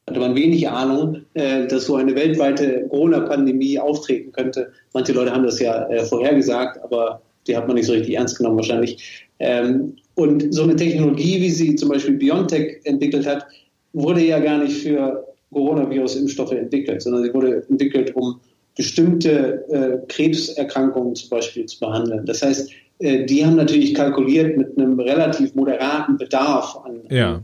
hatte 0.07 0.19
man 0.19 0.35
wenig 0.35 0.67
Ahnung, 0.67 1.21
äh, 1.33 1.67
dass 1.67 1.85
so 1.85 1.95
eine 1.95 2.15
weltweite 2.15 2.87
Corona-Pandemie 2.89 3.79
auftreten 3.79 4.31
könnte. 4.31 4.71
Manche 4.93 5.13
Leute 5.13 5.31
haben 5.31 5.43
das 5.43 5.59
ja 5.59 5.87
äh, 5.87 6.05
vorhergesagt, 6.05 6.83
aber 6.83 7.21
die 7.47 7.55
hat 7.55 7.67
man 7.67 7.75
nicht 7.75 7.87
so 7.87 7.93
richtig 7.93 8.15
ernst 8.15 8.37
genommen 8.37 8.57
wahrscheinlich. 8.57 9.27
Ähm, 9.39 9.95
und 10.15 10.53
so 10.53 10.63
eine 10.63 10.75
Technologie, 10.75 11.41
wie 11.41 11.49
sie 11.49 11.75
zum 11.75 11.89
Beispiel 11.89 12.15
BioNTech 12.15 12.81
entwickelt 12.83 13.25
hat, 13.25 13.45
wurde 13.93 14.21
ja 14.21 14.39
gar 14.39 14.59
nicht 14.59 14.77
für 14.81 15.25
Coronavirus-Impfstoffe 15.51 16.51
entwickelt, 16.51 17.01
sondern 17.01 17.23
sie 17.23 17.33
wurde 17.33 17.65
entwickelt, 17.69 18.15
um 18.15 18.39
bestimmte 18.75 19.65
äh, 19.69 20.07
Krebserkrankungen 20.07 21.15
zum 21.15 21.29
Beispiel 21.29 21.65
zu 21.65 21.79
behandeln. 21.79 22.25
Das 22.25 22.41
heißt, 22.41 22.71
äh, 22.99 23.25
die 23.25 23.45
haben 23.45 23.55
natürlich 23.55 23.93
kalkuliert 23.93 24.57
mit 24.57 24.77
einem 24.77 24.99
relativ 24.99 25.53
moderaten 25.55 26.17
Bedarf 26.17 26.77
an, 26.85 27.01
ja. 27.09 27.41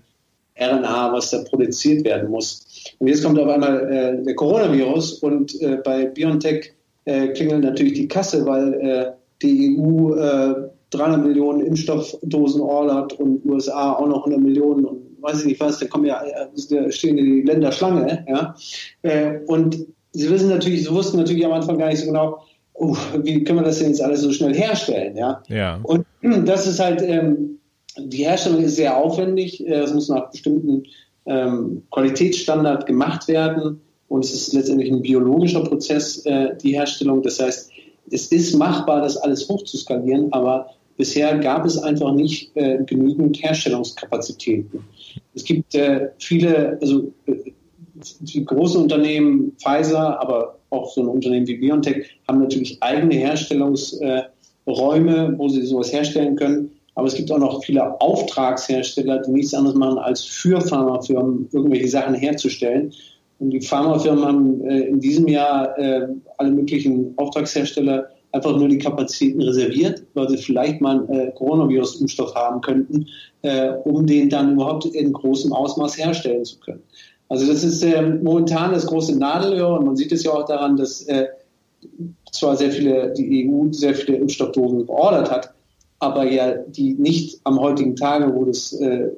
RNA, 0.59 1.13
was 1.13 1.31
da 1.31 1.43
produziert 1.43 2.03
werden 2.05 2.29
muss. 2.31 2.93
Und 2.99 3.07
jetzt 3.07 3.23
kommt 3.23 3.39
auf 3.39 3.47
einmal 3.47 3.91
äh, 3.91 4.23
der 4.23 4.35
Coronavirus 4.35 5.19
und 5.19 5.59
äh, 5.61 5.77
bei 5.83 6.05
BioNTech 6.05 6.73
äh, 7.05 7.27
klingelt 7.29 7.63
natürlich 7.63 7.93
die 7.93 8.07
Kasse, 8.07 8.45
weil 8.45 8.73
äh, 8.73 9.11
die 9.41 9.77
EU 9.79 10.15
300 10.89 11.23
Millionen 11.23 11.61
Impfstoffdosen 11.61 12.61
ordert 12.61 13.13
und 13.19 13.45
USA 13.45 13.93
auch 13.93 14.07
noch 14.07 14.25
100 14.25 14.39
Millionen 14.39 14.85
und 14.85 15.21
weiß 15.21 15.41
ich 15.41 15.45
nicht 15.45 15.59
was, 15.59 15.77
da 15.77 15.85
kommen 15.85 16.05
ja, 16.05 16.23
da 16.69 16.91
stehen 16.91 17.17
die 17.17 17.41
Länder 17.41 17.71
Schlange, 17.71 18.25
ja. 18.27 18.55
und 19.45 19.85
sie 20.17 20.29
wissen 20.29 20.49
natürlich, 20.49 20.83
sie 20.83 20.91
wussten 20.91 21.17
natürlich 21.17 21.45
am 21.45 21.53
Anfang 21.53 21.77
gar 21.77 21.89
nicht 21.89 21.99
so 21.99 22.07
genau, 22.07 22.39
oh, 22.73 22.95
wie 23.21 23.43
können 23.43 23.59
wir 23.59 23.65
das 23.65 23.79
denn 23.79 23.89
jetzt 23.89 24.01
alles 24.01 24.21
so 24.21 24.31
schnell 24.31 24.53
herstellen, 24.53 25.15
ja. 25.15 25.43
ja. 25.47 25.79
Und 25.83 26.05
das 26.45 26.67
ist 26.67 26.79
halt, 26.79 27.01
ähm, 27.01 27.59
die 27.97 28.25
Herstellung 28.25 28.63
ist 28.63 28.75
sehr 28.75 28.97
aufwendig, 28.97 29.65
äh, 29.65 29.73
es 29.73 29.93
muss 29.93 30.09
nach 30.09 30.31
bestimmten 30.31 30.83
ähm, 31.25 31.83
Qualitätsstandard 31.91 32.85
gemacht 32.85 33.27
werden 33.27 33.81
und 34.07 34.23
es 34.23 34.33
ist 34.33 34.53
letztendlich 34.53 34.91
ein 34.91 35.01
biologischer 35.01 35.63
Prozess, 35.63 36.25
äh, 36.25 36.55
die 36.57 36.73
Herstellung. 36.73 37.21
Das 37.21 37.39
heißt, 37.39 37.71
es 38.11 38.27
ist 38.31 38.55
machbar, 38.55 39.01
das 39.01 39.17
alles 39.17 39.47
hochzuskalieren, 39.49 40.31
aber 40.31 40.69
bisher 40.95 41.37
gab 41.39 41.65
es 41.65 41.77
einfach 41.77 42.13
nicht 42.13 42.55
äh, 42.55 42.79
genügend 42.85 43.41
Herstellungskapazitäten. 43.41 44.83
Es 45.35 45.43
gibt 45.43 45.75
äh, 45.75 46.09
viele, 46.17 46.77
also 46.81 47.11
äh, 47.25 47.51
die 48.19 48.45
großen 48.45 48.81
Unternehmen, 48.81 49.53
Pfizer, 49.57 50.21
aber 50.21 50.57
auch 50.69 50.91
so 50.91 51.01
ein 51.01 51.07
Unternehmen 51.07 51.47
wie 51.47 51.57
BioNTech, 51.57 52.05
haben 52.27 52.39
natürlich 52.39 52.77
eigene 52.81 53.15
Herstellungsräume, 53.15 55.33
wo 55.37 55.49
sie 55.49 55.65
sowas 55.65 55.91
herstellen 55.91 56.35
können. 56.35 56.71
Aber 56.95 57.07
es 57.07 57.15
gibt 57.15 57.31
auch 57.31 57.37
noch 57.37 57.63
viele 57.63 58.01
Auftragshersteller, 58.01 59.21
die 59.21 59.31
nichts 59.31 59.53
anderes 59.53 59.77
machen, 59.77 59.99
als 59.99 60.23
für 60.23 60.59
Pharmafirmen 60.61 61.47
irgendwelche 61.51 61.89
Sachen 61.89 62.15
herzustellen. 62.15 62.91
Und 63.39 63.51
die 63.51 63.61
Pharmafirmen 63.61 64.25
haben 64.25 64.67
äh, 64.67 64.87
in 64.87 64.99
diesem 64.99 65.27
Jahr 65.27 65.77
äh, 65.77 66.07
alle 66.37 66.51
möglichen 66.51 67.13
Auftragshersteller 67.17 68.07
einfach 68.31 68.57
nur 68.57 68.67
die 68.67 68.79
Kapazitäten 68.79 69.41
reserviert, 69.41 70.03
weil 70.15 70.27
sie 70.29 70.37
vielleicht 70.37 70.81
mal 70.81 71.07
einen 71.07 71.09
äh, 71.09 71.31
Coronavirus-Impfstoff 71.35 72.35
haben 72.35 72.61
könnten, 72.61 73.07
um 73.85 74.05
den 74.05 74.29
dann 74.29 74.53
überhaupt 74.53 74.85
in 74.85 75.13
großem 75.13 75.53
Ausmaß 75.53 75.97
herstellen 75.97 76.43
zu 76.43 76.59
können. 76.59 76.81
Also 77.29 77.45
das 77.47 77.63
ist 77.63 77.83
äh, 77.83 78.01
momentan 78.01 78.71
das 78.71 78.85
große 78.85 79.17
Nadelöhr 79.17 79.71
und 79.79 79.85
man 79.85 79.95
sieht 79.95 80.11
es 80.11 80.23
ja 80.23 80.31
auch 80.31 80.45
daran, 80.45 80.77
dass 80.77 81.01
äh, 81.03 81.27
zwar 82.31 82.55
sehr 82.55 82.71
viele, 82.71 83.13
die 83.13 83.49
EU 83.49 83.71
sehr 83.71 83.95
viele 83.95 84.17
Impfstoffdosen 84.17 84.85
geordert 84.85 85.29
hat, 85.29 85.53
aber 85.99 86.25
ja 86.25 86.53
die 86.53 86.93
nicht 86.93 87.41
am 87.43 87.59
heutigen 87.59 87.95
Tage, 87.95 88.33
wo, 88.33 88.45
das, 88.45 88.73
äh, 88.73 89.09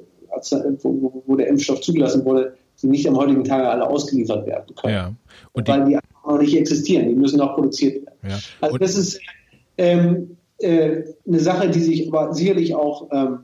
wo, 0.82 1.24
wo, 1.26 1.36
der 1.36 1.48
Impfstoff 1.48 1.82
zugelassen 1.82 2.26
wurde, 2.26 2.56
die 2.82 2.88
nicht 2.88 3.08
am 3.08 3.18
heutigen 3.18 3.44
Tage 3.44 3.70
alle 3.70 3.88
ausgeliefert 3.88 4.46
werden 4.48 4.76
können. 4.76 4.94
Ja. 4.94 5.14
Und 5.52 5.68
Weil 5.68 5.86
die 5.86 5.98
noch 6.26 6.40
nicht 6.40 6.56
existieren, 6.56 7.08
die 7.08 7.16
müssen 7.16 7.38
noch 7.38 7.56
produziert 7.56 8.06
werden. 8.06 8.18
Ja. 8.30 8.40
Also 8.62 8.78
das 8.78 8.96
ist 8.96 9.20
ähm, 9.78 10.38
äh, 10.60 11.04
eine 11.28 11.40
Sache, 11.40 11.70
die 11.70 11.80
sich 11.80 12.08
aber 12.08 12.34
sicherlich 12.34 12.76
auch 12.76 13.08
ähm, 13.12 13.40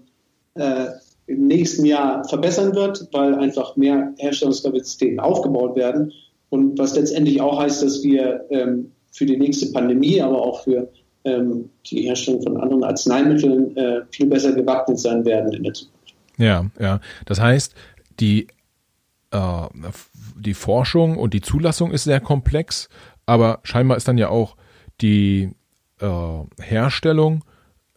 äh, 0.55 0.88
im 1.28 1.47
nächsten 1.47 1.86
Jahr 1.86 2.23
verbessern 2.28 2.76
wird, 2.76 3.07
weil 3.11 3.36
einfach 3.36 3.76
mehr 3.76 4.13
Herstellungskapazitäten 4.17 5.19
aufgebaut 5.19 5.76
werden. 5.76 6.11
Und 6.49 6.78
was 6.78 6.95
letztendlich 6.95 7.41
auch 7.41 7.59
heißt, 7.59 7.84
dass 7.84 8.03
wir 8.03 8.45
ähm, 8.49 8.91
für 9.11 9.26
die 9.26 9.38
nächste 9.38 9.71
Pandemie, 9.71 10.21
aber 10.21 10.41
auch 10.41 10.63
für 10.63 10.89
ähm, 11.23 11.69
die 11.88 12.03
Herstellung 12.03 12.43
von 12.43 12.57
anderen 12.57 12.84
Arzneimitteln 12.84 13.76
äh, 13.76 14.01
viel 14.11 14.28
besser 14.28 14.53
gewappnet 14.53 14.99
sein 14.99 15.26
werden 15.26 15.51
in 15.53 15.63
der 15.63 15.73
Zukunft. 15.73 16.13
Ja, 16.38 16.65
ja. 16.80 16.99
Das 17.26 17.39
heißt, 17.39 17.73
die, 18.19 18.47
äh, 19.32 19.67
die 20.38 20.53
Forschung 20.53 21.17
und 21.17 21.34
die 21.34 21.41
Zulassung 21.41 21.91
ist 21.91 22.03
sehr 22.03 22.19
komplex, 22.19 22.89
aber 23.26 23.59
scheinbar 23.63 23.97
ist 23.97 24.07
dann 24.07 24.17
ja 24.17 24.30
auch 24.30 24.55
die 25.01 25.49
äh, 25.99 26.61
Herstellung 26.61 27.43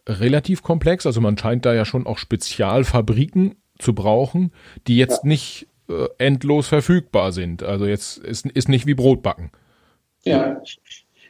relativ 0.09 0.63
komplex. 0.63 1.05
Also 1.05 1.21
man 1.21 1.37
scheint 1.37 1.65
da 1.65 1.73
ja 1.73 1.85
schon 1.85 2.07
auch 2.07 2.17
Spezialfabriken 2.17 3.55
zu 3.77 3.93
brauchen, 3.93 4.51
die 4.87 4.97
jetzt 4.97 5.23
ja. 5.23 5.29
nicht 5.29 5.67
äh, 5.89 6.07
endlos 6.17 6.67
verfügbar 6.67 7.31
sind. 7.31 7.63
Also 7.63 7.85
jetzt 7.85 8.17
ist, 8.17 8.45
ist 8.45 8.69
nicht 8.69 8.85
wie 8.85 8.95
Brotbacken. 8.95 9.51
Ja, 10.25 10.61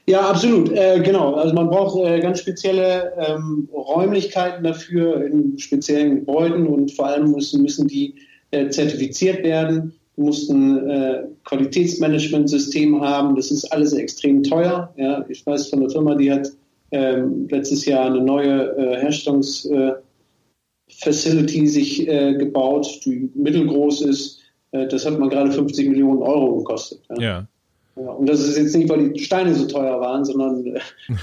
ja, 0.10 0.22
absolut. 0.22 0.72
Äh, 0.72 1.02
genau. 1.02 1.36
Also 1.36 1.54
man 1.54 1.70
braucht 1.70 2.04
äh, 2.04 2.20
ganz 2.20 2.40
spezielle 2.40 3.14
ähm, 3.20 3.70
Räumlichkeiten 3.72 4.64
dafür 4.64 5.24
in 5.24 5.60
speziellen 5.60 6.16
Gebäuden 6.16 6.66
und 6.66 6.92
vor 6.92 7.06
allem 7.06 7.32
müssen, 7.32 7.62
müssen 7.62 7.88
die 7.88 8.16
äh, 8.50 8.70
zertifiziert 8.70 9.44
werden, 9.44 9.94
mussten 10.16 10.90
äh, 10.90 11.26
Qualitätsmanagementsystem 11.46 13.00
haben. 13.02 13.36
Das 13.36 13.52
ist 13.52 13.72
alles 13.72 13.94
extrem 13.94 14.42
teuer. 14.42 14.92
Ja, 14.98 15.24
ich 15.30 15.46
weiß 15.46 15.68
von 15.70 15.82
der 15.82 15.92
Firma, 15.92 16.16
die 16.16 16.32
hat 16.32 16.50
ähm, 16.92 17.48
letztes 17.50 17.86
Jahr 17.86 18.06
eine 18.06 18.22
neue 18.22 18.76
äh, 18.78 19.02
Herstellungsfacility 19.02 21.68
sich 21.68 22.08
äh, 22.08 22.36
gebaut, 22.36 23.02
die 23.06 23.30
mittelgroß 23.36 24.02
ist. 24.02 24.40
Äh, 24.72 24.88
das 24.88 25.06
hat 25.06 25.20
mal 25.20 25.30
gerade 25.30 25.52
50 25.52 25.90
Millionen 25.90 26.22
Euro 26.22 26.58
gekostet. 26.58 27.02
Ja. 27.10 27.22
ja. 27.22 27.48
ja. 27.96 28.12
Und 28.12 28.28
das 28.28 28.42
ist 28.42 28.58
jetzt 28.58 28.76
nicht, 28.76 28.90
weil 28.90 29.10
die 29.10 29.24
Steine 29.24 29.56
so 29.56 29.68
teuer 29.68 30.00
waren, 30.00 30.26
sondern 30.26 30.66
äh, 30.66 30.80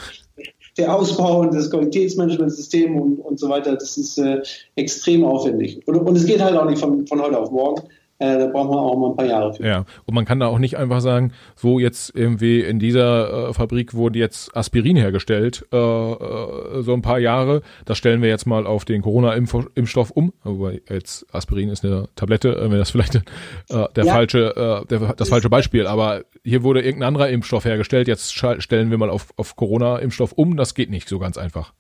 der 0.77 0.95
Ausbau 0.95 1.41
und 1.41 1.55
das 1.55 1.71
Qualitätsmanagementsystem 1.71 3.01
und, 3.01 3.19
und 3.19 3.41
so 3.41 3.49
weiter, 3.49 3.75
das 3.75 3.97
ist 3.97 4.19
äh, 4.19 4.43
extrem 4.77 5.25
aufwendig. 5.25 5.81
Und, 5.87 5.97
und 5.97 6.17
es 6.17 6.27
geht 6.27 6.43
halt 6.43 6.57
auch 6.57 6.69
nicht 6.69 6.79
von, 6.79 7.07
von 7.07 7.21
heute 7.21 7.39
auf 7.39 7.51
morgen. 7.51 7.83
Äh, 8.19 8.39
da 8.39 8.47
braucht 8.47 8.71
man 8.71 8.79
auch 8.79 8.97
mal 8.97 9.11
ein 9.11 9.17
paar 9.17 9.27
Jahre 9.27 9.53
für. 9.53 9.67
Ja, 9.67 9.85
und 10.07 10.15
man 10.15 10.25
kann 10.25 10.41
da 10.41 10.47
auch 10.47 10.59
nicht 10.59 10.79
einfach 10.79 11.01
sagen, 11.01 11.33
so 11.55 11.79
jetzt 11.79 12.15
irgendwie 12.15 12.61
in 12.61 12.79
dieser 12.79 13.51
äh, 13.51 13.53
Fabrik 13.53 13.93
wurde 13.93 14.19
jetzt 14.19 14.57
Aspirin 14.57 14.97
hergestellt, 14.97 15.67
äh, 15.71 15.77
äh, 15.77 16.83
so 16.83 16.95
ein 16.95 17.03
paar 17.03 17.19
Jahre, 17.19 17.61
das 17.85 17.99
stellen 17.99 18.23
wir 18.23 18.31
jetzt 18.31 18.47
mal 18.47 18.67
auf 18.67 18.87
den 18.87 19.03
Corona-Impfstoff 19.03 20.11
um. 20.13 20.33
Wobei 20.45 20.81
jetzt 20.89 21.27
Aspirin 21.35 21.69
ist 21.69 21.85
eine 21.85 22.09
Tablette, 22.17 22.57
äh, 22.57 22.71
wenn 22.71 22.79
das 22.79 22.91
vielleicht 22.91 23.17
äh, 23.17 23.21
der 23.69 24.05
ja. 24.05 24.13
falsche, 24.13 24.57
äh, 24.57 24.87
der, 24.87 25.15
das 25.15 25.29
falsche 25.29 25.51
Beispiel, 25.51 25.87
aber 25.87 26.25
hier 26.43 26.63
wurde 26.63 26.81
irgendein 26.81 27.09
anderer 27.09 27.29
Impfstoff 27.29 27.67
hergestellt, 27.67 28.09
jetzt 28.09 28.33
stellen 28.33 28.91
wir 28.91 28.97
mal 28.97 29.11
auf, 29.11 29.35
auf 29.37 29.57
Corona-Impfstoff 29.57 30.33
um, 30.33 30.57
das 30.57 30.75
geht 30.75 30.89
nicht 30.89 31.09
so 31.09 31.19
ganz 31.19 31.37
einfach. 31.37 31.75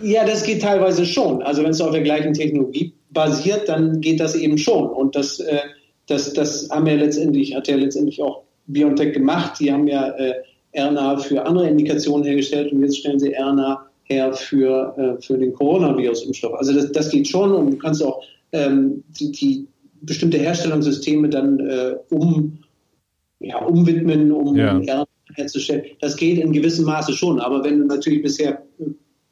Ja, 0.00 0.24
das 0.24 0.44
geht 0.44 0.62
teilweise 0.62 1.06
schon. 1.06 1.42
Also 1.42 1.62
wenn 1.62 1.70
es 1.70 1.80
auf 1.80 1.90
der 1.90 2.02
gleichen 2.02 2.32
Technologie 2.32 2.94
basiert, 3.10 3.68
dann 3.68 4.00
geht 4.00 4.20
das 4.20 4.34
eben 4.34 4.58
schon. 4.58 4.88
Und 4.88 5.16
das, 5.16 5.40
äh, 5.40 5.58
das, 6.06 6.32
das 6.32 6.68
haben 6.70 6.86
ja 6.86 6.94
letztendlich, 6.94 7.54
hat 7.54 7.68
ja 7.68 7.76
letztendlich 7.76 8.22
auch 8.22 8.42
BioNTech 8.66 9.12
gemacht. 9.12 9.60
Die 9.60 9.72
haben 9.72 9.86
ja 9.86 10.10
äh, 10.10 10.34
RNA 10.76 11.18
für 11.18 11.44
andere 11.44 11.68
Indikationen 11.68 12.24
hergestellt 12.24 12.72
und 12.72 12.82
jetzt 12.82 12.98
stellen 12.98 13.18
sie 13.18 13.34
RNA 13.34 13.86
her 14.04 14.32
für, 14.32 14.94
äh, 14.96 15.22
für 15.22 15.38
den 15.38 15.52
Coronavirus-Impfstoff. 15.52 16.54
Also 16.54 16.72
das, 16.72 16.92
das 16.92 17.10
geht 17.10 17.28
schon 17.28 17.52
und 17.52 17.70
du 17.72 17.78
kannst 17.78 18.02
auch 18.02 18.22
ähm, 18.52 19.04
die, 19.08 19.32
die 19.32 19.66
bestimmte 20.02 20.38
Herstellungssysteme 20.38 21.28
dann 21.28 21.60
äh, 21.60 21.94
um, 22.10 22.58
ja, 23.40 23.58
umwidmen, 23.58 24.32
um 24.32 24.56
ja. 24.56 24.76
RNA 24.76 25.04
herzustellen. 25.34 25.84
Das 26.00 26.16
geht 26.16 26.38
in 26.38 26.52
gewissem 26.52 26.84
Maße 26.84 27.12
schon. 27.12 27.40
Aber 27.40 27.62
wenn 27.64 27.78
du 27.78 27.86
natürlich 27.86 28.22
bisher 28.22 28.62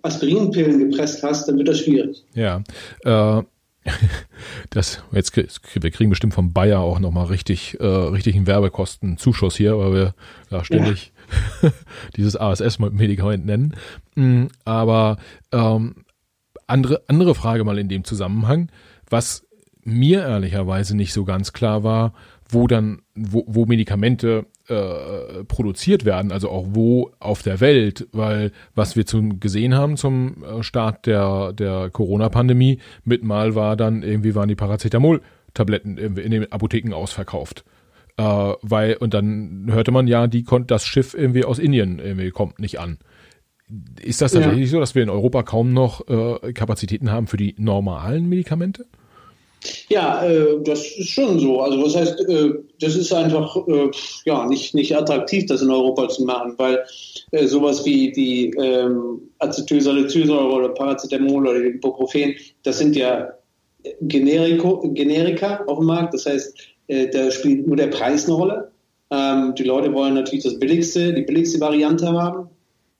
Aspirinpillen 0.02 0.78
gepresst 0.78 1.22
hast, 1.22 1.48
dann 1.48 1.58
wird 1.58 1.68
das 1.68 1.80
schwierig. 1.80 2.24
Ja. 2.34 2.62
Äh, 3.04 3.42
das, 4.70 5.02
jetzt, 5.12 5.36
wir 5.36 5.90
kriegen 5.90 6.10
bestimmt 6.10 6.34
vom 6.34 6.52
Bayer 6.52 6.80
auch 6.80 6.98
nochmal 6.98 7.26
richtig, 7.26 7.78
äh, 7.80 7.84
richtig 7.84 8.36
einen 8.36 8.46
Werbekostenzuschuss 8.46 9.56
hier, 9.56 9.78
weil 9.78 9.92
wir 9.92 10.14
ja 10.50 10.64
ständig 10.64 11.12
ja. 11.62 11.70
dieses 12.16 12.36
ASS-Medikament 12.36 13.46
nennen. 13.46 13.74
Mm, 14.14 14.46
aber 14.64 15.18
ähm, 15.52 16.04
andere, 16.66 17.02
andere 17.08 17.34
Frage 17.34 17.64
mal 17.64 17.78
in 17.78 17.88
dem 17.88 18.04
Zusammenhang, 18.04 18.70
was 19.08 19.46
mir 19.84 20.22
ehrlicherweise 20.22 20.96
nicht 20.96 21.12
so 21.12 21.24
ganz 21.24 21.52
klar 21.52 21.82
war, 21.82 22.12
wo 22.48 22.66
dann, 22.66 23.02
wo, 23.14 23.44
wo 23.46 23.66
Medikamente 23.66 24.46
äh, 24.68 25.44
produziert 25.44 26.04
werden, 26.04 26.32
also 26.32 26.50
auch 26.50 26.66
wo 26.70 27.10
auf 27.20 27.42
der 27.42 27.60
Welt, 27.60 28.06
weil 28.12 28.52
was 28.74 28.96
wir 28.96 29.06
zum, 29.06 29.40
gesehen 29.40 29.74
haben 29.74 29.96
zum 29.96 30.44
äh, 30.44 30.62
Start 30.62 31.06
der, 31.06 31.52
der 31.52 31.90
Corona-Pandemie, 31.90 32.78
mit 33.04 33.24
mal 33.24 33.54
war 33.54 33.76
dann 33.76 34.02
irgendwie 34.02 34.34
waren 34.34 34.48
die 34.48 34.54
Paracetamol-Tabletten 34.54 35.96
in 35.98 36.30
den 36.30 36.52
Apotheken 36.52 36.92
ausverkauft. 36.94 37.64
Äh, 38.16 38.22
weil, 38.62 38.96
und 38.96 39.14
dann 39.14 39.68
hörte 39.70 39.90
man 39.90 40.06
ja, 40.06 40.26
die 40.26 40.42
konnte 40.42 40.66
das 40.66 40.84
Schiff 40.84 41.14
irgendwie 41.14 41.44
aus 41.44 41.58
Indien 41.58 41.98
irgendwie 41.98 42.30
kommt 42.30 42.58
nicht 42.58 42.80
an. 42.80 42.98
Ist 44.02 44.22
das 44.22 44.32
tatsächlich 44.32 44.66
ja. 44.66 44.70
so, 44.70 44.80
dass 44.80 44.94
wir 44.94 45.02
in 45.02 45.10
Europa 45.10 45.42
kaum 45.42 45.72
noch 45.72 46.06
äh, 46.08 46.52
Kapazitäten 46.52 47.10
haben 47.10 47.26
für 47.26 47.36
die 47.36 47.54
normalen 47.58 48.28
Medikamente? 48.28 48.86
Ja, 49.88 50.24
äh, 50.24 50.62
das 50.62 50.80
ist 50.80 51.08
schon 51.08 51.38
so. 51.38 51.60
Also 51.60 51.82
was 51.82 51.96
heißt, 51.96 52.20
äh, 52.28 52.52
das 52.80 52.96
ist 52.96 53.12
einfach 53.12 53.56
äh, 53.66 53.90
ja 54.24 54.46
nicht 54.46 54.74
nicht 54.74 54.96
attraktiv, 54.96 55.46
das 55.46 55.62
in 55.62 55.70
Europa 55.70 56.08
zu 56.08 56.24
machen, 56.24 56.54
weil 56.56 56.84
äh, 57.32 57.46
sowas 57.46 57.84
wie 57.84 58.12
die 58.12 58.50
ähm, 58.50 59.20
Acetylsalicylsäure 59.38 60.52
oder 60.52 60.68
Paracetamol 60.70 61.48
oder 61.48 61.64
Ibuprofen, 61.64 62.34
das 62.62 62.78
sind 62.78 62.96
ja 62.96 63.28
Generiko, 64.02 64.80
Generika 64.92 65.64
auf 65.66 65.78
dem 65.78 65.86
Markt. 65.86 66.14
Das 66.14 66.26
heißt, 66.26 66.56
äh, 66.88 67.08
da 67.08 67.30
spielt 67.30 67.66
nur 67.66 67.76
der 67.76 67.88
Preis 67.88 68.26
eine 68.26 68.34
Rolle. 68.34 68.70
Ähm, 69.10 69.54
die 69.56 69.64
Leute 69.64 69.92
wollen 69.92 70.14
natürlich 70.14 70.44
das 70.44 70.58
billigste, 70.58 71.14
die 71.14 71.22
billigste 71.22 71.60
Variante 71.60 72.06
haben. 72.12 72.48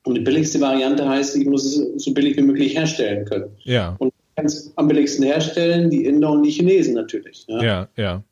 Und 0.04 0.14
die 0.14 0.20
billigste 0.20 0.60
Variante 0.60 1.06
heißt, 1.06 1.36
ich 1.36 1.46
muss 1.46 1.64
es 1.66 2.02
so 2.02 2.14
billig 2.14 2.36
wie 2.36 2.42
möglich 2.42 2.74
herstellen 2.74 3.26
können. 3.26 3.50
Ja. 3.64 3.96
Und 3.98 4.12
ganz 4.38 4.72
am 4.76 4.88
billigsten 4.88 5.24
herstellen, 5.24 5.90
die 5.90 6.04
Inder 6.04 6.30
und 6.30 6.42
die 6.44 6.50
Chinesen 6.50 6.94
natürlich. 6.94 7.44
Ja, 7.48 7.62
ja. 7.62 7.88
ja. 7.96 8.24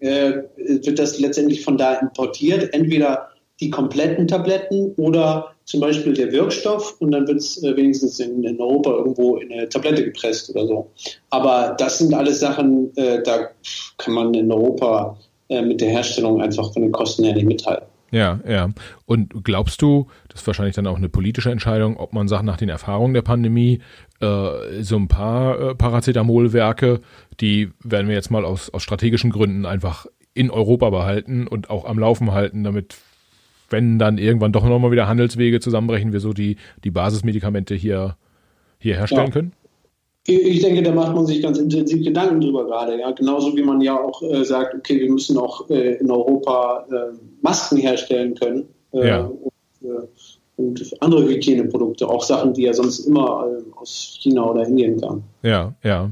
Äh, 0.00 0.42
wird 0.56 0.98
das 0.98 1.18
letztendlich 1.18 1.64
von 1.64 1.78
da 1.78 1.94
importiert, 1.94 2.74
entweder 2.74 3.28
die 3.60 3.70
kompletten 3.70 4.26
Tabletten 4.28 4.92
oder 4.96 5.54
zum 5.64 5.80
Beispiel 5.80 6.12
der 6.12 6.32
Wirkstoff 6.32 6.96
und 7.00 7.12
dann 7.12 7.26
wird 7.26 7.38
es 7.38 7.62
äh, 7.62 7.74
wenigstens 7.76 8.20
in, 8.20 8.42
in, 8.44 8.60
Europa 8.60 8.90
irgendwo 8.90 9.36
in 9.36 9.52
eine 9.52 9.68
Tablette 9.68 10.04
gepresst 10.04 10.50
oder 10.50 10.66
so. 10.66 10.90
Aber 11.30 11.74
das 11.78 11.98
sind 11.98 12.12
alles 12.12 12.40
Sachen, 12.40 12.94
äh, 12.96 13.22
da 13.22 13.50
kann 13.96 14.14
man 14.14 14.34
in 14.34 14.52
Europa 14.52 15.16
äh, 15.48 15.62
mit 15.62 15.80
der 15.80 15.90
Herstellung 15.90 16.42
einfach 16.42 16.72
von 16.72 16.82
den 16.82 16.92
Kosten 16.92 17.24
her 17.24 17.34
nicht 17.34 17.46
mithalten. 17.46 17.86
Ja, 18.14 18.38
ja. 18.46 18.70
Und 19.06 19.42
glaubst 19.42 19.82
du, 19.82 20.06
das 20.28 20.42
ist 20.42 20.46
wahrscheinlich 20.46 20.76
dann 20.76 20.86
auch 20.86 20.96
eine 20.96 21.08
politische 21.08 21.50
Entscheidung, 21.50 21.96
ob 21.96 22.12
man 22.12 22.28
sagt, 22.28 22.44
nach 22.44 22.56
den 22.56 22.68
Erfahrungen 22.68 23.12
der 23.12 23.22
Pandemie, 23.22 23.80
äh, 24.20 24.82
so 24.82 24.96
ein 24.96 25.08
paar 25.08 25.58
äh, 25.58 25.74
Paracetamolwerke, 25.74 27.00
die 27.40 27.72
werden 27.82 28.06
wir 28.06 28.14
jetzt 28.14 28.30
mal 28.30 28.44
aus, 28.44 28.70
aus 28.70 28.84
strategischen 28.84 29.30
Gründen 29.30 29.66
einfach 29.66 30.06
in 30.32 30.52
Europa 30.52 30.90
behalten 30.90 31.48
und 31.48 31.70
auch 31.70 31.86
am 31.86 31.98
Laufen 31.98 32.30
halten, 32.30 32.62
damit, 32.62 32.94
wenn 33.68 33.98
dann 33.98 34.18
irgendwann 34.18 34.52
doch 34.52 34.64
nochmal 34.64 34.92
wieder 34.92 35.08
Handelswege 35.08 35.58
zusammenbrechen, 35.58 36.12
wir 36.12 36.20
so 36.20 36.32
die, 36.32 36.56
die 36.84 36.92
Basismedikamente 36.92 37.74
hier, 37.74 38.16
hier 38.78 38.94
herstellen 38.94 39.26
ja. 39.26 39.32
können? 39.32 39.52
Ich 40.26 40.62
denke, 40.62 40.82
da 40.82 40.92
macht 40.92 41.14
man 41.14 41.26
sich 41.26 41.42
ganz 41.42 41.58
intensiv 41.58 42.02
Gedanken 42.02 42.40
drüber 42.40 42.64
gerade. 42.64 42.98
Ja? 42.98 43.10
Genauso 43.10 43.54
wie 43.54 43.62
man 43.62 43.80
ja 43.82 44.00
auch 44.00 44.22
äh, 44.22 44.42
sagt, 44.42 44.74
okay, 44.74 44.98
wir 44.98 45.10
müssen 45.10 45.36
auch 45.36 45.68
äh, 45.68 45.96
in 45.96 46.10
Europa 46.10 46.86
äh, 46.90 47.14
Masken 47.42 47.76
herstellen 47.76 48.34
können. 48.34 48.66
Äh, 48.92 49.08
ja. 49.08 49.20
Und, 49.20 49.52
äh, 49.82 50.06
und, 50.56 51.02
andere 51.02 51.28
Hygieneprodukte, 51.28 52.08
auch 52.08 52.22
Sachen, 52.22 52.54
die 52.54 52.62
ja 52.62 52.72
sonst 52.72 53.00
immer 53.00 53.46
äh, 53.48 53.78
aus 53.78 54.18
China 54.22 54.44
oder 54.50 54.66
Indien 54.66 54.98
kamen. 54.98 55.24
Ja, 55.42 55.74
ja. 55.82 56.10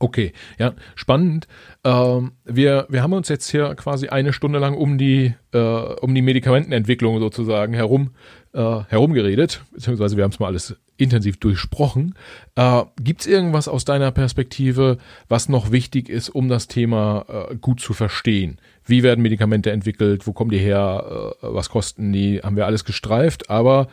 Okay, 0.00 0.32
ja, 0.60 0.74
spannend. 0.94 1.48
Ähm, 1.82 2.32
wir, 2.44 2.86
wir 2.88 3.02
haben 3.02 3.14
uns 3.14 3.28
jetzt 3.28 3.50
hier 3.50 3.74
quasi 3.74 4.06
eine 4.08 4.32
Stunde 4.32 4.60
lang 4.60 4.76
um 4.76 4.96
die, 4.96 5.34
äh, 5.52 5.58
um 5.58 6.14
die 6.14 6.22
Medikamentenentwicklung 6.22 7.18
sozusagen 7.18 7.74
herum 7.74 8.10
äh, 8.52 8.80
herumgeredet, 8.88 9.62
beziehungsweise 9.72 10.16
wir 10.16 10.24
haben 10.24 10.32
es 10.32 10.40
mal 10.40 10.46
alles 10.46 10.76
intensiv 10.96 11.38
durchsprochen. 11.38 12.14
Äh, 12.56 12.82
Gibt 13.02 13.22
es 13.22 13.26
irgendwas 13.26 13.68
aus 13.68 13.84
deiner 13.84 14.10
Perspektive, 14.10 14.98
was 15.28 15.48
noch 15.48 15.70
wichtig 15.70 16.08
ist, 16.08 16.28
um 16.28 16.48
das 16.48 16.66
Thema 16.66 17.24
äh, 17.28 17.56
gut 17.56 17.80
zu 17.80 17.92
verstehen? 17.92 18.58
Wie 18.84 19.02
werden 19.02 19.22
Medikamente 19.22 19.70
entwickelt? 19.70 20.26
Wo 20.26 20.32
kommen 20.32 20.50
die 20.50 20.58
her? 20.58 21.34
Äh, 21.40 21.46
was 21.54 21.68
kosten 21.68 22.12
die? 22.12 22.40
Haben 22.40 22.56
wir 22.56 22.66
alles 22.66 22.84
gestreift, 22.84 23.48
aber 23.50 23.88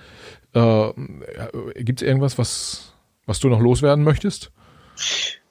äh, 0.56 0.91
Gibt 1.76 2.01
es 2.01 2.08
irgendwas, 2.08 2.38
was, 2.38 2.93
was 3.26 3.39
du 3.39 3.49
noch 3.49 3.60
loswerden 3.60 4.03
möchtest? 4.03 4.51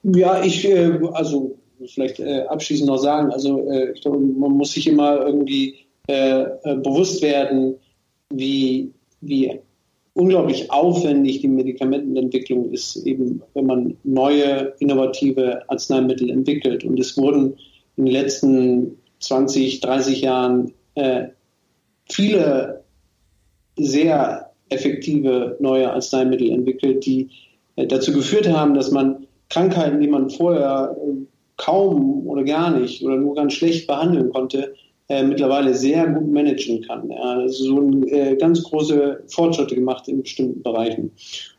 Ja, 0.03 0.43
ich, 0.43 0.67
äh, 0.67 0.99
also 1.13 1.57
vielleicht 1.93 2.19
äh, 2.19 2.41
abschließend 2.49 2.87
noch 2.87 2.97
sagen, 2.97 3.31
also 3.31 3.69
äh, 3.69 3.91
ich 3.91 4.01
glaube, 4.01 4.17
man 4.17 4.51
muss 4.51 4.71
sich 4.71 4.87
immer 4.87 5.25
irgendwie 5.25 5.85
äh, 6.07 6.41
äh, 6.41 6.75
bewusst 6.77 7.21
werden, 7.21 7.75
wie, 8.31 8.91
wie 9.21 9.59
unglaublich 10.13 10.71
aufwendig 10.71 11.41
die 11.41 11.47
Medikamentenentwicklung 11.47 12.71
ist, 12.71 12.95
eben 13.05 13.41
wenn 13.53 13.65
man 13.65 13.97
neue, 14.03 14.73
innovative 14.79 15.69
Arzneimittel 15.69 16.29
entwickelt. 16.29 16.83
Und 16.83 16.99
es 16.99 17.17
wurden 17.17 17.57
in 17.97 18.05
den 18.05 18.13
letzten 18.13 18.97
20, 19.19 19.81
30 19.81 20.21
Jahren 20.21 20.73
äh, 20.95 21.27
viele 22.09 22.83
sehr 23.77 24.51
effektive 24.69 25.57
neue 25.59 25.91
Arzneimittel 25.91 26.49
entwickelt, 26.51 27.05
die 27.05 27.29
äh, 27.75 27.85
dazu 27.85 28.13
geführt 28.13 28.49
haben, 28.49 28.73
dass 28.73 28.91
man 28.91 29.27
Krankheiten, 29.49 29.99
die 29.99 30.07
man 30.07 30.29
vorher 30.29 30.95
äh, 30.97 31.25
kaum 31.57 32.27
oder 32.27 32.43
gar 32.43 32.77
nicht 32.77 33.03
oder 33.03 33.17
nur 33.17 33.35
ganz 33.35 33.53
schlecht 33.53 33.87
behandeln 33.87 34.31
konnte, 34.31 34.75
äh, 35.09 35.23
mittlerweile 35.23 35.73
sehr 35.73 36.07
gut 36.07 36.31
managen 36.31 36.81
kann. 36.81 37.09
Ja, 37.09 37.21
also 37.21 37.65
so 37.65 37.79
ein, 37.79 38.07
äh, 38.07 38.35
ganz 38.35 38.63
große 38.63 39.23
Fortschritte 39.27 39.75
gemacht 39.75 40.07
in 40.07 40.21
bestimmten 40.21 40.63
Bereichen. 40.63 41.11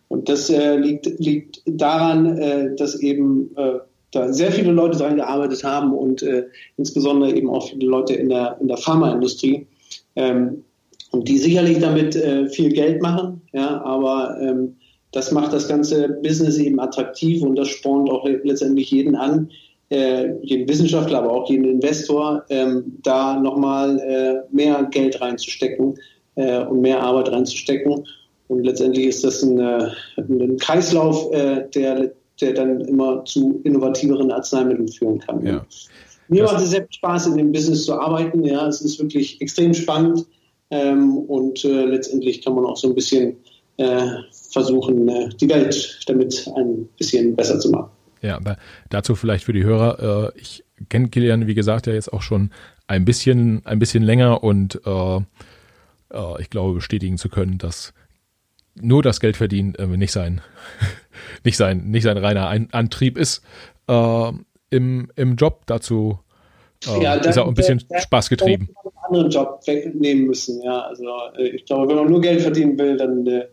Und 0.09 0.29
das 0.29 0.51
äh, 0.51 0.77
liegt, 0.77 1.07
liegt 1.19 1.63
daran, 1.67 2.39
äh, 2.39 2.75
dass 2.77 3.01
eben 3.01 3.51
äh, 3.57 3.79
da 4.13 4.33
sehr 4.33 4.53
viele 4.53 4.73
Leute 4.73 4.99
daran 4.99 5.17
gearbeitet 5.17 5.65
haben 5.65 5.93
und 5.93 6.23
äh, 6.23 6.47
insbesondere 6.77 7.35
eben 7.35 7.51
auch 7.51 7.69
viele 7.69 7.87
Leute 7.87 8.15
in 8.15 8.29
der, 8.29 8.57
in 8.61 8.69
der 8.69 8.77
Pharmaindustrie, 8.77 9.67
ähm, 10.15 10.65
und 11.13 11.29
die 11.29 11.39
sicherlich 11.39 11.79
damit 11.79 12.17
äh, 12.17 12.49
viel 12.49 12.71
Geld 12.71 13.01
machen, 13.01 13.43
ja, 13.53 13.81
aber 13.83 14.39
ähm, 14.41 14.77
das 15.13 15.33
macht 15.33 15.53
das 15.53 15.69
ganze 15.69 16.09
Business 16.09 16.59
eben 16.59 16.81
attraktiv 16.81 17.43
und 17.43 17.57
das 17.57 17.69
spornt 17.69 18.11
auch 18.11 18.27
letztendlich 18.27 18.91
jeden 18.91 19.15
an, 19.15 19.51
äh, 19.91 20.33
jeden 20.43 20.69
Wissenschaftler, 20.69 21.19
aber 21.19 21.33
auch 21.33 21.49
jeden 21.49 21.65
Investor, 21.65 22.45
ähm, 22.51 22.99
da 23.03 23.39
nochmal 23.39 23.99
äh, 24.01 24.55
mehr 24.55 24.83
Geld 24.91 25.21
reinzustecken 25.21 25.97
äh, 26.35 26.65
und 26.65 26.81
mehr 26.81 27.03
Arbeit 27.03 27.31
reinzustecken. 27.31 28.07
Und 28.49 28.65
letztendlich 28.65 29.07
ist 29.07 29.25
das 29.25 29.43
ein, 29.43 29.59
äh, 29.59 29.89
ein 30.17 30.57
Kreislauf, 30.59 31.33
äh, 31.33 31.69
der, 31.75 32.13
der 32.41 32.53
dann 32.55 32.81
immer 32.83 33.25
zu 33.25 33.61
innovativeren 33.65 34.31
Arzneimitteln 34.31 34.89
führen 34.89 35.19
kann. 35.19 35.45
Ja. 35.45 35.67
Mir 36.29 36.43
macht 36.43 36.61
es 36.61 36.71
sehr 36.71 36.83
viel 36.83 36.93
Spaß, 36.93 37.29
in 37.29 37.37
dem 37.37 37.53
Business 37.53 37.85
zu 37.85 37.95
arbeiten. 37.95 38.45
Ja, 38.45 38.67
es 38.67 38.81
ist 38.81 38.99
wirklich 38.99 39.41
extrem 39.41 39.73
spannend. 39.73 40.27
Ähm, 40.71 41.19
und 41.19 41.65
äh, 41.65 41.85
letztendlich 41.85 42.43
kann 42.43 42.55
man 42.55 42.65
auch 42.65 42.77
so 42.77 42.89
ein 42.89 42.95
bisschen 42.95 43.37
versuchen, 44.53 45.07
die 45.39 45.51
Welt 45.51 46.01
damit 46.07 46.51
ein 46.57 46.89
bisschen 46.97 47.37
besser 47.37 47.61
zu 47.61 47.71
machen. 47.71 47.91
Ja, 48.23 48.37
aber 48.37 48.57
dazu 48.91 49.15
vielleicht 49.15 49.45
für 49.45 49.53
die 49.53 49.65
Hörer, 49.65 50.33
äh, 50.35 50.41
ich 50.41 50.65
kenne 50.89 51.09
Kilian, 51.09 51.47
wie 51.47 51.55
gesagt, 51.55 51.87
ja 51.87 51.93
jetzt 51.93 52.13
auch 52.13 52.23
schon 52.23 52.51
ein 52.87 53.05
bisschen, 53.05 53.65
ein 53.67 53.79
bisschen 53.79 54.03
länger 54.03 54.43
und 54.43 54.81
äh, 54.85 55.17
äh, 55.17 56.41
ich 56.41 56.51
glaube 56.51 56.75
bestätigen 56.75 57.19
zu 57.19 57.29
können, 57.29 57.59
dass 57.59 57.93
nur 58.75 59.03
das 59.03 59.21
Geld 59.21 59.37
verdienen 59.37 59.75
nicht 59.97 60.13
sein, 60.13 60.41
nicht 61.45 61.57
sein, 61.57 61.91
nicht 61.91 62.05
sein 62.05 62.19
reiner 62.19 62.49
ein 62.49 62.73
Antrieb 62.73 63.17
ist 63.17 63.43
im, 63.89 65.11
im 65.15 65.37
Job. 65.37 65.63
Dazu 65.67 66.19
ja, 67.01 67.15
ist 67.15 67.39
auch 67.39 67.49
ein 67.49 67.55
bisschen 67.55 67.83
der, 67.89 68.01
Spaß 68.01 68.29
getrieben 68.29 68.69
anderen 69.09 69.31
Job 69.31 69.61
wegnehmen 69.67 70.27
müssen. 70.27 70.63
Ja, 70.63 70.83
also 70.83 71.05
äh, 71.39 71.49
ich 71.49 71.65
glaube, 71.65 71.89
wenn 71.89 71.97
man 71.97 72.11
nur 72.11 72.21
Geld 72.21 72.43
verdienen 72.43 72.79
will, 72.79 72.97
dann, 72.97 73.27
äh, 73.27 73.47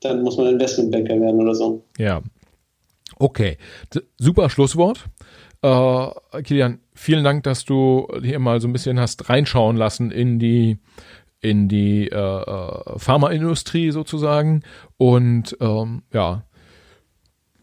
dann 0.00 0.22
muss 0.22 0.36
man 0.36 0.48
Investmentbanker 0.48 1.20
werden 1.20 1.40
oder 1.40 1.54
so. 1.54 1.82
Ja. 1.98 2.22
Okay. 3.18 3.58
Super 4.18 4.50
Schlusswort. 4.50 5.06
Äh, 5.62 6.42
Kilian, 6.42 6.80
vielen 6.94 7.24
Dank, 7.24 7.42
dass 7.42 7.64
du 7.64 8.08
hier 8.22 8.38
mal 8.38 8.60
so 8.60 8.68
ein 8.68 8.72
bisschen 8.72 9.00
hast 9.00 9.28
reinschauen 9.28 9.76
lassen 9.76 10.10
in 10.10 10.38
die 10.38 10.78
in 11.40 11.68
die 11.68 12.08
äh, 12.08 12.16
äh 12.16 12.98
Pharmaindustrie 12.98 13.90
sozusagen 13.92 14.62
und 14.96 15.56
ähm, 15.60 16.02
ja, 16.12 16.44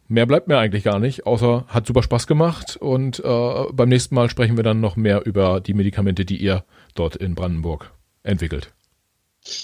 Mehr 0.08 0.28
bleibt 0.28 0.48
mir 0.48 0.60
eigentlich 0.60 0.84
gar 0.84 1.00
nicht, 1.00 1.26
außer 1.26 1.66
hat 1.68 1.88
super 1.88 2.04
Spaß 2.04 2.28
gemacht 2.28 2.78
und 2.78 3.20
äh, 3.20 3.64
beim 3.74 3.90
nächsten 3.90 4.14
Mal 4.14 4.30
sprechen 4.30 4.56
wir 4.56 4.64
dann 4.64 4.80
noch 4.80 4.96
mehr 4.96 5.26
über 5.26 5.62
die 5.62 5.74
Medikamente, 5.74 6.26
die 6.26 6.38
ihr 6.38 6.64
dort 6.94 7.16
in 7.16 7.34
Brandenburg 7.34 7.92
entwickelt. 8.22 8.72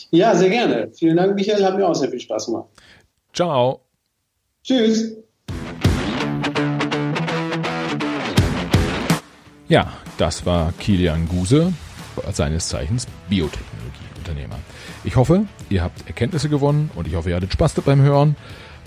Ja, 0.10 0.36
sehr 0.36 0.50
gerne. 0.50 0.90
Vielen 0.94 1.18
Dank, 1.18 1.36
Michael. 1.36 1.64
Hat 1.64 1.76
mir 1.76 1.88
auch 1.88 1.94
sehr 1.94 2.10
viel 2.10 2.20
Spaß 2.20 2.48
gemacht. 2.48 2.70
Ciao. 3.34 3.82
Tschüss. 4.64 5.16
Ja, 9.72 9.94
das 10.18 10.46
war 10.46 10.74
Kilian 10.82 11.30
Guse, 11.30 11.72
seines 12.34 12.68
Zeichens 12.68 13.08
Biotechnologieunternehmer. 13.30 14.60
Ich 15.06 15.16
hoffe, 15.16 15.46
ihr 15.70 15.82
habt 15.82 16.06
Erkenntnisse 16.08 16.50
gewonnen 16.50 16.92
und 16.94 17.08
ich 17.08 17.16
hoffe, 17.16 17.30
ihr 17.30 17.38
hattet 17.38 17.54
Spaß 17.54 17.76
beim 17.76 18.02
Hören. 18.02 18.36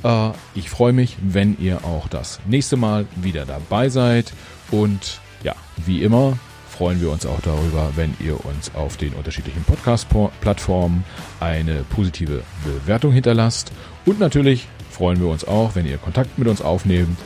Äh, 0.02 0.32
ich 0.54 0.68
freue 0.68 0.92
mich, 0.92 1.16
wenn 1.22 1.56
ihr 1.58 1.86
auch 1.86 2.06
das 2.08 2.38
nächste 2.46 2.76
Mal 2.76 3.06
wieder 3.16 3.46
dabei 3.46 3.88
seid. 3.88 4.34
Und 4.70 5.22
ja, 5.42 5.54
wie 5.86 6.02
immer 6.02 6.38
freuen 6.68 7.00
wir 7.00 7.10
uns 7.10 7.24
auch 7.24 7.40
darüber, 7.40 7.92
wenn 7.94 8.14
ihr 8.20 8.44
uns 8.44 8.74
auf 8.74 8.98
den 8.98 9.14
unterschiedlichen 9.14 9.64
Podcast-Plattformen 9.64 11.02
eine 11.40 11.76
positive 11.94 12.42
Bewertung 12.62 13.10
hinterlasst. 13.10 13.72
Und 14.04 14.20
natürlich 14.20 14.68
freuen 14.90 15.18
wir 15.18 15.28
uns 15.28 15.46
auch, 15.46 15.76
wenn 15.76 15.86
ihr 15.86 15.96
Kontakt 15.96 16.38
mit 16.38 16.46
uns 16.46 16.60
aufnehmt 16.60 17.16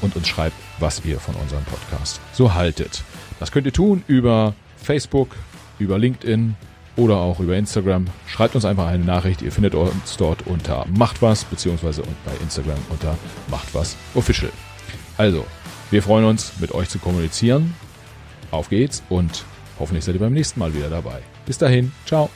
und 0.00 0.16
uns 0.16 0.28
schreibt, 0.28 0.56
was 0.78 1.04
ihr 1.04 1.20
von 1.20 1.34
unserem 1.36 1.64
Podcast 1.64 2.20
so 2.32 2.54
haltet. 2.54 3.02
Das 3.40 3.52
könnt 3.52 3.66
ihr 3.66 3.72
tun 3.72 4.02
über 4.06 4.54
Facebook, 4.76 5.36
über 5.78 5.98
LinkedIn 5.98 6.56
oder 6.96 7.18
auch 7.18 7.40
über 7.40 7.56
Instagram. 7.56 8.06
Schreibt 8.26 8.54
uns 8.56 8.64
einfach 8.64 8.88
eine 8.88 9.04
Nachricht. 9.04 9.42
Ihr 9.42 9.52
findet 9.52 9.74
uns 9.74 10.16
dort 10.16 10.46
unter 10.46 10.84
Macht 10.96 11.22
was, 11.22 11.44
beziehungsweise 11.44 12.02
bei 12.24 12.32
Instagram 12.42 12.78
unter 12.90 13.16
Macht 13.48 13.74
was 13.74 13.96
Official. 14.14 14.50
Also, 15.16 15.46
wir 15.90 16.02
freuen 16.02 16.24
uns, 16.24 16.52
mit 16.60 16.72
euch 16.72 16.88
zu 16.88 16.98
kommunizieren. 16.98 17.74
Auf 18.50 18.68
geht's 18.68 19.02
und 19.08 19.44
hoffentlich 19.78 20.04
seid 20.04 20.14
ihr 20.14 20.20
beim 20.20 20.32
nächsten 20.32 20.58
Mal 20.58 20.74
wieder 20.74 20.90
dabei. 20.90 21.22
Bis 21.46 21.58
dahin, 21.58 21.92
ciao. 22.04 22.30